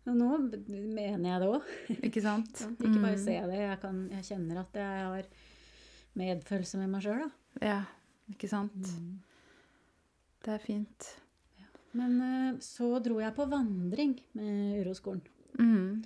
Og 0.06 0.16
nå 0.18 0.28
mener 0.50 1.28
jeg 1.30 1.40
det 1.42 1.48
òg. 1.48 1.72
Ikke 2.08 2.22
sant? 2.22 2.62
Ikke 2.78 3.00
bare 3.02 3.16
Mm. 3.18 3.26
jeg 3.32 3.48
det, 3.50 3.58
jeg, 3.62 3.80
kan, 3.80 3.98
jeg 4.10 4.24
kjenner 4.30 4.60
at 4.62 4.78
jeg 4.78 5.02
har 5.06 5.28
medfølelse 6.18 6.78
med 6.82 6.88
meg 6.92 7.02
sjøl, 7.06 7.22
da. 7.24 7.30
Ja, 7.62 7.78
ikke 8.32 8.48
sant? 8.50 8.74
Mm. 8.74 9.20
Det 10.42 10.52
er 10.54 10.58
fint. 10.64 11.08
Men 11.94 12.14
eh, 12.24 12.58
så 12.64 12.88
dro 13.04 13.18
jeg 13.20 13.34
på 13.36 13.46
vandring 13.50 14.14
med 14.34 14.80
Uroskolen. 14.82 15.22
Mm. 15.58 16.02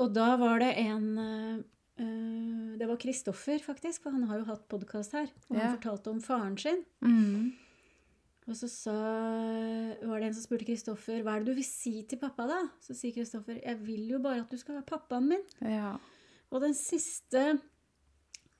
Og 0.00 0.12
da 0.14 0.36
var 0.40 0.58
det 0.62 0.70
en 0.80 1.08
eh, 1.18 2.76
Det 2.78 2.86
var 2.88 2.96
Kristoffer, 3.02 3.58
faktisk, 3.62 4.02
for 4.02 4.10
han 4.16 4.24
har 4.30 4.38
jo 4.40 4.46
hatt 4.48 4.64
podkast 4.68 5.12
her. 5.12 5.28
Og 5.50 5.56
han 5.58 5.76
fortalte 5.76 6.10
om 6.10 6.20
faren 6.24 6.56
sin. 6.58 6.80
Mm. 7.04 7.52
Og 8.48 8.56
så 8.58 8.66
sa, 8.66 8.94
var 10.02 10.18
det 10.18 10.30
en 10.30 10.34
som 10.34 10.42
spurte 10.42 10.66
Kristoffer 10.66 11.20
hva 11.22 11.36
er 11.36 11.44
det 11.44 11.52
du 11.52 11.58
vil 11.60 11.68
si 11.68 11.92
til 12.10 12.18
pappa. 12.18 12.48
da? 12.50 12.56
Så 12.82 12.96
sier 12.98 13.14
Kristoffer 13.14 13.60
jeg 13.62 13.78
vil 13.86 14.08
jo 14.10 14.18
bare 14.24 14.40
at 14.42 14.50
du 14.50 14.58
skal 14.58 14.80
være 14.80 14.88
pappaen 14.88 15.28
min. 15.30 15.44
Ja. 15.62 15.92
Og 16.50 16.64
den 16.64 16.74
siste 16.74 17.58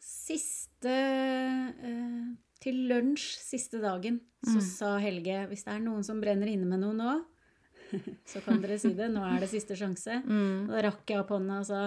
Siste 0.02 0.90
eh, 0.90 2.22
Til 2.62 2.78
lunsj 2.90 3.36
siste 3.42 3.78
dagen 3.82 4.20
så 4.42 4.58
Mm. 4.58 4.64
sa 4.66 4.88
Helge 4.98 5.36
hvis 5.50 5.62
det 5.62 5.70
er 5.76 5.82
noen 5.84 6.02
som 6.02 6.18
brenner 6.20 6.48
inne 6.50 6.66
med 6.66 6.80
noe 6.82 6.94
nå, 6.98 7.10
så 8.32 8.42
kan 8.44 8.60
dere 8.62 8.78
si 8.80 8.92
det. 8.98 9.08
Nå 9.12 9.22
er 9.28 9.40
det 9.42 9.50
siste 9.52 9.76
sjanse. 9.78 10.20
Mm. 10.24 10.66
Og 10.68 10.74
da 10.76 10.82
rakk 10.88 11.12
jeg 11.12 11.20
opp 11.22 11.32
hånda 11.34 11.60
og 11.62 11.66
sa 11.68 11.82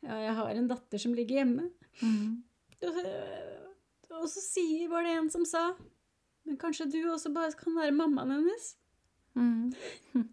ja, 0.00 0.16
jeg 0.26 0.34
har 0.38 0.50
en 0.56 0.68
datter 0.70 1.02
som 1.02 1.14
ligger 1.16 1.42
hjemme. 1.42 1.68
Mm. 2.00 2.42
Og 2.86 2.94
så- 2.96 4.18
og 4.20 4.26
så 4.28 4.40
sier, 4.42 4.88
var 4.90 5.02
det 5.06 5.12
en 5.16 5.30
som 5.32 5.44
sa 5.48 5.70
men 6.46 6.56
kanskje 6.56 6.86
du 6.90 6.98
også 7.12 7.30
bare 7.32 7.52
kan 7.56 7.74
være 7.76 7.92
mammaen 7.94 8.30
hennes? 8.32 8.70
Mm. 9.36 9.70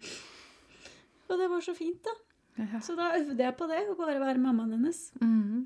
Og 1.30 1.36
det 1.42 1.50
var 1.52 1.62
så 1.62 1.74
fint, 1.76 2.00
da. 2.06 2.14
Ja. 2.58 2.80
Så 2.82 2.96
da 2.98 3.12
øvde 3.20 3.44
jeg 3.44 3.56
på 3.60 3.68
det, 3.70 3.82
å 3.92 3.96
bare 4.00 4.22
være 4.24 4.40
mammaen 4.42 4.72
hennes. 4.78 5.02
Mm. 5.22 5.66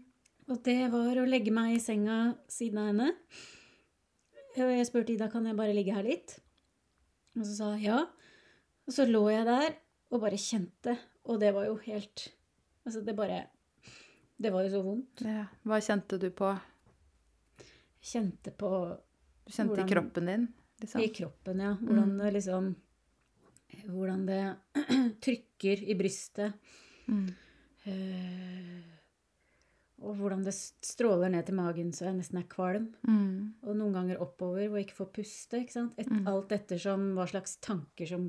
Og 0.50 0.60
det 0.66 0.80
var 0.92 1.22
å 1.22 1.28
legge 1.30 1.54
meg 1.54 1.76
i 1.78 1.80
senga 1.84 2.34
siden 2.52 2.82
av 2.82 2.90
henne. 2.90 3.12
Og 4.58 4.74
jeg 4.74 4.88
spurte 4.90 5.14
Ida 5.14 5.30
kan 5.32 5.46
jeg 5.48 5.56
bare 5.56 5.76
ligge 5.78 5.94
her 5.96 6.04
litt. 6.10 6.34
Og 7.38 7.46
så 7.46 7.54
sa 7.56 7.70
hun 7.76 7.86
ja. 7.86 8.00
Og 8.88 8.94
så 8.96 9.06
lå 9.10 9.22
jeg 9.32 9.46
der 9.48 9.76
og 10.12 10.22
bare 10.24 10.38
kjente, 10.42 10.98
og 11.30 11.40
det 11.40 11.54
var 11.56 11.66
jo 11.70 11.76
helt 11.86 12.28
Altså, 12.86 13.02
det 13.06 13.14
bare 13.16 13.44
Det 14.42 14.50
var 14.52 14.64
jo 14.66 14.70
så 14.74 14.80
vondt. 14.84 15.22
Ja. 15.22 15.44
Hva 15.70 15.78
kjente 15.86 16.18
du 16.20 16.30
på? 16.34 16.50
Kjente 18.02 18.52
på 18.58 18.70
Du 19.46 19.52
kjente 19.54 19.76
Hvordan- 19.76 19.86
i 19.86 19.94
kroppen 19.94 20.26
din? 20.26 20.48
Liksom. 20.82 21.02
I 21.02 21.08
kroppen, 21.14 21.60
ja. 21.62 21.76
Hvordan 21.82 22.18
det 22.18 22.34
liksom 22.34 22.76
Hvordan 23.86 24.26
det 24.26 24.56
trykker 25.24 25.84
i 25.88 25.96
brystet. 25.96 26.54
Mm. 27.08 27.28
eh, 27.86 28.91
og 30.02 30.16
hvordan 30.18 30.42
det 30.44 30.54
stråler 30.58 31.30
ned 31.30 31.46
til 31.46 31.54
magen 31.56 31.92
så 31.94 32.06
jeg 32.08 32.16
nesten 32.18 32.40
er 32.42 32.48
kvalm. 32.50 32.88
Mm. 33.06 33.54
Og 33.62 33.76
noen 33.78 33.94
ganger 33.94 34.18
oppover 34.24 34.66
hvor 34.68 34.78
jeg 34.82 34.88
ikke 34.88 34.98
får 34.98 35.10
puste. 35.14 35.60
ikke 35.62 35.72
sant? 35.76 35.94
Et, 36.02 36.10
Mm. 36.10 36.26
Alt 36.28 36.52
ettersom 36.52 37.04
hva 37.16 37.28
slags 37.30 37.54
tanker 37.62 38.06
som, 38.10 38.26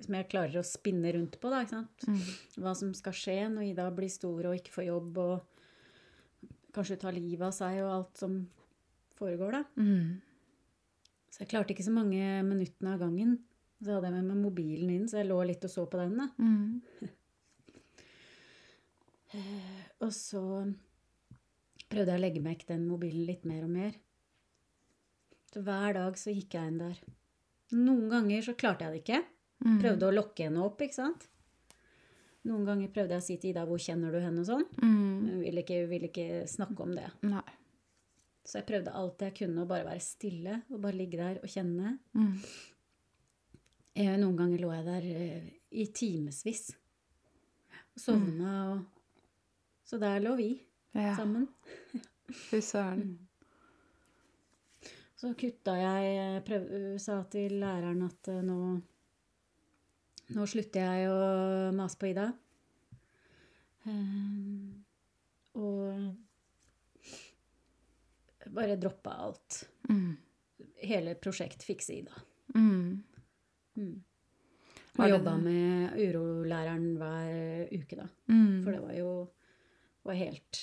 som 0.00 0.14
jeg 0.16 0.28
klarer 0.32 0.58
å 0.60 0.64
spinne 0.66 1.12
rundt 1.14 1.36
på. 1.40 1.50
da, 1.52 1.60
ikke 1.62 1.76
sant? 1.76 2.06
Mm. 2.08 2.20
Hva 2.64 2.72
som 2.76 2.94
skal 2.96 3.12
skje 3.12 3.36
når 3.52 3.62
Ida 3.70 3.90
blir 3.94 4.08
stor 4.10 4.46
og 4.50 4.54
ikke 4.56 4.72
får 4.74 4.84
jobb, 4.88 5.18
og 5.18 5.40
kanskje 6.74 6.98
tar 7.04 7.12
livet 7.14 7.44
av 7.46 7.52
seg, 7.54 7.82
og 7.84 7.92
alt 7.94 8.16
som 8.18 8.40
foregår, 9.20 9.52
da. 9.52 9.64
Mm. 9.76 10.20
Så 11.30 11.38
jeg 11.44 11.48
klarte 11.52 11.70
ikke 11.74 11.84
så 11.86 11.92
mange 11.94 12.24
minuttene 12.46 12.94
av 12.94 12.98
gangen. 13.04 13.36
Så 13.82 13.92
hadde 13.98 14.06
jeg 14.08 14.14
med 14.16 14.24
meg 14.32 14.42
mobilen 14.48 14.90
inn, 14.90 15.06
så 15.10 15.16
jeg 15.20 15.28
lå 15.28 15.38
litt 15.46 15.64
og 15.66 15.70
så 15.70 15.84
på 15.90 15.98
den. 16.00 16.16
da. 16.18 16.26
Mm. 20.00 20.06
Og 20.06 20.12
så 20.12 20.42
prøvde 21.90 22.10
jeg 22.10 22.18
å 22.18 22.24
legge 22.24 22.42
vekk 22.44 22.66
den 22.68 22.88
mobilen 22.88 23.26
litt 23.28 23.44
mer 23.48 23.62
og 23.66 23.70
mer. 23.70 23.94
Så 25.52 25.62
hver 25.62 25.94
dag 25.94 26.18
så 26.18 26.34
gikk 26.34 26.56
jeg 26.56 26.72
inn 26.72 26.80
der. 26.82 26.98
Noen 27.74 28.08
ganger 28.10 28.42
så 28.42 28.56
klarte 28.58 28.86
jeg 28.86 28.92
det 28.94 29.02
ikke. 29.04 29.22
Mm. 29.64 29.78
Prøvde 29.80 30.08
å 30.08 30.14
lokke 30.14 30.48
henne 30.48 30.64
opp, 30.64 30.82
ikke 30.82 30.98
sant. 30.98 31.28
Noen 32.44 32.66
ganger 32.68 32.90
prøvde 32.92 33.16
jeg 33.16 33.22
å 33.22 33.24
si 33.24 33.36
til 33.40 33.54
Ida 33.54 33.64
'hvor 33.64 33.80
kjenner 33.80 34.12
du 34.12 34.18
henne?' 34.20 34.42
og 34.42 34.48
sånn. 34.50 34.66
Mm. 34.82 35.28
Hun 35.28 35.40
ville 35.40 35.62
ikke, 35.62 35.86
ville 35.88 36.10
ikke 36.10 36.44
snakke 36.50 36.82
om 36.82 36.92
det. 36.92 37.06
Nei. 37.22 37.46
Så 38.44 38.58
jeg 38.58 38.66
prøvde 38.68 38.92
alt 38.92 39.22
jeg 39.24 39.34
kunne 39.38 39.62
å 39.62 39.68
bare 39.68 39.86
være 39.86 40.04
stille 40.04 40.62
og 40.68 40.82
bare 40.82 40.98
ligge 40.98 41.16
der 41.16 41.40
og 41.40 41.48
kjenne. 41.48 41.98
Mm. 42.12 42.34
Eh, 43.94 44.16
Noen 44.18 44.36
ganger 44.36 44.60
lå 44.60 44.72
jeg 44.74 44.84
der 44.84 45.06
eh, 45.06 45.46
i 45.70 45.86
timevis 45.86 46.74
og 47.94 48.02
sovna 48.02 48.52
og 48.74 48.93
Så 49.84 49.98
der 50.00 50.20
lå 50.24 50.34
vi 50.38 50.50
Ja. 50.94 51.16
sammen. 51.18 51.48
Fy 52.50 52.60
søren. 52.62 53.18
Så 55.16 55.32
kutta 55.40 55.74
jeg 55.78 56.42
prøv, 56.44 56.98
Sa 57.00 57.22
til 57.32 57.52
læreren 57.60 58.02
at 58.06 58.28
eh, 58.28 58.42
nå 58.44 58.58
Nå 60.34 60.46
slutter 60.48 60.80
jeg 60.80 61.10
å 61.12 61.72
mase 61.76 61.98
på 62.00 62.06
Ida. 62.08 62.30
Um, 63.84 64.84
og 65.60 66.14
bare 68.56 68.78
droppa 68.80 69.12
alt. 69.26 69.58
Mm. 69.90 70.14
Hele 70.80 71.14
prosjekt 71.20 71.66
Fikse 71.68 71.92
Ida. 71.98 72.16
Mm. 72.56 73.02
Mm. 73.76 73.94
Og 74.96 75.10
jobba 75.12 75.36
med 75.42 75.92
urolæreren 76.00 76.88
hver 76.96 77.68
uke, 77.74 77.98
da. 78.00 78.08
Mm. 78.32 78.62
For 78.64 78.70
det 78.72 78.80
var 78.80 78.96
jo 78.96 79.10
var 80.04 80.14
helt 80.18 80.60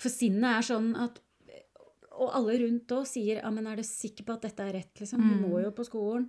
For 0.00 0.08
sinnet 0.12 0.44
er 0.58 0.66
sånn 0.70 0.94
at 0.96 1.18
Og 2.20 2.30
alle 2.36 2.58
rundt 2.60 2.92
òg 2.92 3.06
sier 3.08 3.38
ja, 3.42 3.50
men 3.50 3.66
er 3.66 3.76
du 3.80 3.82
sikker 3.86 4.26
på 4.28 4.34
at 4.34 4.42
dette 4.44 4.60
er 4.66 4.74
rett, 4.76 4.94
liksom? 5.00 5.20
Du 5.24 5.36
må 5.46 5.54
Mm. 5.56 5.62
jo 5.64 5.70
på 5.72 5.84
skolen. 5.88 6.26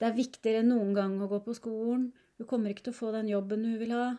Det 0.00 0.06
er 0.08 0.16
viktigere 0.16 0.60
enn 0.64 0.68
noen 0.72 0.94
gang 0.94 1.12
å 1.20 1.28
gå 1.30 1.38
på 1.44 1.54
skolen. 1.54 2.08
Du 2.38 2.44
kommer 2.44 2.70
ikke 2.74 2.82
til 2.88 2.92
å 2.92 2.96
få 2.98 3.12
den 3.12 3.28
jobben 3.30 3.62
du 3.62 3.78
vil 3.78 3.92
ha. 3.94 4.16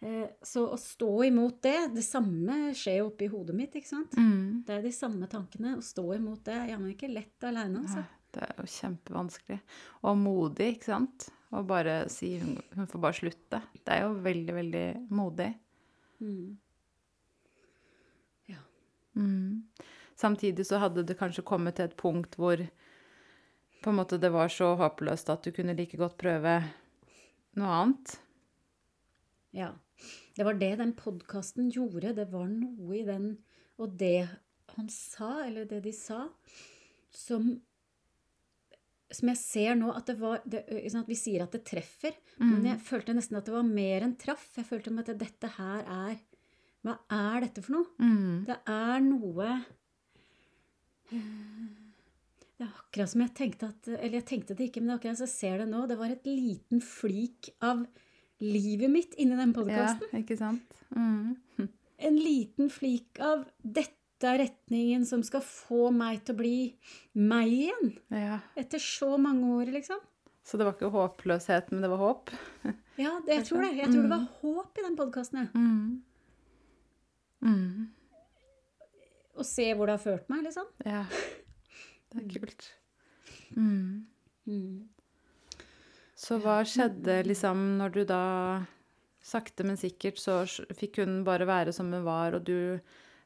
Eh, 0.00 0.28
så 0.46 0.68
å 0.70 0.78
stå 0.78 1.24
imot 1.26 1.60
det 1.62 1.92
Det 1.94 2.04
samme 2.06 2.70
skjer 2.70 2.98
jo 3.00 3.08
oppi 3.10 3.26
hodet 3.26 3.54
mitt, 3.58 3.72
ikke 3.74 3.88
sant? 3.90 4.12
Mm. 4.14 4.62
Det 4.64 4.76
er 4.76 4.82
de 4.82 4.92
samme 4.94 5.26
tankene. 5.26 5.74
Å 5.76 5.82
stå 5.82 6.04
imot 6.14 6.44
det 6.44 6.54
er 6.54 6.68
jammen 6.76 6.94
ikke 6.94 7.10
lett 7.12 7.42
aleine, 7.42 7.82
altså. 7.82 8.04
Det 8.32 8.42
er 8.46 8.54
jo 8.58 8.68
kjempevanskelig. 8.76 9.60
Og 10.04 10.16
modig, 10.22 10.76
ikke 10.76 10.84
sant? 10.92 11.30
Å 11.52 11.66
bare 11.66 12.08
si 12.12 12.36
hun, 12.38 12.60
hun 12.76 12.86
får 12.86 13.00
bare 13.00 13.18
slutte. 13.18 13.62
Det 13.74 13.88
er 13.96 14.02
jo 14.06 14.14
veldig, 14.22 14.54
veldig 14.54 14.86
modig. 15.10 15.50
Mm. 16.22 16.56
Mm. 19.18 19.66
Samtidig 20.18 20.66
så 20.66 20.80
hadde 20.82 21.04
det 21.06 21.18
kanskje 21.18 21.46
kommet 21.46 21.78
til 21.78 21.88
et 21.88 21.98
punkt 21.98 22.38
hvor 22.38 22.62
på 23.82 23.92
en 23.92 23.98
måte 24.00 24.18
det 24.18 24.32
var 24.34 24.50
så 24.50 24.72
håpløst 24.78 25.30
at 25.30 25.44
du 25.46 25.52
kunne 25.54 25.76
like 25.78 25.98
godt 25.98 26.16
prøve 26.18 26.56
noe 27.58 27.76
annet. 27.82 28.16
Ja. 29.54 29.72
Det 30.34 30.46
var 30.46 30.58
det 30.58 30.72
den 30.80 30.94
podkasten 30.98 31.70
gjorde. 31.74 32.14
Det 32.14 32.28
var 32.32 32.46
noe 32.50 32.98
i 32.98 33.06
den 33.06 33.36
Og 33.78 33.94
det 33.94 34.26
han 34.74 34.88
sa, 34.90 35.44
eller 35.46 35.66
det 35.70 35.84
de 35.84 35.92
sa, 35.94 36.24
som 37.14 37.56
som 39.08 39.30
jeg 39.30 39.40
ser 39.40 39.76
nå 39.78 39.88
at 39.96 40.10
det 40.10 40.18
var 40.20 40.42
det, 40.44 40.64
sånn 40.92 41.04
at 41.06 41.08
Vi 41.08 41.16
sier 41.16 41.44
at 41.44 41.54
det 41.54 41.62
treffer, 41.64 42.16
men 42.42 42.66
jeg 42.68 42.82
følte 42.84 43.14
nesten 43.16 43.38
at 43.38 43.46
det 43.48 43.54
var 43.54 43.64
mer 43.64 44.04
enn 44.04 44.18
traff. 44.20 44.50
Jeg 44.58 44.68
følte 44.68 44.92
at 45.00 45.14
dette 45.16 45.48
her 45.54 45.86
er 45.88 46.18
Hva 46.86 46.94
er 47.10 47.40
dette 47.46 47.62
for 47.64 47.74
noe? 47.78 47.88
Mm. 47.98 48.44
Det 48.46 48.56
er 48.70 49.00
noe 49.04 49.48
Det 51.08 52.64
er 52.66 52.70
akkurat 52.70 53.10
som 53.12 53.22
jeg 53.24 53.34
tenkte 53.38 53.68
at 53.70 53.88
Eller 53.96 54.18
jeg 54.20 54.26
tenkte 54.28 54.56
det 54.58 54.68
ikke, 54.68 54.82
men 54.82 54.90
det 54.90 54.96
er 54.96 55.00
akkurat 55.00 55.20
som 55.20 55.28
jeg 55.28 55.34
ser 55.36 55.58
det 55.62 55.68
nå. 55.70 55.84
Det 55.90 55.98
var 56.00 56.14
et 56.14 56.26
liten 56.28 56.82
flik 56.84 57.52
av 57.64 57.84
livet 58.44 58.90
mitt 58.92 59.14
inni 59.18 59.34
den 59.38 59.50
Ja, 59.54 59.56
podkasten. 59.60 60.18
ikke 60.22 60.38
sant? 60.38 60.82
Mm. 60.94 61.36
En 61.98 62.14
liten 62.14 62.68
flik 62.70 63.18
av 63.18 63.40
dette 63.58 63.94
er 64.28 64.36
retningen 64.38 65.02
som 65.06 65.22
skal 65.26 65.42
få 65.42 65.88
meg 65.90 66.20
til 66.26 66.36
å 66.36 66.38
bli 66.38 66.58
meg 67.18 67.50
igjen. 67.50 67.88
Ja. 68.14 68.36
Etter 68.58 68.78
så 68.82 69.16
mange 69.18 69.48
år, 69.56 69.72
liksom. 69.74 69.98
Så 70.46 70.58
det 70.60 70.68
var 70.68 70.76
ikke 70.76 70.92
håpløshet, 70.94 71.72
men 71.74 71.82
det 71.82 71.90
var 71.90 71.98
håp? 72.04 72.30
Ja, 73.02 73.16
det, 73.26 73.32
jeg 73.40 73.44
tror 73.48 73.64
det. 73.66 73.72
Jeg 73.80 73.90
tror 73.90 74.06
det 74.06 74.12
var 74.14 74.28
håp 74.44 74.78
i 74.78 74.84
den 74.86 74.94
podkasten. 75.00 75.48
Mm. 75.58 76.04
Mm. 77.44 77.88
Å 79.38 79.46
se 79.46 79.68
hvor 79.74 79.86
det 79.86 79.98
har 79.98 80.02
ført 80.02 80.30
meg, 80.32 80.46
liksom. 80.48 80.66
Ja. 80.86 81.04
Det 82.08 82.22
er 82.24 82.30
kult. 82.32 82.70
Mm. 83.54 84.06
Mm. 84.48 84.88
Så 86.18 86.40
hva 86.42 86.58
skjedde 86.66 87.20
liksom 87.28 87.60
når 87.78 87.94
du 87.94 88.02
da 88.08 88.24
Sakte, 89.28 89.64
men 89.66 89.76
sikkert 89.76 90.16
så 90.22 90.38
fikk 90.78 91.02
hun 91.02 91.20
bare 91.26 91.44
være 91.48 91.72
som 91.74 91.90
hun 91.92 92.04
var, 92.06 92.32
og 92.38 92.46
du, 92.48 92.78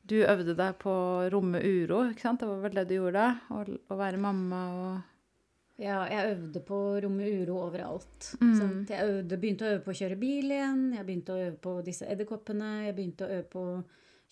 du 0.09 0.17
øvde 0.25 0.57
deg 0.59 0.75
på 0.83 0.91
å 0.91 1.29
romme 1.31 1.61
uro, 1.63 2.01
ikke 2.11 2.25
sant? 2.25 2.43
Det 2.43 2.49
var 2.49 2.63
vel 2.65 2.75
det 2.81 2.87
du 2.91 2.97
gjorde? 2.97 3.27
Å, 3.53 3.63
å 3.63 3.99
være 4.01 4.19
mamma 4.19 4.63
og 4.73 5.83
Ja, 5.83 6.01
jeg 6.11 6.33
øvde 6.33 6.63
på 6.67 6.81
å 6.89 6.99
romme 7.05 7.29
uro 7.29 7.61
overalt. 7.69 8.33
Mm. 8.41 8.57
Sant? 8.59 8.91
Jeg 8.91 9.13
øvde, 9.13 9.39
begynte 9.45 9.69
å 9.69 9.73
øve 9.77 9.85
på 9.85 9.95
å 9.95 9.99
kjøre 10.01 10.19
bil 10.19 10.51
igjen, 10.57 10.83
jeg 10.97 11.07
begynte 11.07 11.37
å 11.37 11.45
øve 11.45 11.57
på 11.69 11.77
disse 11.87 12.09
edderkoppene, 12.11 12.73
jeg 12.89 12.97
begynte 12.99 13.29
å 13.29 13.37
øve 13.37 13.47
på 13.53 13.67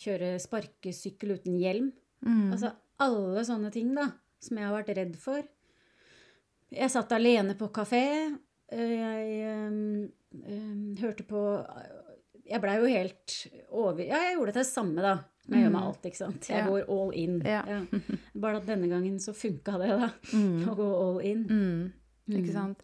kjøre 0.01 0.35
sparkesykkel 0.41 1.37
uten 1.39 1.59
hjelm. 1.61 1.91
mm. 2.25 2.53
Altså 2.55 2.73
alle 3.01 3.45
sånne 3.49 3.71
ting 3.73 3.95
da, 3.97 4.09
som 4.41 4.59
jeg 4.61 4.67
har 4.69 4.77
vært 4.83 4.97
redd 4.97 5.17
for. 5.21 5.43
Jeg 6.71 6.91
satt 6.93 7.13
alene 7.17 7.55
på 7.59 7.69
kafé. 7.75 8.03
eh, 8.71 8.95
Jeg 9.01 9.67
um, 9.67 10.11
um, 10.47 10.97
hørte 11.01 11.25
på 11.27 11.41
Jeg 12.51 12.61
blei 12.63 12.77
jo 12.81 12.87
helt 12.91 13.35
over... 13.71 14.03
Ja, 14.05 14.19
jeg 14.27 14.37
gjorde 14.37 14.55
det 14.57 14.67
samme, 14.67 15.01
da. 15.03 15.15
Men 15.49 15.59
jeg 15.59 15.65
gjør 15.67 15.73
med 15.73 15.81
Mm. 15.81 15.87
alt, 15.89 16.03
ikke 16.07 16.17
sant. 16.19 16.49
Jeg 16.51 16.59
Ja. 16.59 16.67
går 16.69 16.89
all 16.91 17.13
in. 17.15 17.41
Ja. 17.47 17.63
Bare 18.35 18.57
at 18.59 18.67
denne 18.67 18.89
gangen 18.91 19.19
så 19.19 19.33
funka 19.35 19.79
det, 19.79 19.89
da. 20.01 20.09
Mm. 20.35 20.65
Å 20.71 20.75
gå 20.77 20.89
all 21.01 21.21
in. 21.27 21.45
Mm. 21.49 21.93
Ikke 22.41 22.53
sant? 22.53 22.83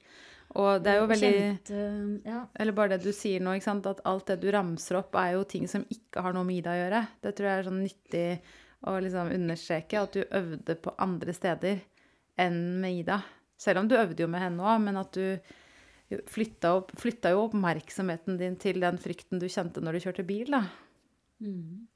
Og 0.57 0.81
det 0.81 0.93
er 0.93 1.01
jo 1.03 1.09
veldig 1.11 1.31
Kjente, 1.33 1.81
ja. 2.25 2.43
Eller 2.57 2.77
bare 2.77 2.95
det 2.95 3.05
du 3.05 3.13
sier 3.13 3.43
nå, 3.45 3.53
at 3.57 4.01
alt 4.09 4.31
det 4.31 4.39
du 4.41 4.47
ramser 4.55 5.01
opp, 5.03 5.17
er 5.21 5.35
jo 5.35 5.45
ting 5.49 5.67
som 5.69 5.85
ikke 5.93 6.23
har 6.25 6.37
noe 6.37 6.47
med 6.49 6.63
Ida 6.63 6.73
å 6.73 6.79
gjøre. 6.81 7.03
Det 7.25 7.35
tror 7.37 7.49
jeg 7.51 7.61
er 7.61 7.69
sånn 7.69 7.83
nyttig 7.83 8.29
å 8.87 8.97
liksom 9.03 9.33
understreke, 9.37 10.01
at 10.01 10.17
du 10.17 10.23
øvde 10.25 10.79
på 10.81 10.95
andre 11.03 11.35
steder 11.37 11.83
enn 12.41 12.61
med 12.81 13.03
Ida. 13.03 13.21
Selv 13.61 13.83
om 13.83 13.91
du 13.91 13.97
øvde 13.99 14.25
jo 14.25 14.31
med 14.33 14.45
henne 14.45 14.65
òg, 14.65 14.81
men 14.85 15.01
at 15.01 15.17
du 15.17 16.17
flytta, 16.31 16.73
opp, 16.79 16.93
flytta 17.01 17.33
jo 17.35 17.47
oppmerksomheten 17.49 18.39
din 18.41 18.57
til 18.63 18.81
den 18.85 19.01
frykten 19.03 19.41
du 19.43 19.49
kjente 19.51 19.83
når 19.83 19.97
du 19.97 20.07
kjørte 20.07 20.27
bil, 20.29 20.53
da. 20.55 20.63
Mm. 21.43 21.87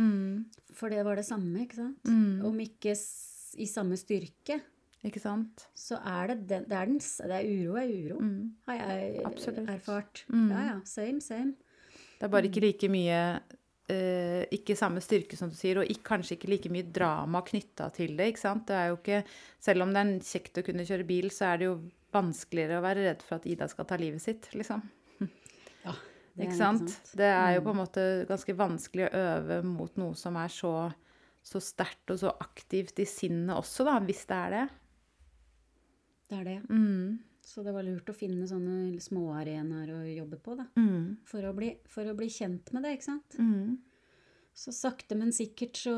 Mm. 0.00 0.34
For 0.74 0.92
det 0.92 1.04
var 1.06 1.20
det 1.20 1.26
samme, 1.28 1.66
ikke 1.66 1.78
sant? 1.82 2.08
Mm. 2.08 2.46
Om 2.48 2.62
ikke 2.64 2.94
i 3.60 3.66
samme 3.68 3.98
styrke, 4.00 4.60
Ikke 5.04 5.20
sant? 5.22 5.62
så 5.74 5.96
er 6.04 6.26
det 6.28 6.34
den, 6.50 6.64
det 6.68 6.76
er 6.76 6.86
den 6.90 6.98
det 7.00 7.36
er 7.38 7.46
uro 7.48 7.76
er 7.80 7.88
uro, 7.88 8.18
Mm. 8.20 8.50
har 8.66 8.74
jeg 8.76 9.22
Absolutt. 9.24 9.68
erfart. 9.72 10.24
Mm. 10.28 10.50
Ja, 10.50 10.60
ja. 10.66 10.74
Same, 10.84 11.20
same. 11.24 11.54
Det 12.18 12.26
er 12.26 12.28
bare 12.34 12.50
ikke 12.50 12.60
like 12.60 12.88
mye 12.92 13.20
eh, 13.88 14.44
Ikke 14.52 14.76
samme 14.76 15.00
styrke, 15.00 15.36
som 15.36 15.48
du 15.48 15.56
sier, 15.56 15.78
og 15.80 15.88
ikke, 15.88 16.04
kanskje 16.04 16.36
ikke 16.36 16.50
like 16.52 16.70
mye 16.70 16.84
drama 16.92 17.40
knytta 17.42 17.88
til 17.96 18.12
det. 18.16 18.28
ikke 18.34 18.42
sant? 18.44 18.66
Det 18.68 18.76
er 18.76 18.88
jo 18.92 18.98
ikke, 19.00 19.24
Selv 19.58 19.82
om 19.82 19.92
det 19.94 20.02
er 20.04 20.20
kjekt 20.20 20.60
å 20.60 20.66
kunne 20.66 20.84
kjøre 20.84 21.06
bil, 21.08 21.30
så 21.30 21.54
er 21.54 21.56
det 21.58 21.64
jo 21.70 21.80
vanskeligere 22.12 22.78
å 22.78 22.84
være 22.84 23.06
redd 23.08 23.22
for 23.22 23.36
at 23.40 23.46
Ida 23.46 23.68
skal 23.68 23.86
ta 23.86 23.96
livet 23.96 24.20
sitt, 24.20 24.50
liksom. 24.52 24.82
Ja, 25.84 25.94
det 26.36 26.44
er 26.44 26.44
Ikke 26.44 26.58
sant? 26.60 27.00
Det 27.16 27.24
er 27.24 27.54
jo 27.56 27.62
på 27.64 27.72
en 27.72 27.80
måte 27.80 28.04
ganske 28.28 28.52
vanskelig 28.54 29.08
å 29.08 29.16
øve 29.16 29.62
mot 29.64 29.96
noe 29.96 30.14
som 30.14 30.36
er 30.36 30.48
så, 30.52 30.74
så 31.42 31.58
sterkt 31.62 32.10
og 32.12 32.18
så 32.20 32.34
aktivt 32.44 33.00
i 33.00 33.06
sinnet 33.08 33.56
også, 33.56 33.86
da, 33.88 33.96
hvis 34.04 34.26
det 34.28 34.36
er 34.36 34.50
det. 34.58 34.66
Det 36.30 36.38
er 36.38 36.46
det. 36.46 36.56
Mm. 36.70 37.18
Så 37.42 37.64
det 37.66 37.72
var 37.74 37.86
lurt 37.86 38.10
å 38.12 38.14
finne 38.14 38.46
sånne 38.46 39.00
småarenaer 39.02 39.94
å 39.96 40.00
jobbe 40.06 40.38
på, 40.42 40.56
da. 40.60 40.66
Mm. 40.78 41.22
For 41.26 41.46
å, 41.48 41.54
bli, 41.56 41.72
for 41.90 42.06
å 42.06 42.16
bli 42.18 42.28
kjent 42.30 42.70
med 42.76 42.86
det, 42.86 42.94
ikke 42.96 43.08
sant. 43.08 43.38
Mm. 43.40 43.78
Så 44.60 44.74
sakte, 44.76 45.16
men 45.18 45.32
sikkert 45.34 45.78
så, 45.80 45.96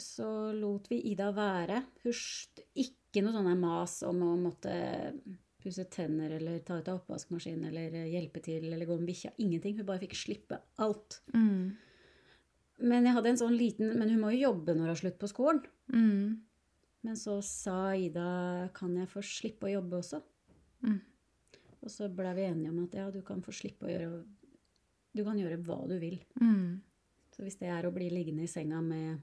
så 0.00 0.26
lot 0.56 0.90
vi 0.90 1.00
Ida 1.12 1.30
være. 1.36 1.80
Husj, 2.04 2.50
ikke 2.82 3.22
noe 3.24 3.36
sånn 3.36 3.52
mas 3.60 4.00
om 4.08 4.24
å 4.26 4.34
måtte 4.40 4.74
pusse 5.62 5.84
tenner 5.92 6.34
eller 6.38 6.58
ta 6.66 6.80
ut 6.80 6.88
av 6.90 7.00
oppvaskmaskinen 7.00 7.68
eller 7.70 7.94
hjelpe 8.10 8.42
til 8.42 8.66
eller 8.66 8.88
gå 8.88 8.96
med 8.98 9.12
bikkja. 9.12 9.32
Ingenting. 9.44 9.76
Hun 9.78 9.86
bare 9.88 10.02
fikk 10.02 10.16
slippe 10.18 10.58
alt. 10.82 11.20
Mm. 11.36 11.76
Men 12.82 13.06
jeg 13.06 13.14
hadde 13.14 13.30
en 13.30 13.38
sånn 13.38 13.54
liten 13.54 13.92
Men 13.94 14.10
hun 14.10 14.22
må 14.24 14.32
jo 14.32 14.48
jobbe 14.48 14.74
når 14.74 14.82
hun 14.82 14.90
har 14.90 14.98
slutt 14.98 15.20
på 15.20 15.30
skolen. 15.30 15.62
Mm. 15.92 16.40
Men 17.02 17.16
så 17.18 17.40
sa 17.42 17.94
Ida 17.98 18.68
kan 18.74 18.94
jeg 18.96 19.08
få 19.10 19.22
slippe 19.26 19.66
å 19.66 19.72
jobbe 19.72 19.98
også? 19.98 20.20
Mm. 20.86 21.00
Og 21.82 21.90
så 21.90 22.06
ble 22.14 22.30
vi 22.36 22.44
enige 22.46 22.70
om 22.70 22.84
at 22.84 22.94
ja, 22.94 23.08
du 23.10 23.20
kan 23.26 23.42
få 23.42 23.50
slippe 23.54 23.88
å 23.88 23.90
gjøre 23.90 24.20
Du 25.14 25.24
kan 25.26 25.36
gjøre 25.38 25.58
hva 25.66 25.80
du 25.90 25.96
vil. 26.00 26.20
Mm. 26.40 26.80
Så 27.34 27.42
hvis 27.44 27.58
det 27.60 27.68
er 27.68 27.84
å 27.84 27.92
bli 27.92 28.06
liggende 28.12 28.46
i 28.46 28.50
senga 28.50 28.78
med 28.80 29.18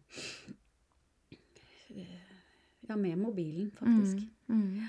Ja, 2.89 2.95
med 2.97 3.17
mobilen, 3.17 3.71
faktisk. 3.77 4.23
Mm. 4.49 4.81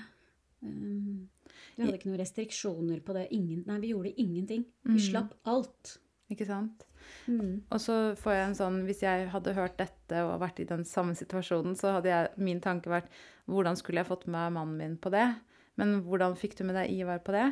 Um, 0.61 1.29
vi 1.75 1.83
hadde 1.83 1.97
ikke 1.97 2.09
noen 2.09 2.21
restriksjoner 2.21 3.01
på 3.05 3.13
det. 3.17 3.27
Ingen, 3.33 3.63
nei, 3.67 3.79
vi 3.81 3.91
gjorde 3.93 4.13
ingenting. 4.21 4.65
Vi 4.83 4.97
Mm. 4.97 5.03
slapp 5.09 5.33
alt. 5.45 5.99
Ikke 6.31 6.47
sant? 6.47 6.85
Mm. 7.27 7.63
Og 7.67 7.79
så 7.81 7.95
får 8.19 8.33
jeg 8.35 8.45
en 8.45 8.57
sånn 8.57 8.75
Hvis 8.87 9.01
jeg 9.03 9.25
hadde 9.33 9.55
hørt 9.57 9.73
dette 9.79 10.21
og 10.23 10.39
vært 10.41 10.61
i 10.63 10.67
den 10.69 10.85
samme 10.87 11.15
situasjonen, 11.17 11.75
så 11.77 11.97
hadde 11.97 12.11
jeg, 12.11 12.31
min 12.41 12.61
tanke 12.63 12.91
vært 12.91 13.11
hvordan 13.51 13.75
skulle 13.79 13.99
jeg 14.01 14.07
fått 14.07 14.27
med 14.31 14.53
mannen 14.55 14.77
min 14.79 14.97
på 15.01 15.11
det? 15.13 15.27
Men 15.81 16.01
hvordan 16.05 16.37
fikk 16.39 16.55
du 16.59 16.65
med 16.67 16.77
deg 16.77 16.93
Ivar 16.93 17.19
på 17.25 17.33
det? 17.35 17.49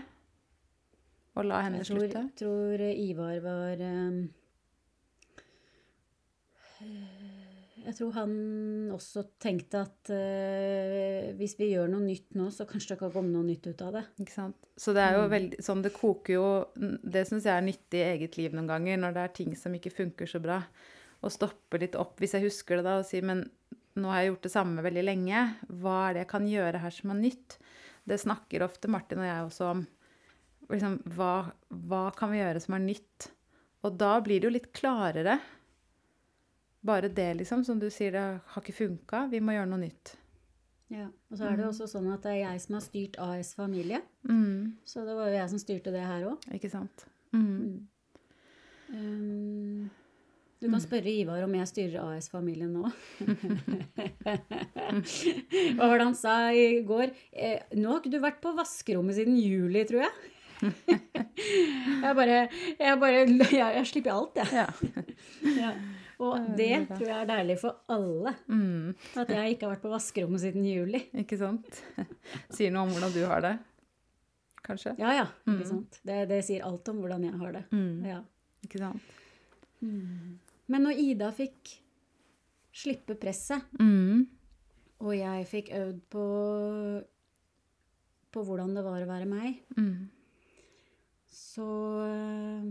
Og 1.39 1.47
la 1.47 1.63
henne 1.65 1.81
Jeg 1.81 1.89
tror, 1.89 2.03
slutte? 2.05 2.23
tror 2.39 2.83
Ivar 2.87 3.39
var 3.43 3.83
um, 3.83 4.19
Jeg 7.85 7.95
tror 7.97 8.11
han 8.17 8.33
også 8.93 9.23
tenkte 9.41 9.81
at 9.85 10.11
uh, 10.11 11.29
hvis 11.39 11.55
vi 11.59 11.71
gjør 11.71 11.89
noe 11.91 12.03
nytt 12.03 12.35
nå, 12.37 12.49
så 12.53 12.67
kanskje 12.69 12.93
det 12.93 12.99
kan 13.01 13.13
komme 13.13 13.31
noe 13.33 13.47
nytt 13.47 13.69
ut 13.69 13.83
av 13.85 13.97
det. 13.97 14.03
Ikke 14.23 14.35
sant? 14.35 14.69
Så 14.79 14.93
det 14.95 15.03
er 15.03 15.17
jo 15.17 15.25
veldig 15.31 15.59
sånn 15.63 15.81
Det 15.83 15.91
koker 15.91 16.33
jo 16.33 16.45
Det 16.75 17.25
syns 17.27 17.47
jeg 17.47 17.51
er 17.51 17.65
nyttig 17.65 17.99
i 17.99 18.07
eget 18.13 18.37
liv 18.39 18.55
noen 18.55 18.69
ganger, 18.69 18.99
når 19.01 19.15
det 19.15 19.25
er 19.25 19.35
ting 19.41 19.55
som 19.59 19.75
ikke 19.75 19.93
funker 19.95 20.29
så 20.29 20.41
bra. 20.43 20.61
Å 21.19 21.31
stoppe 21.33 21.81
litt 21.81 21.97
opp, 21.99 22.15
hvis 22.21 22.37
jeg 22.37 22.47
husker 22.47 22.79
det 22.79 22.87
da, 22.87 22.99
og 23.01 23.07
si 23.07 23.21
Men 23.25 23.45
nå 23.99 24.11
har 24.11 24.23
jeg 24.23 24.33
gjort 24.33 24.45
det 24.47 24.53
samme 24.53 24.85
veldig 24.85 25.05
lenge. 25.05 25.45
Hva 25.81 25.97
er 26.07 26.15
det 26.15 26.25
jeg 26.25 26.33
kan 26.33 26.47
gjøre 26.47 26.83
her 26.83 26.95
som 26.95 27.13
er 27.13 27.21
nytt? 27.23 27.57
Det 28.07 28.19
snakker 28.21 28.63
ofte 28.65 28.91
Martin 28.91 29.21
og 29.21 29.27
jeg 29.27 29.47
også 29.47 29.71
om. 29.73 29.83
Liksom, 30.69 30.99
hva, 31.17 31.33
hva 31.89 32.03
kan 32.15 32.31
vi 32.31 32.39
gjøre 32.39 32.61
som 32.63 32.77
er 32.77 32.85
nytt? 32.85 33.29
Og 33.85 33.95
da 33.99 34.17
blir 34.23 34.41
det 34.41 34.49
jo 34.49 34.55
litt 34.55 34.69
klarere. 34.75 35.39
Bare 36.85 37.09
det, 37.11 37.33
liksom. 37.41 37.63
Som 37.67 37.79
du 37.79 37.89
sier, 37.91 38.11
det 38.15 38.21
har 38.53 38.61
ikke 38.63 38.73
funka. 38.77 39.25
Vi 39.31 39.39
må 39.43 39.51
gjøre 39.57 39.67
noe 39.69 39.81
nytt. 39.83 40.13
Ja. 40.89 41.05
Og 41.29 41.37
så 41.37 41.45
er 41.51 41.57
det 41.59 41.65
også 41.67 41.85
sånn 41.91 42.07
at 42.13 42.23
det 42.25 42.31
er 42.37 42.39
jeg 42.47 42.61
som 42.63 42.73
har 42.79 42.81
styrt 42.85 43.17
AS 43.21 43.51
Familie. 43.57 43.99
Mm, 44.25 44.77
Så 44.87 45.03
det 45.05 45.13
var 45.17 45.27
jo 45.29 45.35
jeg 45.37 45.49
som 45.51 45.59
styrte 45.61 45.91
det 45.93 46.01
her 46.01 46.23
òg. 46.31 46.47
ikke 46.55 46.71
sant? 46.71 47.05
Mm. 47.35 47.85
Um, 48.89 49.89
du 50.59 50.65
kan 50.71 50.81
spørre 50.81 51.11
Ivar 51.13 51.43
om 51.45 51.53
jeg 51.59 51.67
styrer 51.69 51.99
AS 52.15 52.31
Familien 52.33 52.73
nå. 52.73 52.89
Hva 55.77 55.85
var 55.85 55.99
det 56.01 56.07
han 56.07 56.17
sa 56.17 56.35
i 56.55 56.81
går? 56.87 57.13
Eh, 57.31 57.61
nå 57.77 57.91
har 57.93 58.01
ikke 58.01 58.13
du 58.15 58.19
vært 58.23 58.41
på 58.43 58.55
vaskerommet 58.57 59.15
siden 59.19 59.37
juli, 59.39 59.85
tror 59.89 60.03
jeg. 60.07 60.13
jeg 62.03 62.15
bare 62.17 62.39
Jeg 62.51 62.97
bare 62.99 63.19
Jeg, 63.23 63.53
jeg 63.77 63.85
slipper 63.87 64.11
alt, 64.17 64.41
jeg. 64.41 64.49
Ja. 64.57 64.67
Ja. 65.59 65.71
Og 66.19 66.49
det 66.57 66.87
tror 66.89 67.05
jeg 67.07 67.15
er 67.21 67.27
deilig 67.29 67.55
for 67.61 67.77
alle. 67.95 68.33
Mm. 68.51 68.89
At 69.21 69.29
jeg 69.31 69.53
ikke 69.55 69.65
har 69.67 69.75
vært 69.77 69.83
på 69.85 69.91
vaskerommet 69.93 70.41
siden 70.43 70.65
juli. 70.67 70.99
Ikke 71.23 71.37
sant? 71.39 71.79
Sier 72.51 72.73
noe 72.75 72.83
om 72.83 72.91
hvordan 72.91 73.13
du 73.15 73.21
har 73.29 73.39
det, 73.45 73.53
kanskje? 74.67 74.97
Ja, 74.99 75.13
ja. 75.21 75.27
Ikke 75.47 75.69
sant? 75.69 76.01
Det, 76.03 76.17
det 76.27 76.41
sier 76.43 76.65
alt 76.67 76.91
om 76.91 76.99
hvordan 76.99 77.23
jeg 77.29 77.39
har 77.39 77.55
det. 77.55 77.61
Mm. 77.71 78.03
Ja. 78.09 78.19
Ikke 78.67 78.81
sant? 78.83 79.15
Men 79.79 80.83
når 80.83 80.99
Ida 80.99 81.29
fikk 81.31 81.77
slippe 82.75 83.15
presset, 83.19 83.63
Mm. 83.79 84.27
og 84.99 85.15
jeg 85.15 85.47
fikk 85.47 85.71
øvd 85.79 86.01
på, 86.11 86.25
på 88.35 88.43
hvordan 88.45 88.75
det 88.75 88.83
var 88.85 89.01
å 89.01 89.07
være 89.09 89.25
meg, 89.31 89.63
Mm. 89.79 90.09
så 91.31 91.65
øh, 92.03 92.67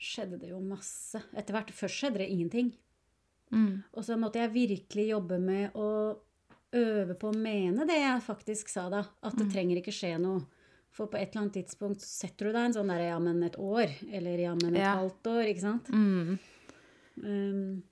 skjedde 0.00 0.38
det 0.40 0.52
jo 0.52 0.60
masse. 0.60 1.20
Etter 1.36 1.56
hvert 1.56 1.72
først 1.74 1.96
skjedde 2.02 2.20
det 2.22 2.28
ingenting. 2.30 2.70
Mm. 3.50 3.82
Og 3.92 4.04
så 4.06 4.16
måtte 4.20 4.38
jeg 4.42 4.52
virkelig 4.54 5.08
jobbe 5.10 5.38
med 5.42 5.76
å 5.78 5.88
øve 6.78 7.16
på 7.18 7.30
å 7.32 7.34
mene 7.36 7.86
det 7.88 7.96
jeg 7.98 8.22
faktisk 8.22 8.68
sa 8.70 8.88
da. 8.92 9.00
At 9.26 9.34
det 9.38 9.48
trenger 9.50 9.80
ikke 9.80 9.94
skje 9.94 10.14
noe. 10.22 10.44
For 10.94 11.06
på 11.10 11.18
et 11.20 11.30
eller 11.30 11.44
annet 11.44 11.56
tidspunkt 11.60 12.02
setter 12.02 12.48
du 12.48 12.54
deg 12.54 12.64
en 12.68 12.74
sånn 12.74 12.90
derre 12.90 13.08
ja, 13.12 13.18
men 13.22 13.42
et 13.46 13.58
år. 13.62 13.90
Eller 14.10 14.42
ja, 14.42 14.54
men 14.58 14.74
et 14.74 14.82
Ja. 14.82 14.96
halvt 14.98 15.26
år. 15.30 15.42
Ikke 15.52 15.62
sant? 15.66 15.90
Mm. 15.94 16.38
Um, 17.22 17.82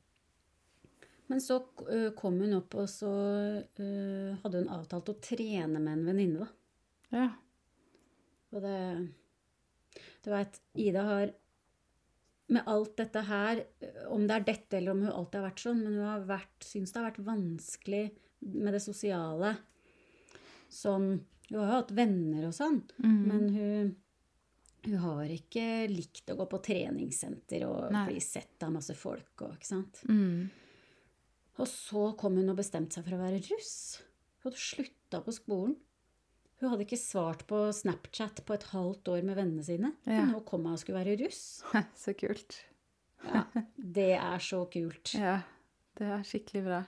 men 1.28 1.40
så 1.44 1.58
uh, 1.84 2.10
kom 2.16 2.38
hun 2.40 2.56
opp, 2.56 2.74
og 2.80 2.88
så 2.90 3.10
uh, 3.10 4.38
hadde 4.42 4.62
hun 4.62 4.70
avtalt 4.72 5.10
å 5.12 5.18
trene 5.22 5.78
med 5.78 5.92
en 5.92 6.06
venninne, 6.08 6.46
da. 6.46 6.48
Ja. 7.18 7.28
Og 8.54 8.62
det 8.64 8.78
Du 10.24 10.30
veit, 10.32 10.58
Ida 10.74 11.02
har 11.04 11.30
med 12.48 12.64
alt 12.66 12.94
dette 12.96 13.20
her, 13.28 13.62
om 14.08 14.26
det 14.26 14.36
er 14.38 14.44
dette 14.48 14.78
eller 14.78 14.92
om 14.94 15.02
hun 15.04 15.12
alltid 15.12 15.40
har 15.40 15.48
vært 15.50 15.62
sånn, 15.66 15.82
men 15.84 15.96
hun 15.98 16.06
har 16.08 16.22
vært, 16.28 16.58
syns 16.64 16.92
det 16.94 17.00
har 17.02 17.10
vært 17.10 17.24
vanskelig 17.26 18.04
med 18.54 18.72
det 18.72 18.80
sosiale. 18.84 19.56
Sånn 20.72 21.10
Hun 21.48 21.56
har 21.62 21.64
jo 21.70 21.76
hatt 21.78 21.92
venner 21.96 22.42
og 22.44 22.52
sånn, 22.52 22.82
Mm. 23.00 23.20
men 23.26 23.44
hun, 23.54 23.96
hun 24.84 24.96
har 25.00 25.30
ikke 25.32 25.88
likt 25.88 26.28
å 26.28 26.36
gå 26.36 26.44
på 26.50 26.58
treningssenter 26.62 27.64
og 27.66 27.90
Nei. 27.90 28.02
bli 28.10 28.20
sett 28.20 28.62
av 28.62 28.72
masse 28.74 28.92
folk 28.94 29.40
og 29.46 29.54
ikke 29.56 29.64
sant. 29.70 30.02
Mm. 30.08 30.50
Og 31.58 31.66
så 31.66 32.14
kom 32.20 32.36
hun 32.36 32.50
og 32.50 32.58
bestemte 32.60 32.92
seg 32.98 33.04
for 33.08 33.16
å 33.16 33.22
være 33.22 33.40
russ. 33.48 34.02
Hun 34.42 34.50
hadde 34.52 34.60
slutta 34.60 35.22
på 35.24 35.32
skolen. 35.32 35.76
Hun 36.60 36.70
hadde 36.72 36.82
ikke 36.86 36.98
svart 36.98 37.44
på 37.46 37.58
Snapchat 37.72 38.40
på 38.44 38.54
et 38.56 38.64
halvt 38.72 39.08
år 39.12 39.22
med 39.22 39.36
vennene 39.38 39.62
sine. 39.64 39.92
Ja. 40.06 40.24
Nå 40.26 40.40
kom 40.44 40.64
hun 40.66 40.72
og 40.74 40.80
skulle 40.82 40.98
være 41.04 41.18
russ. 41.24 41.62
Så 41.94 42.14
kult. 42.18 42.56
Ja, 43.24 43.44
det 43.78 44.08
er 44.18 44.38
så 44.42 44.64
kult. 44.70 45.14
Ja. 45.18 45.36
Det 45.98 46.06
er 46.06 46.24
skikkelig 46.26 46.64
bra. 46.66 46.80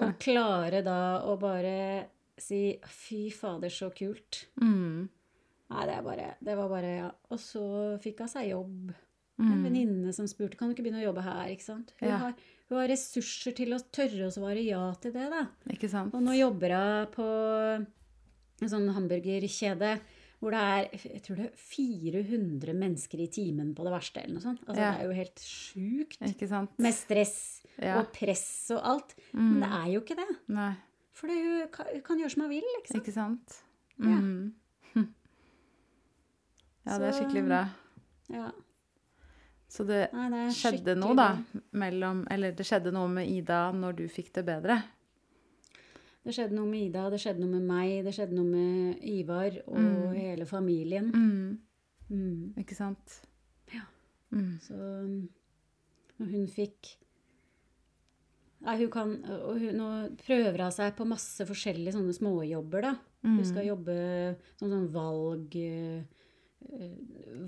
Å 0.00 0.10
klare 0.22 0.82
da 0.86 0.96
å 1.26 1.36
bare 1.38 2.06
si 2.40 2.78
'fy 2.82 3.30
fader, 3.34 3.68
så 3.68 3.90
kult'. 3.92 4.46
Mm. 4.62 5.08
Nei, 5.70 5.86
det, 5.86 5.98
bare, 6.04 6.34
det 6.42 6.56
var 6.56 6.68
bare 6.68 6.96
Ja. 6.96 7.10
Og 7.30 7.38
så 7.38 7.98
fikk 8.02 8.18
hun 8.24 8.28
seg 8.28 8.48
jobb. 8.50 8.94
En 9.40 9.46
Mm. 9.56 9.64
venninne 9.64 10.12
som 10.12 10.26
spurte 10.26 10.56
kan 10.56 10.68
du 10.68 10.74
ikke 10.74 10.82
begynne 10.84 11.00
å 11.02 11.08
jobbe 11.12 11.22
her. 11.22 11.48
ikke 11.48 11.62
sant? 11.62 11.92
Hun, 12.00 12.08
Ja. 12.08 12.16
har, 12.18 12.34
hun 12.68 12.78
har 12.78 12.88
ressurser 12.88 13.54
til 13.54 13.70
å 13.72 13.78
tørre 13.92 14.26
å 14.26 14.32
svare 14.32 14.62
ja 14.64 14.92
til 15.00 15.12
det. 15.12 15.30
da. 15.30 15.46
Ikke 15.68 15.88
sant? 15.88 16.12
Og 16.14 16.20
nå 16.22 16.32
jobber 16.38 16.70
hun 16.74 17.06
på 17.12 17.86
en 18.66 18.72
sånn 18.72 18.88
hamburgerkjede 18.94 20.00
hvor 20.40 20.54
det 20.54 20.60
er 20.64 20.86
jeg 21.04 21.22
tror 21.22 21.36
det 21.36 21.46
er 21.50 21.56
400 21.60 22.72
mennesker 22.72 23.20
i 23.20 23.26
timen 23.28 23.74
på 23.76 23.84
det 23.84 23.92
verste. 23.92 24.22
eller 24.22 24.34
noe 24.38 24.42
sånt. 24.42 24.62
Altså, 24.66 24.80
Ja. 24.80 24.92
Det 24.92 25.00
er 25.00 25.04
jo 25.04 25.16
helt 25.18 25.40
sjukt. 25.44 26.78
Med 26.78 26.94
stress 26.94 27.62
Ja. 27.78 27.98
og 28.00 28.12
press 28.12 28.70
og 28.70 28.80
alt. 28.82 29.14
Mm. 29.34 29.50
Men 29.52 29.60
det 29.60 29.70
er 29.70 29.92
jo 29.92 30.00
ikke 30.00 30.16
det. 30.16 30.36
Nei, 30.48 30.74
For 31.12 31.26
hun 31.28 31.68
kan, 31.72 31.86
hun 31.92 32.00
kan 32.02 32.18
gjøre 32.18 32.30
som 32.30 32.42
hun 32.42 32.50
vil. 32.50 32.62
ikke 32.80 32.88
sant? 32.88 33.02
ikke 33.04 33.12
sant? 33.12 33.62
Ja. 33.98 34.06
Mm. 34.16 34.54
Ja, 36.86 36.98
det 36.98 37.08
er 37.10 37.12
skikkelig 37.18 37.44
bra. 37.46 37.60
Ja. 38.32 38.50
Så 39.70 39.84
det 39.86 40.08
Nei, 40.16 40.28
det 40.32 40.54
skjedde 40.56 40.96
noe, 40.98 41.14
da, 41.14 41.26
mellom 41.78 42.24
Eller 42.30 42.50
det 42.56 42.64
skjedde 42.66 42.90
noe 42.92 43.06
med 43.12 43.28
Ida 43.30 43.70
når 43.76 43.96
du 44.00 44.08
fikk 44.08 44.32
det 44.32 44.46
bedre. 44.48 44.80
Det 46.24 46.34
skjedde 46.36 46.52
noe 46.52 46.68
med 46.68 46.82
Ida, 46.90 47.06
det 47.10 47.18
skjedde 47.22 47.40
noe 47.40 47.54
med 47.54 47.62
meg, 47.64 48.04
det 48.04 48.12
skjedde 48.12 48.36
noe 48.36 48.44
med 48.44 49.04
Ivar 49.08 49.54
og 49.66 49.78
Mm. 49.80 50.14
hele 50.18 50.44
familien. 50.46 51.10
Mm. 51.14 51.58
Mm. 52.10 52.54
Ikke 52.60 52.76
sant? 52.76 53.20
Ja. 53.72 53.84
Mm. 54.32 54.58
Så 54.60 54.74
når 56.20 56.30
hun 56.34 56.46
fikk 56.48 56.96
Nei, 58.62 58.74
hun 58.76 58.90
kan 58.92 59.12
Og 59.24 59.56
hun, 59.58 59.72
nå 59.78 59.86
prøver 60.20 60.60
hun 60.60 60.70
seg 60.76 60.92
på 60.98 61.06
masse 61.08 61.46
forskjellige 61.48 61.94
sånne 61.96 62.12
småjobber, 62.12 62.82
da. 62.82 62.90
Hun 63.24 63.44
skal 63.44 63.64
jobbe 63.70 63.94
som 64.58 64.68
sånn 64.68 64.88
valg... 64.92 65.56
eh, 65.56 66.04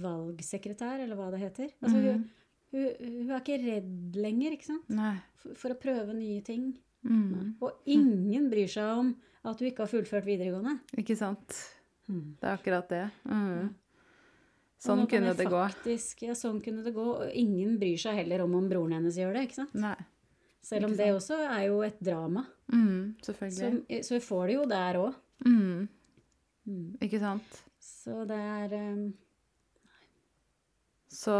valgsekretær, 0.02 1.02
eller 1.04 1.18
hva 1.18 1.30
det 1.34 1.40
heter. 1.42 1.72
Altså, 1.82 1.98
hun, 2.00 2.22
hun, 2.72 2.86
hun 3.02 3.30
er 3.36 3.42
ikke 3.42 3.58
redd 3.60 4.16
lenger, 4.16 4.56
ikke 4.56 4.70
sant? 4.70 4.88
For, 5.42 5.54
for 5.60 5.74
å 5.74 5.80
prøve 5.82 6.14
nye 6.16 6.40
ting. 6.46 6.70
Mm. 7.02 7.54
Og 7.62 7.82
ingen 7.90 8.48
bryr 8.52 8.70
seg 8.70 8.90
om 8.98 9.12
at 9.42 9.58
du 9.58 9.66
ikke 9.66 9.84
har 9.84 9.90
fullført 9.90 10.26
videregående. 10.26 10.78
Ikke 11.00 11.16
sant. 11.18 11.56
Mm. 12.08 12.36
Det 12.38 12.48
er 12.48 12.58
akkurat 12.58 12.90
det. 12.92 13.06
Mm. 13.26 13.72
Sånn 14.82 15.04
kunne 15.10 15.30
det 15.30 15.44
det 15.44 15.50
gå. 15.50 15.62
Ja, 16.26 16.34
sånn 16.38 16.58
kunne 16.62 16.82
det 16.82 16.94
gå. 16.94 17.04
Og 17.24 17.36
ingen 17.38 17.76
bryr 17.78 17.98
seg 18.02 18.18
heller 18.18 18.42
om 18.46 18.56
om 18.58 18.70
broren 18.70 18.96
hennes 18.98 19.18
gjør 19.18 19.36
det, 19.36 19.46
ikke 19.48 19.60
sant? 19.60 19.76
Nei. 19.78 19.96
Selv 20.62 20.86
om 20.86 20.94
det 20.98 21.08
også 21.10 21.40
er 21.42 21.64
jo 21.66 21.80
et 21.82 21.98
drama. 22.02 22.44
Mm, 22.70 23.16
selvfølgelig. 23.26 24.02
så 24.06 24.14
vi 24.14 24.22
får 24.22 24.44
det 24.46 24.54
jo 24.54 24.66
der 24.70 24.98
òg. 25.00 25.16
Mm. 25.46 25.88
Mm. 26.70 26.88
Ikke 27.02 27.18
sant. 27.22 27.62
Så 27.82 28.22
det 28.30 28.38
er 28.38 28.74
um, 28.78 29.08
Så, 31.12 31.34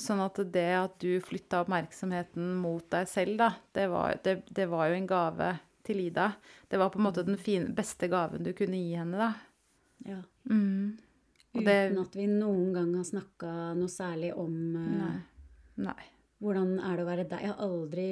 sånn 0.00 0.22
at 0.24 0.38
det 0.54 0.62
at 0.78 0.94
du 1.02 1.18
flytta 1.20 1.58
oppmerksomheten 1.60 2.54
mot 2.56 2.86
deg 2.94 3.04
selv, 3.10 3.34
da, 3.36 3.50
det 3.76 3.84
var, 3.92 4.14
det, 4.24 4.38
det 4.48 4.64
var 4.70 4.88
jo 4.88 4.94
en 4.96 5.08
gave 5.10 5.50
til 5.84 6.00
Ida. 6.06 6.30
Det 6.70 6.78
var 6.80 6.88
på 6.94 6.96
en 7.00 7.04
måte 7.04 7.24
den 7.26 7.36
fine, 7.40 7.68
beste 7.76 8.08
gaven 8.08 8.46
du 8.46 8.54
kunne 8.56 8.80
gi 8.80 8.94
henne, 8.96 9.18
da. 9.20 9.30
Ja. 10.08 10.22
Mm. 10.48 10.96
Og 11.52 11.60
Uten 11.60 11.66
det- 11.66 12.00
at 12.06 12.16
vi 12.16 12.26
noen 12.30 12.72
gang 12.72 12.94
har 12.96 13.04
snakka 13.04 13.52
noe 13.76 13.90
særlig 13.92 14.32
om 14.38 14.54
uh, 14.78 14.96
Nei. 15.02 15.18
Nei. 15.84 16.04
hvordan 16.40 16.78
er 16.80 16.96
det 16.96 17.04
å 17.04 17.08
være 17.10 17.28
deg. 17.28 17.40
Jeg 17.44 17.52
har 17.52 17.64
aldri 17.66 18.08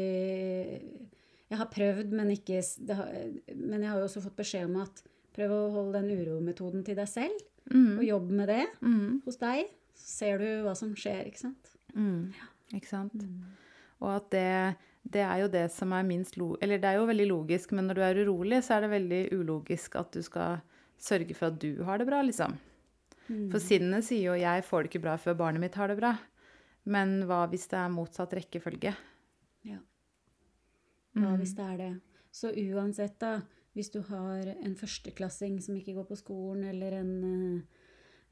Jeg 1.48 1.58
har 1.62 1.70
prøvd, 1.72 2.10
men 2.12 2.30
ikke 2.34 2.60
det 2.84 2.96
har, 2.98 3.12
Men 3.56 3.80
jeg 3.80 3.88
har 3.94 3.98
jo 4.02 4.08
også 4.10 4.22
fått 4.26 4.36
beskjed 4.42 4.68
om 4.68 4.82
at 4.82 5.02
prøv 5.38 5.54
å 5.54 5.70
holde 5.72 6.02
den 6.02 6.18
urometoden 6.18 6.84
til 6.84 6.96
deg 6.98 7.08
selv, 7.08 7.40
og 7.72 8.02
jobb 8.04 8.30
med 8.32 8.48
det 8.48 8.66
Mm. 8.82 9.22
hos 9.24 9.36
deg. 9.40 9.68
Ser 9.98 10.38
du 10.40 10.46
hva 10.64 10.74
som 10.78 10.94
skjer, 10.96 11.26
ikke 11.28 11.42
sant. 11.42 11.74
Mm. 11.94 12.30
Ikke 12.76 12.90
sant? 12.90 13.26
Og 13.98 14.12
at 14.14 14.30
det, 14.32 14.46
det 15.02 15.24
er 15.26 15.42
jo 15.42 15.50
det 15.52 15.66
som 15.74 15.92
er 15.96 16.06
minst. 16.06 16.38
Eller 16.62 16.80
det 16.80 16.88
er 16.88 17.00
jo 17.00 17.08
veldig 17.10 17.28
logisk, 17.28 17.74
men 17.76 17.90
når 17.90 17.98
du 17.98 18.04
er 18.06 18.22
urolig, 18.24 18.62
så 18.64 18.76
er 18.76 18.86
det 18.86 18.94
veldig 18.94 19.22
ulogisk 19.36 19.98
at 20.00 20.14
du 20.14 20.22
skal 20.24 20.62
sørge 20.98 21.34
for 21.34 21.50
at 21.50 21.60
du 21.62 21.82
har 21.86 22.00
det 22.00 22.08
bra, 22.08 22.22
liksom. 22.26 22.56
For 23.28 23.60
sinnet 23.60 24.06
sier 24.06 24.32
jo 24.32 24.40
'jeg 24.40 24.64
får 24.64 24.82
det 24.82 24.88
ikke 24.90 25.04
bra 25.04 25.16
før 25.20 25.34
barnet 25.36 25.60
mitt 25.60 25.74
har 25.74 25.88
det 25.88 25.98
bra'. 26.00 26.16
Men 26.88 27.24
hva 27.28 27.44
hvis 27.50 27.68
det 27.68 27.76
er 27.76 27.92
motsatt 27.92 28.32
rekkefølge? 28.32 28.94
Ja. 29.68 29.78
Hva 31.12 31.36
hvis 31.36 31.52
det 31.58 31.64
er 31.64 31.76
det? 31.76 32.00
Så 32.32 32.52
uansett, 32.52 33.18
da, 33.20 33.42
hvis 33.74 33.90
du 33.90 34.00
har 34.08 34.48
en 34.54 34.74
førsteklassing 34.74 35.60
som 35.60 35.76
ikke 35.76 35.94
går 35.98 36.06
på 36.08 36.16
skolen, 36.16 36.64
eller 36.64 37.00
en, 37.00 37.12
eh, 37.24 37.62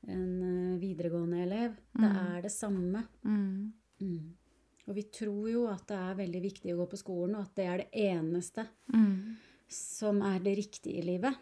en 0.08 0.42
eh, 0.46 0.78
videregående 0.80 1.42
elev, 1.42 1.76
det 1.96 2.10
er 2.10 2.42
det 2.42 2.52
samme. 2.54 3.04
Mm. 3.24 3.72
Mm. 4.00 4.34
Og 4.86 4.94
vi 4.94 5.02
tror 5.10 5.48
jo 5.50 5.64
at 5.70 5.86
det 5.88 5.96
er 5.98 6.18
veldig 6.20 6.42
viktig 6.44 6.74
å 6.74 6.80
gå 6.82 6.86
på 6.92 7.00
skolen, 7.00 7.34
og 7.38 7.46
at 7.48 7.54
det 7.58 7.66
er 7.66 7.82
det 7.82 7.88
eneste 8.06 8.66
Mm. 8.92 9.36
som 9.68 10.22
er 10.22 10.38
det 10.44 10.56
riktige 10.60 11.00
i 11.00 11.02
livet. 11.02 11.34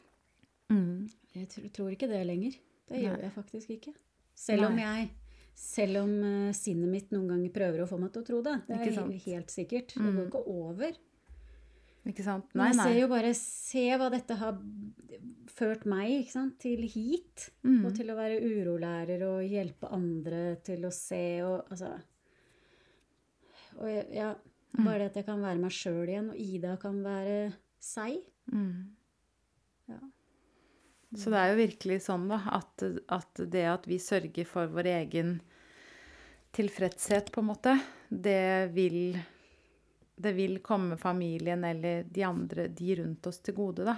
Mm. 0.72 1.10
Jeg 1.34 1.72
tror 1.74 1.90
ikke 1.92 2.08
det 2.08 2.24
lenger. 2.26 2.56
Det 2.88 2.96
Nei. 2.96 3.04
gjør 3.04 3.20
jeg 3.22 3.32
faktisk 3.34 3.70
ikke. 3.70 3.94
Selv 4.34 4.66
om 4.70 4.78
jeg 4.78 5.10
selv 5.54 6.00
om 6.02 6.14
eh, 6.24 6.52
sinnet 6.56 6.90
mitt 6.90 7.12
noen 7.14 7.28
ganger 7.30 7.52
prøver 7.54 7.84
å 7.84 7.88
få 7.88 7.98
meg 8.00 8.12
til 8.12 8.24
å 8.24 8.26
tro 8.26 8.40
det. 8.42 8.56
Det 8.66 8.78
er? 8.80 8.96
Mm. 9.04 9.12
helt 9.24 9.52
sikkert. 9.54 9.94
Det 9.94 10.14
går 10.16 10.26
ikke 10.26 10.46
over. 10.50 10.96
Ikke 12.06 12.24
sant? 12.26 12.50
Men 12.52 12.66
Nei, 12.66 12.72
jeg 12.74 12.80
ser 12.82 12.98
jo 13.00 13.08
bare 13.08 13.34
Se 13.38 13.84
hva 13.96 14.10
dette 14.12 14.34
har 14.36 14.58
ført 15.54 15.84
meg 15.88 16.10
ikke 16.20 16.34
sant? 16.34 16.56
til 16.60 16.82
hit. 16.90 17.46
Mm. 17.64 17.84
Og 17.86 17.94
til 17.96 18.10
å 18.12 18.16
være 18.18 18.40
urolærer 18.44 19.22
og 19.28 19.44
hjelpe 19.48 19.88
andre 19.94 20.56
til 20.66 20.84
å 20.84 20.92
se 20.92 21.22
og 21.46 21.70
altså 21.70 21.94
Og 23.80 23.88
jeg, 23.90 24.04
ja, 24.14 24.34
Mm. 24.74 24.84
bare 24.88 24.98
det 24.98 25.06
at 25.12 25.16
jeg 25.20 25.26
kan 25.28 25.38
være 25.42 25.60
meg 25.62 25.70
sjøl 25.70 26.08
igjen, 26.10 26.28
og 26.32 26.38
Ida 26.42 26.72
kan 26.82 26.96
være 27.04 27.52
seg. 27.78 28.16
Mm. 28.50 28.88
Ja. 29.86 29.98
Så 31.14 31.30
det 31.30 31.38
er 31.38 31.52
jo 31.52 31.58
virkelig 31.60 31.98
sånn, 32.02 32.24
da, 32.26 32.40
at, 32.58 32.82
at 33.14 33.42
det 33.52 33.62
at 33.70 33.86
vi 33.86 34.00
sørger 34.02 34.48
for 34.50 34.66
vår 34.74 34.88
egen 34.96 35.36
tilfredshet, 36.58 37.30
på 37.30 37.38
en 37.42 37.48
måte, 37.52 37.76
det 38.10 38.72
vil 38.74 39.16
Det 40.16 40.32
vil 40.36 40.60
komme 40.62 40.96
familien 41.00 41.64
eller 41.64 42.04
de 42.06 42.22
andre, 42.22 42.68
de 42.68 42.96
rundt 43.00 43.26
oss, 43.26 43.40
til 43.42 43.56
gode, 43.56 43.86
da. 43.88 43.96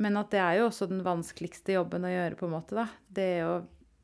Men 0.00 0.16
at 0.16 0.30
det 0.32 0.38
er 0.40 0.58
jo 0.58 0.68
også 0.68 0.86
den 0.88 1.02
vanskeligste 1.04 1.74
jobben 1.74 2.06
å 2.06 2.12
gjøre, 2.12 2.38
på 2.38 2.46
en 2.46 2.54
måte, 2.54 2.78
da. 2.78 2.86
Det 3.08 3.32
å 3.44 3.56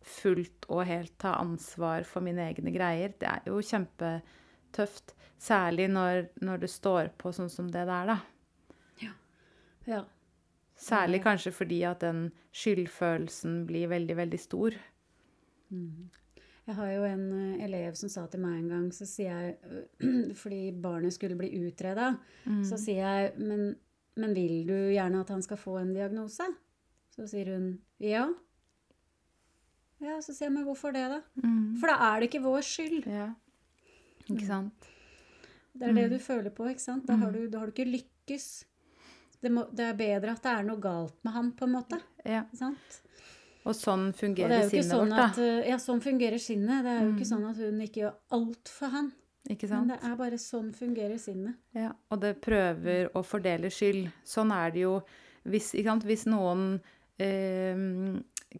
fullt 0.05 0.67
og 0.69 0.83
helt 0.85 1.15
ta 1.23 1.37
ansvar 1.41 2.05
for 2.05 2.25
mine 2.25 2.45
egne 2.51 2.73
greier, 2.75 3.15
det 3.21 3.29
er 3.31 3.47
jo 3.49 3.63
kjempetøft. 3.65 5.15
Særlig 5.41 5.89
når, 5.93 6.27
når 6.45 6.65
det 6.65 6.71
står 6.73 7.13
på 7.21 7.33
sånn 7.37 7.51
som 7.53 7.71
det 7.73 7.87
der, 7.89 8.13
da. 8.13 8.19
ja. 9.89 10.03
Særlig 10.85 11.23
kanskje 11.25 11.53
fordi 11.55 11.81
at 11.89 12.03
den 12.05 12.27
skyldfølelsen 12.53 13.63
blir 13.69 13.89
veldig, 13.93 14.17
veldig 14.19 14.41
stor. 14.43 14.77
Jeg 16.65 16.79
har 16.79 16.91
jo 16.95 17.03
en 17.05 17.25
eh, 17.37 17.65
elev 17.67 17.97
som 17.99 18.09
sa 18.09 18.25
til 18.33 18.41
meg 18.41 18.57
en 18.57 18.71
gang, 18.73 18.87
så 18.97 19.05
sier 19.09 19.33
jeg 19.33 19.57
øh, 20.01 20.33
Fordi 20.41 20.61
barnet 20.85 21.13
skulle 21.17 21.37
bli 21.37 21.51
utreda, 21.61 22.15
så 22.65 22.79
sier 22.81 23.05
jeg 23.05 23.35
men, 23.39 23.75
men 24.17 24.35
vil 24.37 24.65
du 24.69 24.77
gjerne 24.95 25.21
at 25.21 25.33
han 25.35 25.45
skal 25.45 25.61
få 25.61 25.77
en 25.83 25.93
diagnose? 25.97 26.47
Så 27.15 27.29
sier 27.31 27.53
hun 27.53 27.69
ja. 28.03 28.25
Ja, 30.03 30.19
så 30.25 30.33
sier 30.33 30.49
jeg 30.49 30.57
men 30.57 30.67
hvorfor 30.67 30.93
det, 30.97 31.05
da? 31.13 31.21
For 31.81 31.93
da 31.93 31.99
er 32.11 32.21
det 32.21 32.31
ikke 32.31 32.43
vår 32.45 32.65
skyld. 32.67 33.07
Ja. 33.07 33.29
Ikke 34.25 34.47
sant? 34.49 34.89
Det 35.75 35.89
er 35.89 35.97
det 35.97 36.09
du 36.13 36.19
føler 36.23 36.53
på, 36.55 36.67
ikke 36.71 36.83
sant? 36.83 37.07
Da 37.09 37.17
har 37.21 37.33
du, 37.35 37.45
da 37.51 37.61
har 37.61 37.71
du 37.71 37.75
ikke 37.75 37.91
lykkes. 37.91 38.49
Det, 39.43 39.51
må, 39.53 39.67
det 39.75 39.89
er 39.91 39.97
bedre 39.99 40.33
at 40.33 40.45
det 40.45 40.53
er 40.53 40.67
noe 40.67 40.81
galt 40.81 41.17
med 41.27 41.35
han, 41.35 41.51
på 41.53 41.67
en 41.69 41.75
måte. 41.75 41.99
Ja. 42.25 42.45
Sant? 42.57 43.01
Og 43.65 43.77
sånn 43.77 44.09
Og 44.09 44.13
det 44.13 44.21
fungerer 44.21 44.55
er 44.55 44.65
ikke 44.67 44.71
sinnet 44.75 44.91
sånn 44.91 45.13
vårt, 45.13 45.21
at 45.25 45.37
da. 45.41 45.43
øh, 45.43 45.69
Ja, 45.71 45.77
sånn 45.81 46.01
fungerer 46.05 46.43
sinnet. 46.43 46.85
Det 46.85 46.91
er 46.95 47.05
jo 47.05 47.13
ikke 47.15 47.29
sånn 47.31 47.45
at 47.49 47.61
hun 47.65 47.85
ikke 47.85 48.01
gjør 48.03 48.17
alt 48.37 48.73
for 48.73 48.93
han. 48.93 49.13
Ikke 49.51 49.69
Men 49.69 49.89
det 49.93 49.99
er 50.09 50.17
bare 50.17 50.39
sånn 50.41 50.71
fungerer 50.73 51.21
sinnet. 51.21 51.57
Ja. 51.77 51.93
Og 52.13 52.21
det 52.21 52.35
prøver 52.45 53.11
å 53.13 53.23
fordele 53.25 53.71
skyld. 53.73 54.09
Sånn 54.25 54.53
er 54.57 54.73
det 54.73 54.85
jo 54.85 54.95
hvis, 55.45 55.73
sant? 55.85 56.05
hvis 56.09 56.25
noen 56.29 56.79
eh, 57.21 57.77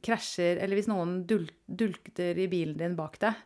krasjer, 0.05 0.61
eller 0.61 0.77
hvis 0.77 0.91
noen 0.91 1.23
dul 1.29 1.47
dulter 1.67 2.41
i 2.41 2.49
bilen 2.53 2.77
din 2.81 2.97
bak 2.99 3.17
deg, 3.23 3.45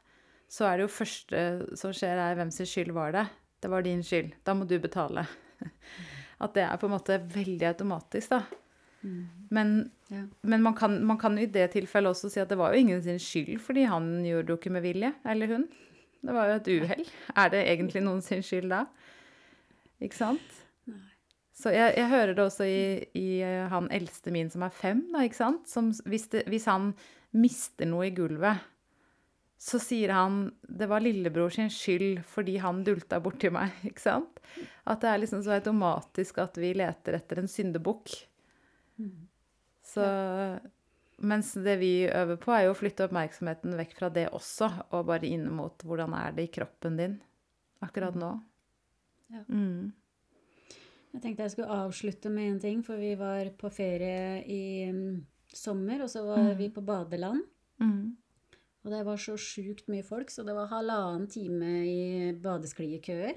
så 0.49 0.67
er 0.67 0.79
det 0.79 0.87
jo 0.87 0.95
første 0.97 1.43
som 1.79 1.93
skjer, 1.95 2.19
er 2.19 2.39
hvem 2.39 2.51
sin 2.55 2.67
skyld 2.67 2.95
var 2.97 3.13
det? 3.15 3.27
Det 3.61 3.71
var 3.71 3.85
din 3.85 4.03
skyld. 4.07 4.33
Da 4.47 4.55
må 4.57 4.67
du 4.67 4.79
betale. 4.83 5.27
At 6.45 6.55
det 6.55 6.65
er 6.65 6.79
på 6.81 6.89
en 6.89 6.95
måte 6.95 7.19
veldig 7.35 7.67
automatisk, 7.71 8.35
da. 8.35 8.43
Men, 9.55 9.91
Ja. 10.11 10.23
men 10.43 10.63
man, 10.63 10.75
kan, 10.75 11.05
man 11.05 11.19
kan 11.21 11.37
jo 11.37 11.45
i 11.45 11.51
det 11.53 11.67
tilfellet 11.73 12.15
også 12.15 12.31
si 12.33 12.41
at 12.41 12.49
det 12.49 12.57
var 12.59 12.73
jo 12.73 12.81
ingen 12.81 13.03
sin 13.05 13.19
skyld, 13.21 13.59
fordi 13.61 13.83
han 13.89 14.07
gjorde 14.25 14.47
det 14.47 14.55
jo 14.55 14.57
ikke 14.61 14.73
med 14.73 14.83
vilje, 14.85 15.13
eller 15.29 15.53
hun. 15.53 15.67
Det 16.25 16.35
var 16.35 16.49
jo 16.49 16.55
et 16.59 16.71
uhell. 16.73 17.05
Er 17.37 17.51
det 17.53 17.61
egentlig 17.69 18.03
noen 18.03 18.23
sin 18.25 18.43
skyld 18.43 18.73
da? 18.73 18.87
Ikke 20.01 20.17
sant? 20.19 20.57
Så 21.59 21.73
jeg, 21.75 21.95
jeg 21.99 22.09
hører 22.13 22.35
det 22.39 22.45
også 22.45 22.67
i, 22.71 22.81
i 23.19 23.29
eh, 23.43 23.65
han 23.73 23.89
eldste 23.91 24.31
min 24.31 24.51
som 24.51 24.63
er 24.63 24.75
fem, 24.75 25.01
da, 25.13 25.25
ikke 25.27 25.41
sant? 25.41 25.69
Som, 25.71 25.89
hvis, 26.07 26.29
det, 26.31 26.45
hvis 26.47 26.69
han 26.71 26.93
mister 27.35 27.89
noe 27.91 28.07
i 28.07 28.15
gulvet, 28.15 28.63
så 29.59 29.81
sier 29.83 30.13
han 30.15 30.53
det 30.63 30.87
var 30.87 31.03
lillebror 31.03 31.51
sin 31.51 31.67
skyld 31.75 32.21
fordi 32.31 32.61
han 32.63 32.85
dulta 32.87 33.19
borti 33.21 33.51
meg, 33.51 33.75
ikke 33.91 34.05
sant? 34.05 34.39
At 34.87 35.03
det 35.03 35.11
er 35.11 35.23
liksom 35.25 35.43
så 35.43 35.57
automatisk 35.59 36.39
at 36.45 36.61
vi 36.63 36.71
leter 36.79 37.19
etter 37.19 37.43
en 37.43 37.51
syndebukk. 37.51 38.15
Så 39.89 40.05
Mens 41.19 41.51
det 41.59 41.81
vi 41.81 42.07
øver 42.07 42.37
på, 42.39 42.53
er 42.55 42.69
jo 42.69 42.75
å 42.75 42.79
flytte 42.79 43.09
oppmerksomheten 43.09 43.73
vekk 43.75 43.97
fra 43.99 44.11
det 44.15 44.29
også, 44.37 44.69
og 44.95 45.09
bare 45.09 45.27
inn 45.27 45.49
mot 45.51 45.83
hvordan 45.83 46.15
er 46.15 46.37
det 46.37 46.45
i 46.47 46.53
kroppen 46.55 46.99
din 47.01 47.17
akkurat 47.83 48.15
nå. 48.19 48.29
Ja. 49.35 49.43
Mm. 49.51 49.91
Jeg 51.17 51.25
tenkte 51.25 51.49
jeg 51.49 51.55
skulle 51.57 51.81
avslutte 51.83 52.31
med 52.31 52.53
en 52.53 52.63
ting, 52.63 52.85
for 52.87 53.01
vi 53.01 53.17
var 53.19 53.51
på 53.59 53.71
ferie 53.73 54.45
i 54.47 54.63
um, 54.93 55.19
sommer, 55.51 56.05
og 56.05 56.13
så 56.13 56.23
var 56.27 56.53
vi 56.59 56.71
på 56.71 56.85
badeland. 56.87 57.43
Mm. 57.83 58.15
Og 58.85 58.95
det 58.95 59.03
var 59.09 59.19
så 59.19 59.35
sjukt 59.41 59.91
mye 59.91 60.07
folk, 60.07 60.31
så 60.31 60.45
det 60.47 60.55
var 60.55 60.71
halvannen 60.71 61.27
time 61.33 61.73
i 61.89 62.31
badeskliekøer. 62.39 63.35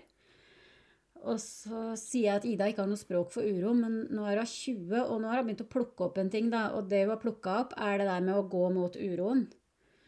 Og 1.30 1.38
så 1.38 1.92
sier 2.00 2.26
jeg 2.26 2.40
at 2.40 2.46
Ida 2.50 2.68
ikke 2.72 2.82
har 2.82 2.90
noe 2.90 3.00
språk 3.00 3.30
for 3.34 3.46
uro, 3.46 3.76
men 3.78 4.08
nå 4.10 4.24
er 4.26 4.42
hun 4.42 4.50
20, 4.50 4.96
og 5.04 5.20
nå 5.22 5.30
har 5.30 5.42
hun 5.42 5.52
begynt 5.52 5.64
å 5.66 5.70
plukke 5.70 6.08
opp 6.08 6.18
en 6.18 6.32
ting, 6.34 6.50
da. 6.54 6.70
Og 6.78 6.88
det 6.90 7.04
hun 7.04 7.14
har 7.14 7.22
plukka 7.22 7.58
opp, 7.66 7.76
er 7.78 8.02
det 8.02 8.08
der 8.10 8.24
med 8.26 8.40
å 8.40 8.48
gå 8.50 8.64
mot 8.74 8.98
uroen. 8.98 9.46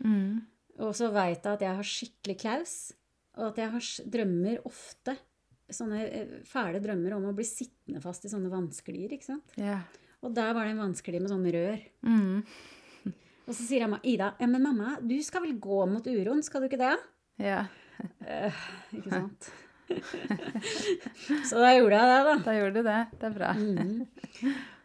Mm. 0.02 0.42
Og 0.82 0.96
så 0.98 1.12
veit 1.14 1.46
jeg 1.46 1.54
at 1.54 1.66
jeg 1.66 1.78
har 1.78 1.90
skikkelig 1.90 2.38
klaus, 2.42 2.78
og 3.38 3.52
at 3.52 3.62
jeg 3.62 3.74
har 3.76 3.90
drømmer 4.16 4.66
ofte. 4.70 5.16
Sånne 5.74 6.02
eh, 6.06 6.32
fæle 6.50 6.82
drømmer 6.82 7.16
om 7.16 7.28
å 7.30 7.36
bli 7.38 7.46
sittende 7.48 8.02
fast 8.02 8.26
i 8.26 8.32
sånne 8.32 8.50
vannsklier, 8.52 9.14
ikke 9.14 9.30
sant. 9.30 9.54
Ja. 9.58 9.84
Og 10.26 10.34
der 10.34 10.54
var 10.56 10.66
det 10.66 10.74
en 10.74 10.82
vanskelig 10.82 11.22
med 11.22 11.34
sånn 11.34 11.46
rør. 11.54 11.78
Mm. 12.10 12.42
Og 13.48 13.54
så 13.54 13.60
sier 13.60 13.86
mamma, 13.86 14.02
Ida, 14.08 14.34
ja, 14.42 14.50
men 14.50 14.66
mamma, 14.66 14.98
du 15.04 15.16
skal 15.26 15.46
vel 15.46 15.60
gå 15.62 15.84
mot 15.92 16.10
uroen, 16.10 16.42
skal 16.46 16.64
du 16.64 16.72
ikke 16.72 16.82
det? 16.82 16.96
Ja. 17.44 17.66
Eh, 18.26 18.66
ikke 18.98 19.14
sant? 19.14 19.52
så 21.50 21.60
da 21.62 21.74
gjorde 21.78 22.00
jeg 22.00 22.10
det, 22.14 22.24
da. 22.30 22.36
Da 22.46 22.56
gjorde 22.58 22.74
du 22.80 22.88
det. 22.88 23.00
Det 23.20 23.30
er 23.30 23.38
bra. 23.38 23.52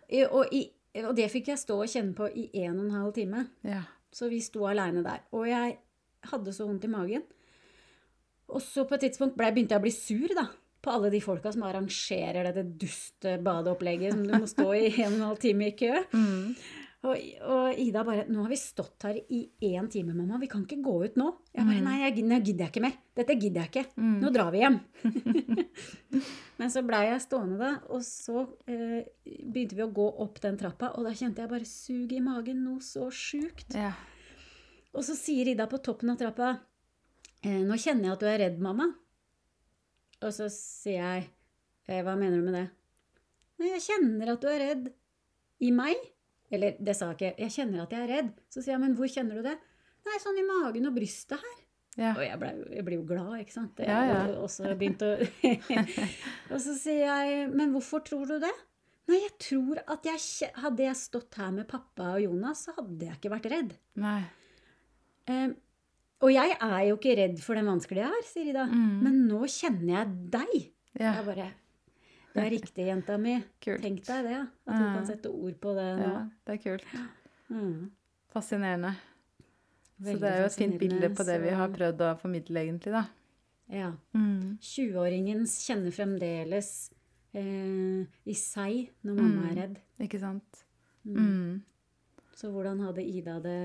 I- 0.08 0.24
Og, 0.28 0.52
i, 0.54 0.62
og 1.04 1.14
det 1.16 1.28
fikk 1.32 1.50
jeg 1.52 1.60
stå 1.60 1.76
og 1.84 1.90
kjenne 1.92 2.14
på 2.16 2.28
i 2.32 2.48
en 2.64 2.78
og 2.78 2.84
en 2.86 2.94
halv 2.96 3.12
time. 3.16 3.46
Ja. 3.66 3.82
Så 4.12 4.28
vi 4.32 4.40
sto 4.42 4.64
aleine 4.66 5.02
der. 5.04 5.20
Og 5.36 5.44
jeg 5.48 5.76
hadde 6.32 6.52
så 6.56 6.66
vondt 6.68 6.86
i 6.88 6.92
magen. 6.92 7.22
Og 8.48 8.62
så 8.64 8.86
på 8.88 8.96
et 8.96 9.04
tidspunkt 9.04 9.36
ble, 9.36 9.50
begynte 9.52 9.76
jeg 9.76 9.82
å 9.82 9.84
bli 9.84 9.92
sur, 9.92 10.32
da. 10.34 10.46
På 10.82 10.94
alle 10.94 11.10
de 11.12 11.18
folka 11.20 11.50
som 11.52 11.64
arrangerer 11.66 12.46
dette 12.48 12.62
duste 12.80 13.34
badeopplegget 13.44 14.14
som 14.14 14.22
du 14.24 14.32
må 14.38 14.46
stå 14.48 14.68
i 14.78 14.86
en 15.02 15.10
og 15.10 15.16
en 15.18 15.24
halv 15.26 15.40
time 15.42 15.66
i 15.68 15.74
kø. 15.76 15.90
Mm. 16.14 16.54
Og, 17.06 17.14
og 17.46 17.78
Ida 17.78 18.02
bare 18.02 18.24
'Nå 18.26 18.42
har 18.42 18.50
vi 18.50 18.56
stått 18.58 19.04
her 19.06 19.14
i 19.30 19.44
én 19.62 19.86
time, 19.90 20.16
mamma. 20.18 20.38
Vi 20.42 20.48
kan 20.50 20.64
ikke 20.64 20.82
gå 20.82 20.94
ut 21.04 21.18
nå.' 21.20 21.30
Jeg 21.54 21.66
bare 21.68 21.82
'Nei, 21.84 21.98
jeg, 22.02 22.24
nå 22.26 22.38
gidder 22.42 22.66
jeg 22.66 22.72
ikke 22.72 22.82
mer. 22.82 22.96
Dette 23.14 23.36
gidder 23.38 23.60
jeg 23.62 23.70
ikke. 23.70 23.84
Nå 24.18 24.32
drar 24.34 24.50
vi 24.50 24.64
hjem'. 24.64 24.80
Men 26.58 26.72
så 26.74 26.82
blei 26.82 27.04
jeg 27.06 27.22
stående 27.22 27.58
da, 27.60 27.70
og 27.94 28.02
så 28.02 28.48
eh, 28.66 29.06
begynte 29.22 29.78
vi 29.78 29.86
å 29.86 29.94
gå 29.94 30.08
opp 30.26 30.40
den 30.42 30.58
trappa, 30.58 30.90
og 30.98 31.06
da 31.06 31.14
kjente 31.14 31.44
jeg 31.44 31.52
bare 31.52 31.70
sug 31.70 32.12
i 32.12 32.20
magen, 32.20 32.64
noe 32.66 32.82
så 32.82 33.06
sjukt. 33.14 33.78
Ja. 33.78 33.94
Og 34.90 35.06
så 35.06 35.14
sier 35.14 35.46
Ida 35.46 35.68
på 35.70 35.78
toppen 35.78 36.10
av 36.10 36.18
trappa 36.18 36.50
eh, 37.44 37.62
'Nå 37.62 37.78
kjenner 37.78 38.10
jeg 38.10 38.18
at 38.18 38.26
du 38.26 38.26
er 38.26 38.42
redd, 38.42 38.58
mamma'. 38.58 38.90
Og 40.18 40.34
så 40.34 40.50
sier 40.50 40.98
jeg 40.98 41.30
eh, 41.86 42.02
'Hva 42.02 42.18
mener 42.18 42.42
du 42.42 42.50
med 42.50 42.58
det?' 42.58 42.70
'Nei, 43.58 43.74
jeg 43.76 43.86
kjenner 43.86 44.34
at 44.34 44.42
du 44.42 44.50
er 44.50 44.64
redd. 44.66 44.94
I 45.62 45.70
meg?' 45.70 46.17
Eller 46.50 46.76
det 46.80 46.96
sa 46.96 47.10
jeg 47.12 47.18
ikke. 47.18 47.32
'Jeg 47.42 47.54
kjenner 47.56 47.82
at 47.82 47.92
jeg 47.92 48.04
er 48.04 48.12
redd'. 48.16 48.36
Så 48.48 48.62
sier 48.62 48.74
jeg 48.74 48.80
'Men 48.80 48.96
hvor 48.96 49.10
kjenner 49.12 49.34
du 49.36 49.42
det?' 49.42 49.58
'Nei, 50.06 50.20
sånn 50.22 50.38
i 50.40 50.46
magen 50.46 50.88
og 50.88 50.94
brystet 50.96 51.42
her'. 51.42 51.64
Ja. 51.98 52.12
Og 52.14 52.22
jeg, 52.22 52.38
ble, 52.38 52.50
jeg 52.76 52.84
blir 52.86 53.00
jo 53.00 53.06
glad, 53.06 53.40
ikke 53.42 53.52
sant. 53.52 53.80
Ja, 53.82 53.98
ja. 54.06 54.18
Og, 54.30 54.44
også 54.46 54.70
begynt 54.78 55.02
å 55.02 55.10
Og 56.54 56.60
så 56.62 56.74
sier 56.78 57.04
jeg 57.04 57.48
'Men 57.52 57.74
hvorfor 57.74 58.04
tror 58.06 58.26
du 58.26 58.38
det?' 58.38 58.58
Nei, 59.08 59.22
jeg 59.24 59.38
tror 59.40 59.78
at 59.88 60.04
jeg 60.04 60.50
Hadde 60.60 60.84
jeg 60.84 60.96
stått 61.00 61.38
her 61.40 61.50
med 61.50 61.68
pappa 61.68 62.14
og 62.16 62.22
Jonas, 62.26 62.66
så 62.66 62.74
hadde 62.76 63.06
jeg 63.06 63.16
ikke 63.16 63.32
vært 63.32 63.48
redd. 63.50 63.72
Nei. 63.96 64.20
Eh, 65.28 65.48
og 66.18 66.32
jeg 66.32 66.56
er 66.60 66.82
jo 66.88 66.98
ikke 66.98 67.14
redd 67.16 67.40
for 67.40 67.58
den 67.58 67.68
vanskelige 67.70 68.04
jeg 68.04 68.18
er, 68.18 68.26
sier 68.26 68.50
Ida. 68.52 68.66
Mm. 68.68 68.98
Men 69.04 69.18
nå 69.30 69.46
kjenner 69.46 69.92
jeg 69.94 70.14
deg. 70.34 70.54
Ja. 70.98 71.12
Jeg 71.14 71.26
bare 71.28 71.48
Det 72.34 72.42
er 72.44 72.50
riktig, 72.52 72.84
jenta 72.86 73.16
mi. 73.18 73.36
Kult. 73.64 73.82
Tenk 73.82 74.02
deg 74.06 74.24
det. 74.28 74.40
At 74.68 74.74
hun 74.76 74.88
kan 74.98 75.06
sette 75.08 75.30
ord 75.32 75.56
på 75.62 75.72
det 75.78 75.86
nå. 75.98 76.08
Ja, 76.08 76.18
det 76.46 76.54
er 76.58 76.60
kult. 76.62 76.84
Mm. 77.50 77.90
Fascinerende. 78.34 78.92
Så 79.98 80.14
det 80.20 80.28
er 80.30 80.42
jo 80.44 80.50
et 80.50 80.58
fint 80.60 80.76
bilde 80.78 81.08
på 81.16 81.24
det 81.26 81.38
vi 81.42 81.54
har 81.58 81.72
prøvd 81.74 82.04
å 82.06 82.12
formidle, 82.20 82.60
egentlig, 82.62 82.92
da. 82.94 83.06
Ja. 83.72 83.88
Mm. 84.14 84.58
20-åringen 84.62 85.42
kjenner 85.50 85.92
fremdeles 85.96 86.68
eh, 87.34 88.04
i 88.24 88.36
seg 88.38 88.92
når 89.04 89.18
mamma 89.18 89.40
Mm. 89.42 89.48
er 89.50 89.56
redd. 89.62 89.80
Ikke 90.06 90.20
sant? 90.22 90.62
Mm. 91.04 91.16
Mm. 91.18 91.62
Så 92.38 92.52
hvordan 92.54 92.78
hadde 92.86 93.02
Ida 93.02 93.40
det 93.42 93.58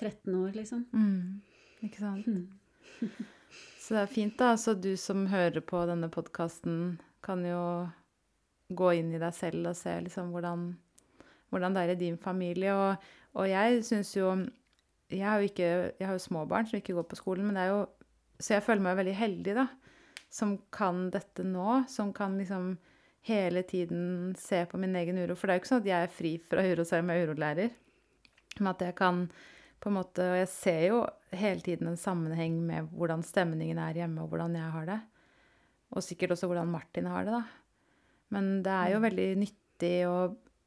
13 0.00 0.34
år, 0.38 0.54
liksom? 0.56 0.86
Mm. 0.94 1.42
Ikke 1.84 1.98
sant? 2.00 2.26
Mm. 2.26 2.48
Så 3.78 3.94
det 3.94 4.00
er 4.02 4.10
fint, 4.12 4.34
da. 4.40 4.54
Så 4.56 4.74
du 4.80 4.94
som 4.96 5.26
hører 5.30 5.60
på 5.64 5.80
denne 5.88 6.08
podkasten, 6.12 6.98
kan 7.28 7.44
jo 7.46 7.62
gå 8.68 8.92
inn 8.98 9.12
i 9.14 9.20
deg 9.20 9.34
selv 9.36 9.70
og 9.70 9.76
se 9.78 9.94
liksom 10.04 10.32
hvordan, 10.34 10.68
hvordan 11.52 11.76
det 11.76 11.84
er 11.84 11.94
i 11.94 12.00
din 12.02 12.18
familie. 12.20 12.74
Og, 12.74 13.08
og 13.38 13.48
jeg 13.48 13.84
syns 13.86 14.14
jo 14.16 14.32
Jeg 15.08 15.24
har 15.24 15.40
jo 15.40 15.48
ikke 15.48 15.68
Jeg 15.96 16.04
har 16.06 16.12
jo 16.12 16.20
små 16.20 16.44
barn 16.48 16.66
som 16.68 16.76
ikke 16.76 16.96
går 16.96 17.08
på 17.08 17.16
skolen, 17.16 17.46
men 17.46 17.56
det 17.56 17.64
er 17.64 17.72
jo 17.72 17.86
Så 18.38 18.54
jeg 18.54 18.62
føler 18.66 18.84
meg 18.84 18.98
veldig 19.00 19.16
heldig, 19.16 19.54
da. 19.56 19.66
Som 20.30 20.58
kan 20.72 21.08
dette 21.10 21.44
nå. 21.44 21.84
Som 21.88 22.12
kan 22.12 22.36
liksom 22.38 22.76
hele 23.28 23.62
tiden 23.62 24.34
se 24.38 24.64
på 24.66 24.78
min 24.78 24.96
egen 24.96 25.18
uro. 25.18 25.34
For 25.34 25.48
det 25.48 25.54
er 25.54 25.58
jo 25.58 25.62
ikke 25.64 25.72
sånn 25.72 25.82
at 25.82 25.90
jeg 25.90 26.06
er 26.06 26.12
fri 26.12 26.32
fra 26.38 26.64
uro 26.64 26.84
selv 26.86 27.04
om 27.04 27.10
jeg 27.12 27.22
er 27.22 27.28
urolærer. 27.28 27.72
Men 28.58 28.72
at 28.72 28.84
jeg 28.84 28.96
kan 28.98 29.26
på 29.78 29.90
en 29.90 29.94
måte 29.94 30.24
Og 30.26 30.40
jeg 30.40 30.48
ser 30.50 30.80
jo 30.88 31.02
hele 31.30 31.62
tiden 31.62 31.90
en 31.90 32.00
sammenheng 32.00 32.56
med 32.66 32.88
hvordan 32.92 33.22
stemningen 33.22 33.78
er 33.78 34.00
hjemme, 34.02 34.22
og 34.22 34.32
hvordan 34.32 34.56
jeg 34.56 34.74
har 34.74 34.88
det. 34.88 35.00
Og 35.96 36.02
sikkert 36.04 36.34
også 36.34 36.46
hvordan 36.50 36.68
Martin 36.68 37.06
har 37.08 37.24
det, 37.24 37.32
da. 37.32 37.44
Men 38.30 38.62
det 38.62 38.72
er 38.74 38.90
jo 38.92 39.00
veldig 39.00 39.28
nyttig 39.40 39.94
å, 40.06 40.16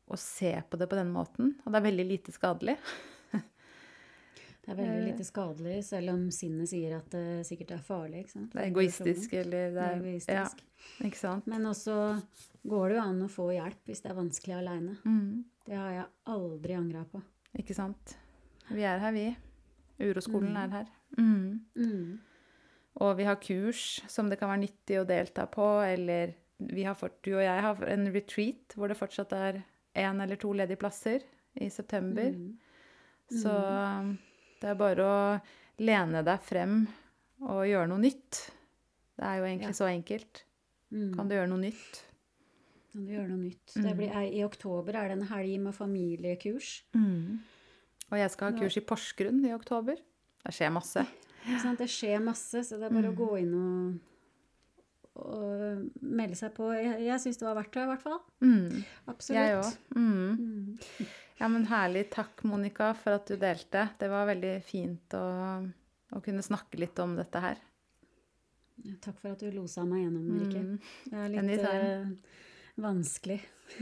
å 0.10 0.18
se 0.18 0.56
på 0.70 0.78
det 0.82 0.88
på 0.90 0.98
den 0.98 1.12
måten. 1.14 1.54
Og 1.66 1.72
det 1.72 1.78
er 1.82 1.86
veldig 1.92 2.08
lite 2.10 2.32
skadelig. 2.34 2.78
Det 4.62 4.70
er 4.70 4.78
veldig 4.78 4.98
Eh. 5.02 5.06
lite 5.10 5.24
skadelig, 5.26 5.80
selv 5.88 6.12
om 6.14 6.28
sinnet 6.32 6.70
sier 6.70 6.92
at 7.00 7.08
det 7.10 7.46
sikkert 7.48 7.72
er 7.74 7.80
farlig. 7.82 8.20
ikke 8.22 8.30
sant? 8.36 8.52
Det 8.54 8.62
er 8.62 8.68
egoistisk, 8.70 9.34
eller 9.34 9.72
Det 9.72 9.74
det 9.74 9.82
er 9.82 9.96
er 9.96 10.04
egoistisk. 10.04 10.60
Ja, 10.62 11.08
ikke 11.08 11.18
sant? 11.18 11.48
Men 11.50 11.66
også 11.66 11.96
går 12.70 12.90
det 12.90 12.96
jo 13.00 13.02
an 13.02 13.24
å 13.26 13.30
få 13.34 13.48
hjelp 13.56 13.82
hvis 13.90 14.02
det 14.04 14.12
er 14.12 14.20
vanskelig 14.20 14.56
aleine. 14.60 14.98
Mm, 15.04 15.44
Det 15.66 15.76
har 15.76 15.92
jeg 15.96 16.06
aldri 16.28 16.74
angra 16.78 17.04
på. 17.10 17.22
ikke 17.58 17.74
sant? 17.76 18.16
Vi 18.70 18.84
er 18.86 19.00
her, 19.02 19.12
vi. 19.12 19.36
Uroskolen 20.00 20.54
Mm. 20.54 20.62
er 20.64 20.70
her. 20.78 20.86
Mm. 21.18 21.66
Mm. 21.76 22.20
Og 23.00 23.16
vi 23.18 23.24
har 23.24 23.40
kurs 23.40 24.02
som 24.12 24.28
det 24.30 24.38
kan 24.40 24.52
være 24.52 24.66
nyttig 24.66 25.00
å 25.00 25.08
delta 25.08 25.46
på, 25.48 25.68
eller 25.86 26.34
vi 26.72 26.84
har 26.84 26.98
fått, 26.98 27.22
du 27.24 27.34
og 27.38 27.44
jeg 27.44 27.64
har 27.64 27.80
en 27.90 28.10
retreat 28.14 28.76
hvor 28.76 28.92
det 28.92 29.00
fortsatt 29.00 29.32
er 29.34 29.62
én 29.98 30.20
eller 30.24 30.40
to 30.40 30.52
ledige 30.54 30.80
plasser 30.82 31.24
i 31.56 31.70
september. 31.72 32.36
Mm. 32.36 32.52
Så 33.42 33.52
um, 33.52 34.12
det 34.62 34.70
er 34.70 34.78
bare 34.80 35.08
å 35.08 35.22
lene 35.82 36.22
deg 36.28 36.44
frem 36.46 36.82
og 37.48 37.64
gjøre 37.66 37.90
noe 37.90 38.04
nytt. 38.04 38.44
Det 39.18 39.26
er 39.28 39.40
jo 39.40 39.48
egentlig 39.48 39.72
Ja. 39.72 39.80
så 39.80 39.88
enkelt. 39.90 40.44
Mm. 40.92 41.14
Kan 41.16 41.30
du 41.30 41.36
gjøre 41.36 41.50
noe 41.50 41.64
nytt? 41.64 42.02
Kan 42.92 43.08
du 43.08 43.14
gjøre 43.16 43.30
noe 43.32 43.40
nytt? 43.40 43.74
Mm. 43.78 43.84
Det 43.88 43.96
blir, 43.98 44.12
er, 44.12 44.28
I 44.28 44.44
oktober 44.44 45.00
er 45.00 45.10
det 45.10 45.18
en 45.18 45.28
helg 45.32 45.58
med 45.64 45.76
familiekurs. 45.78 46.84
Og 48.12 48.20
jeg 48.20 48.32
skal 48.34 48.52
ha 48.52 48.60
kurs 48.60 48.78
i 48.78 48.84
Porsgrunn 48.84 49.46
i 49.48 49.54
oktober. 49.56 49.96
Det 50.44 50.54
skjer 50.54 50.74
masse. 50.76 51.06
Det 51.78 51.88
skjer 51.90 52.22
masse, 52.24 52.64
så 52.64 52.78
det 52.78 52.88
er 52.90 52.96
bare 52.96 53.10
Mm. 53.10 53.14
å 53.14 53.18
gå 53.18 53.30
inn 53.40 53.54
og, 53.58 54.00
og 55.22 55.90
melde 56.02 56.36
seg 56.40 56.54
på. 56.56 56.70
Jeg, 56.78 57.02
jeg 57.08 57.20
syns 57.24 57.38
det 57.42 57.48
var 57.48 57.58
verdt 57.60 57.74
det, 57.76 57.84
i 57.84 57.90
hvert 57.92 58.06
fall. 58.06 58.20
Mm. 58.46 58.84
Absolutt. 59.12 59.80
Mm. 59.96 60.38
Mm. 60.38 61.08
Ja, 61.42 61.48
men 61.50 61.66
herlig. 61.66 62.06
Takk, 62.14 62.44
Monica, 62.48 62.92
for 62.94 63.18
at 63.18 63.26
du 63.28 63.36
delte. 63.42 63.88
Det 64.00 64.10
var 64.12 64.28
veldig 64.30 64.54
fint 64.64 65.16
å, 65.18 65.26
å 66.14 66.22
kunne 66.24 66.44
snakke 66.46 66.78
litt 66.80 67.00
om 67.02 67.16
dette 67.18 67.42
her. 67.42 67.58
Takk 69.02 69.18
for 69.22 69.34
at 69.36 69.42
du 69.44 69.50
losa 69.54 69.84
meg 69.86 70.06
gjennom, 70.06 70.30
Rikke. 70.42 70.62
Mm. 70.62 70.78
Det 71.12 71.18
er 71.22 71.34
litt 71.36 71.66
eh, 71.70 72.38
vanskelig 72.82 73.36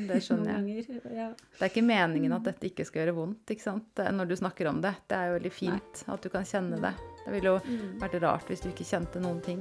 Det 0.10 0.18
skjønner 0.26 0.66
jeg. 0.68 0.98
Ja. 1.16 1.30
Det 1.36 1.62
er 1.62 1.72
ikke 1.72 1.86
meningen 1.88 2.34
at 2.36 2.44
dette 2.50 2.68
ikke 2.68 2.84
skal 2.88 3.06
gjøre 3.06 3.16
vondt 3.20 3.54
ikke 3.54 3.64
sant? 3.68 4.02
Når 4.18 4.28
du 4.32 4.36
snakker 4.42 4.68
om 4.72 4.82
det. 4.84 4.96
Det 5.08 5.16
er 5.20 5.30
jo 5.30 5.38
veldig 5.38 5.54
fint 5.56 6.04
at 6.08 6.26
du 6.26 6.30
kan 6.34 6.44
kjenne 6.48 6.82
det. 6.84 6.92
Det 7.30 7.36
ville 7.38 7.52
jo 7.54 7.60
Mm. 7.64 8.00
vært 8.02 8.16
rart 8.24 8.48
hvis 8.50 8.62
du 8.64 8.70
ikke 8.72 8.88
kjente 8.90 9.22
noen 9.22 9.42
ting. 9.46 9.60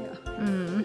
Ja. 0.00 0.14
Mm. 0.40 0.84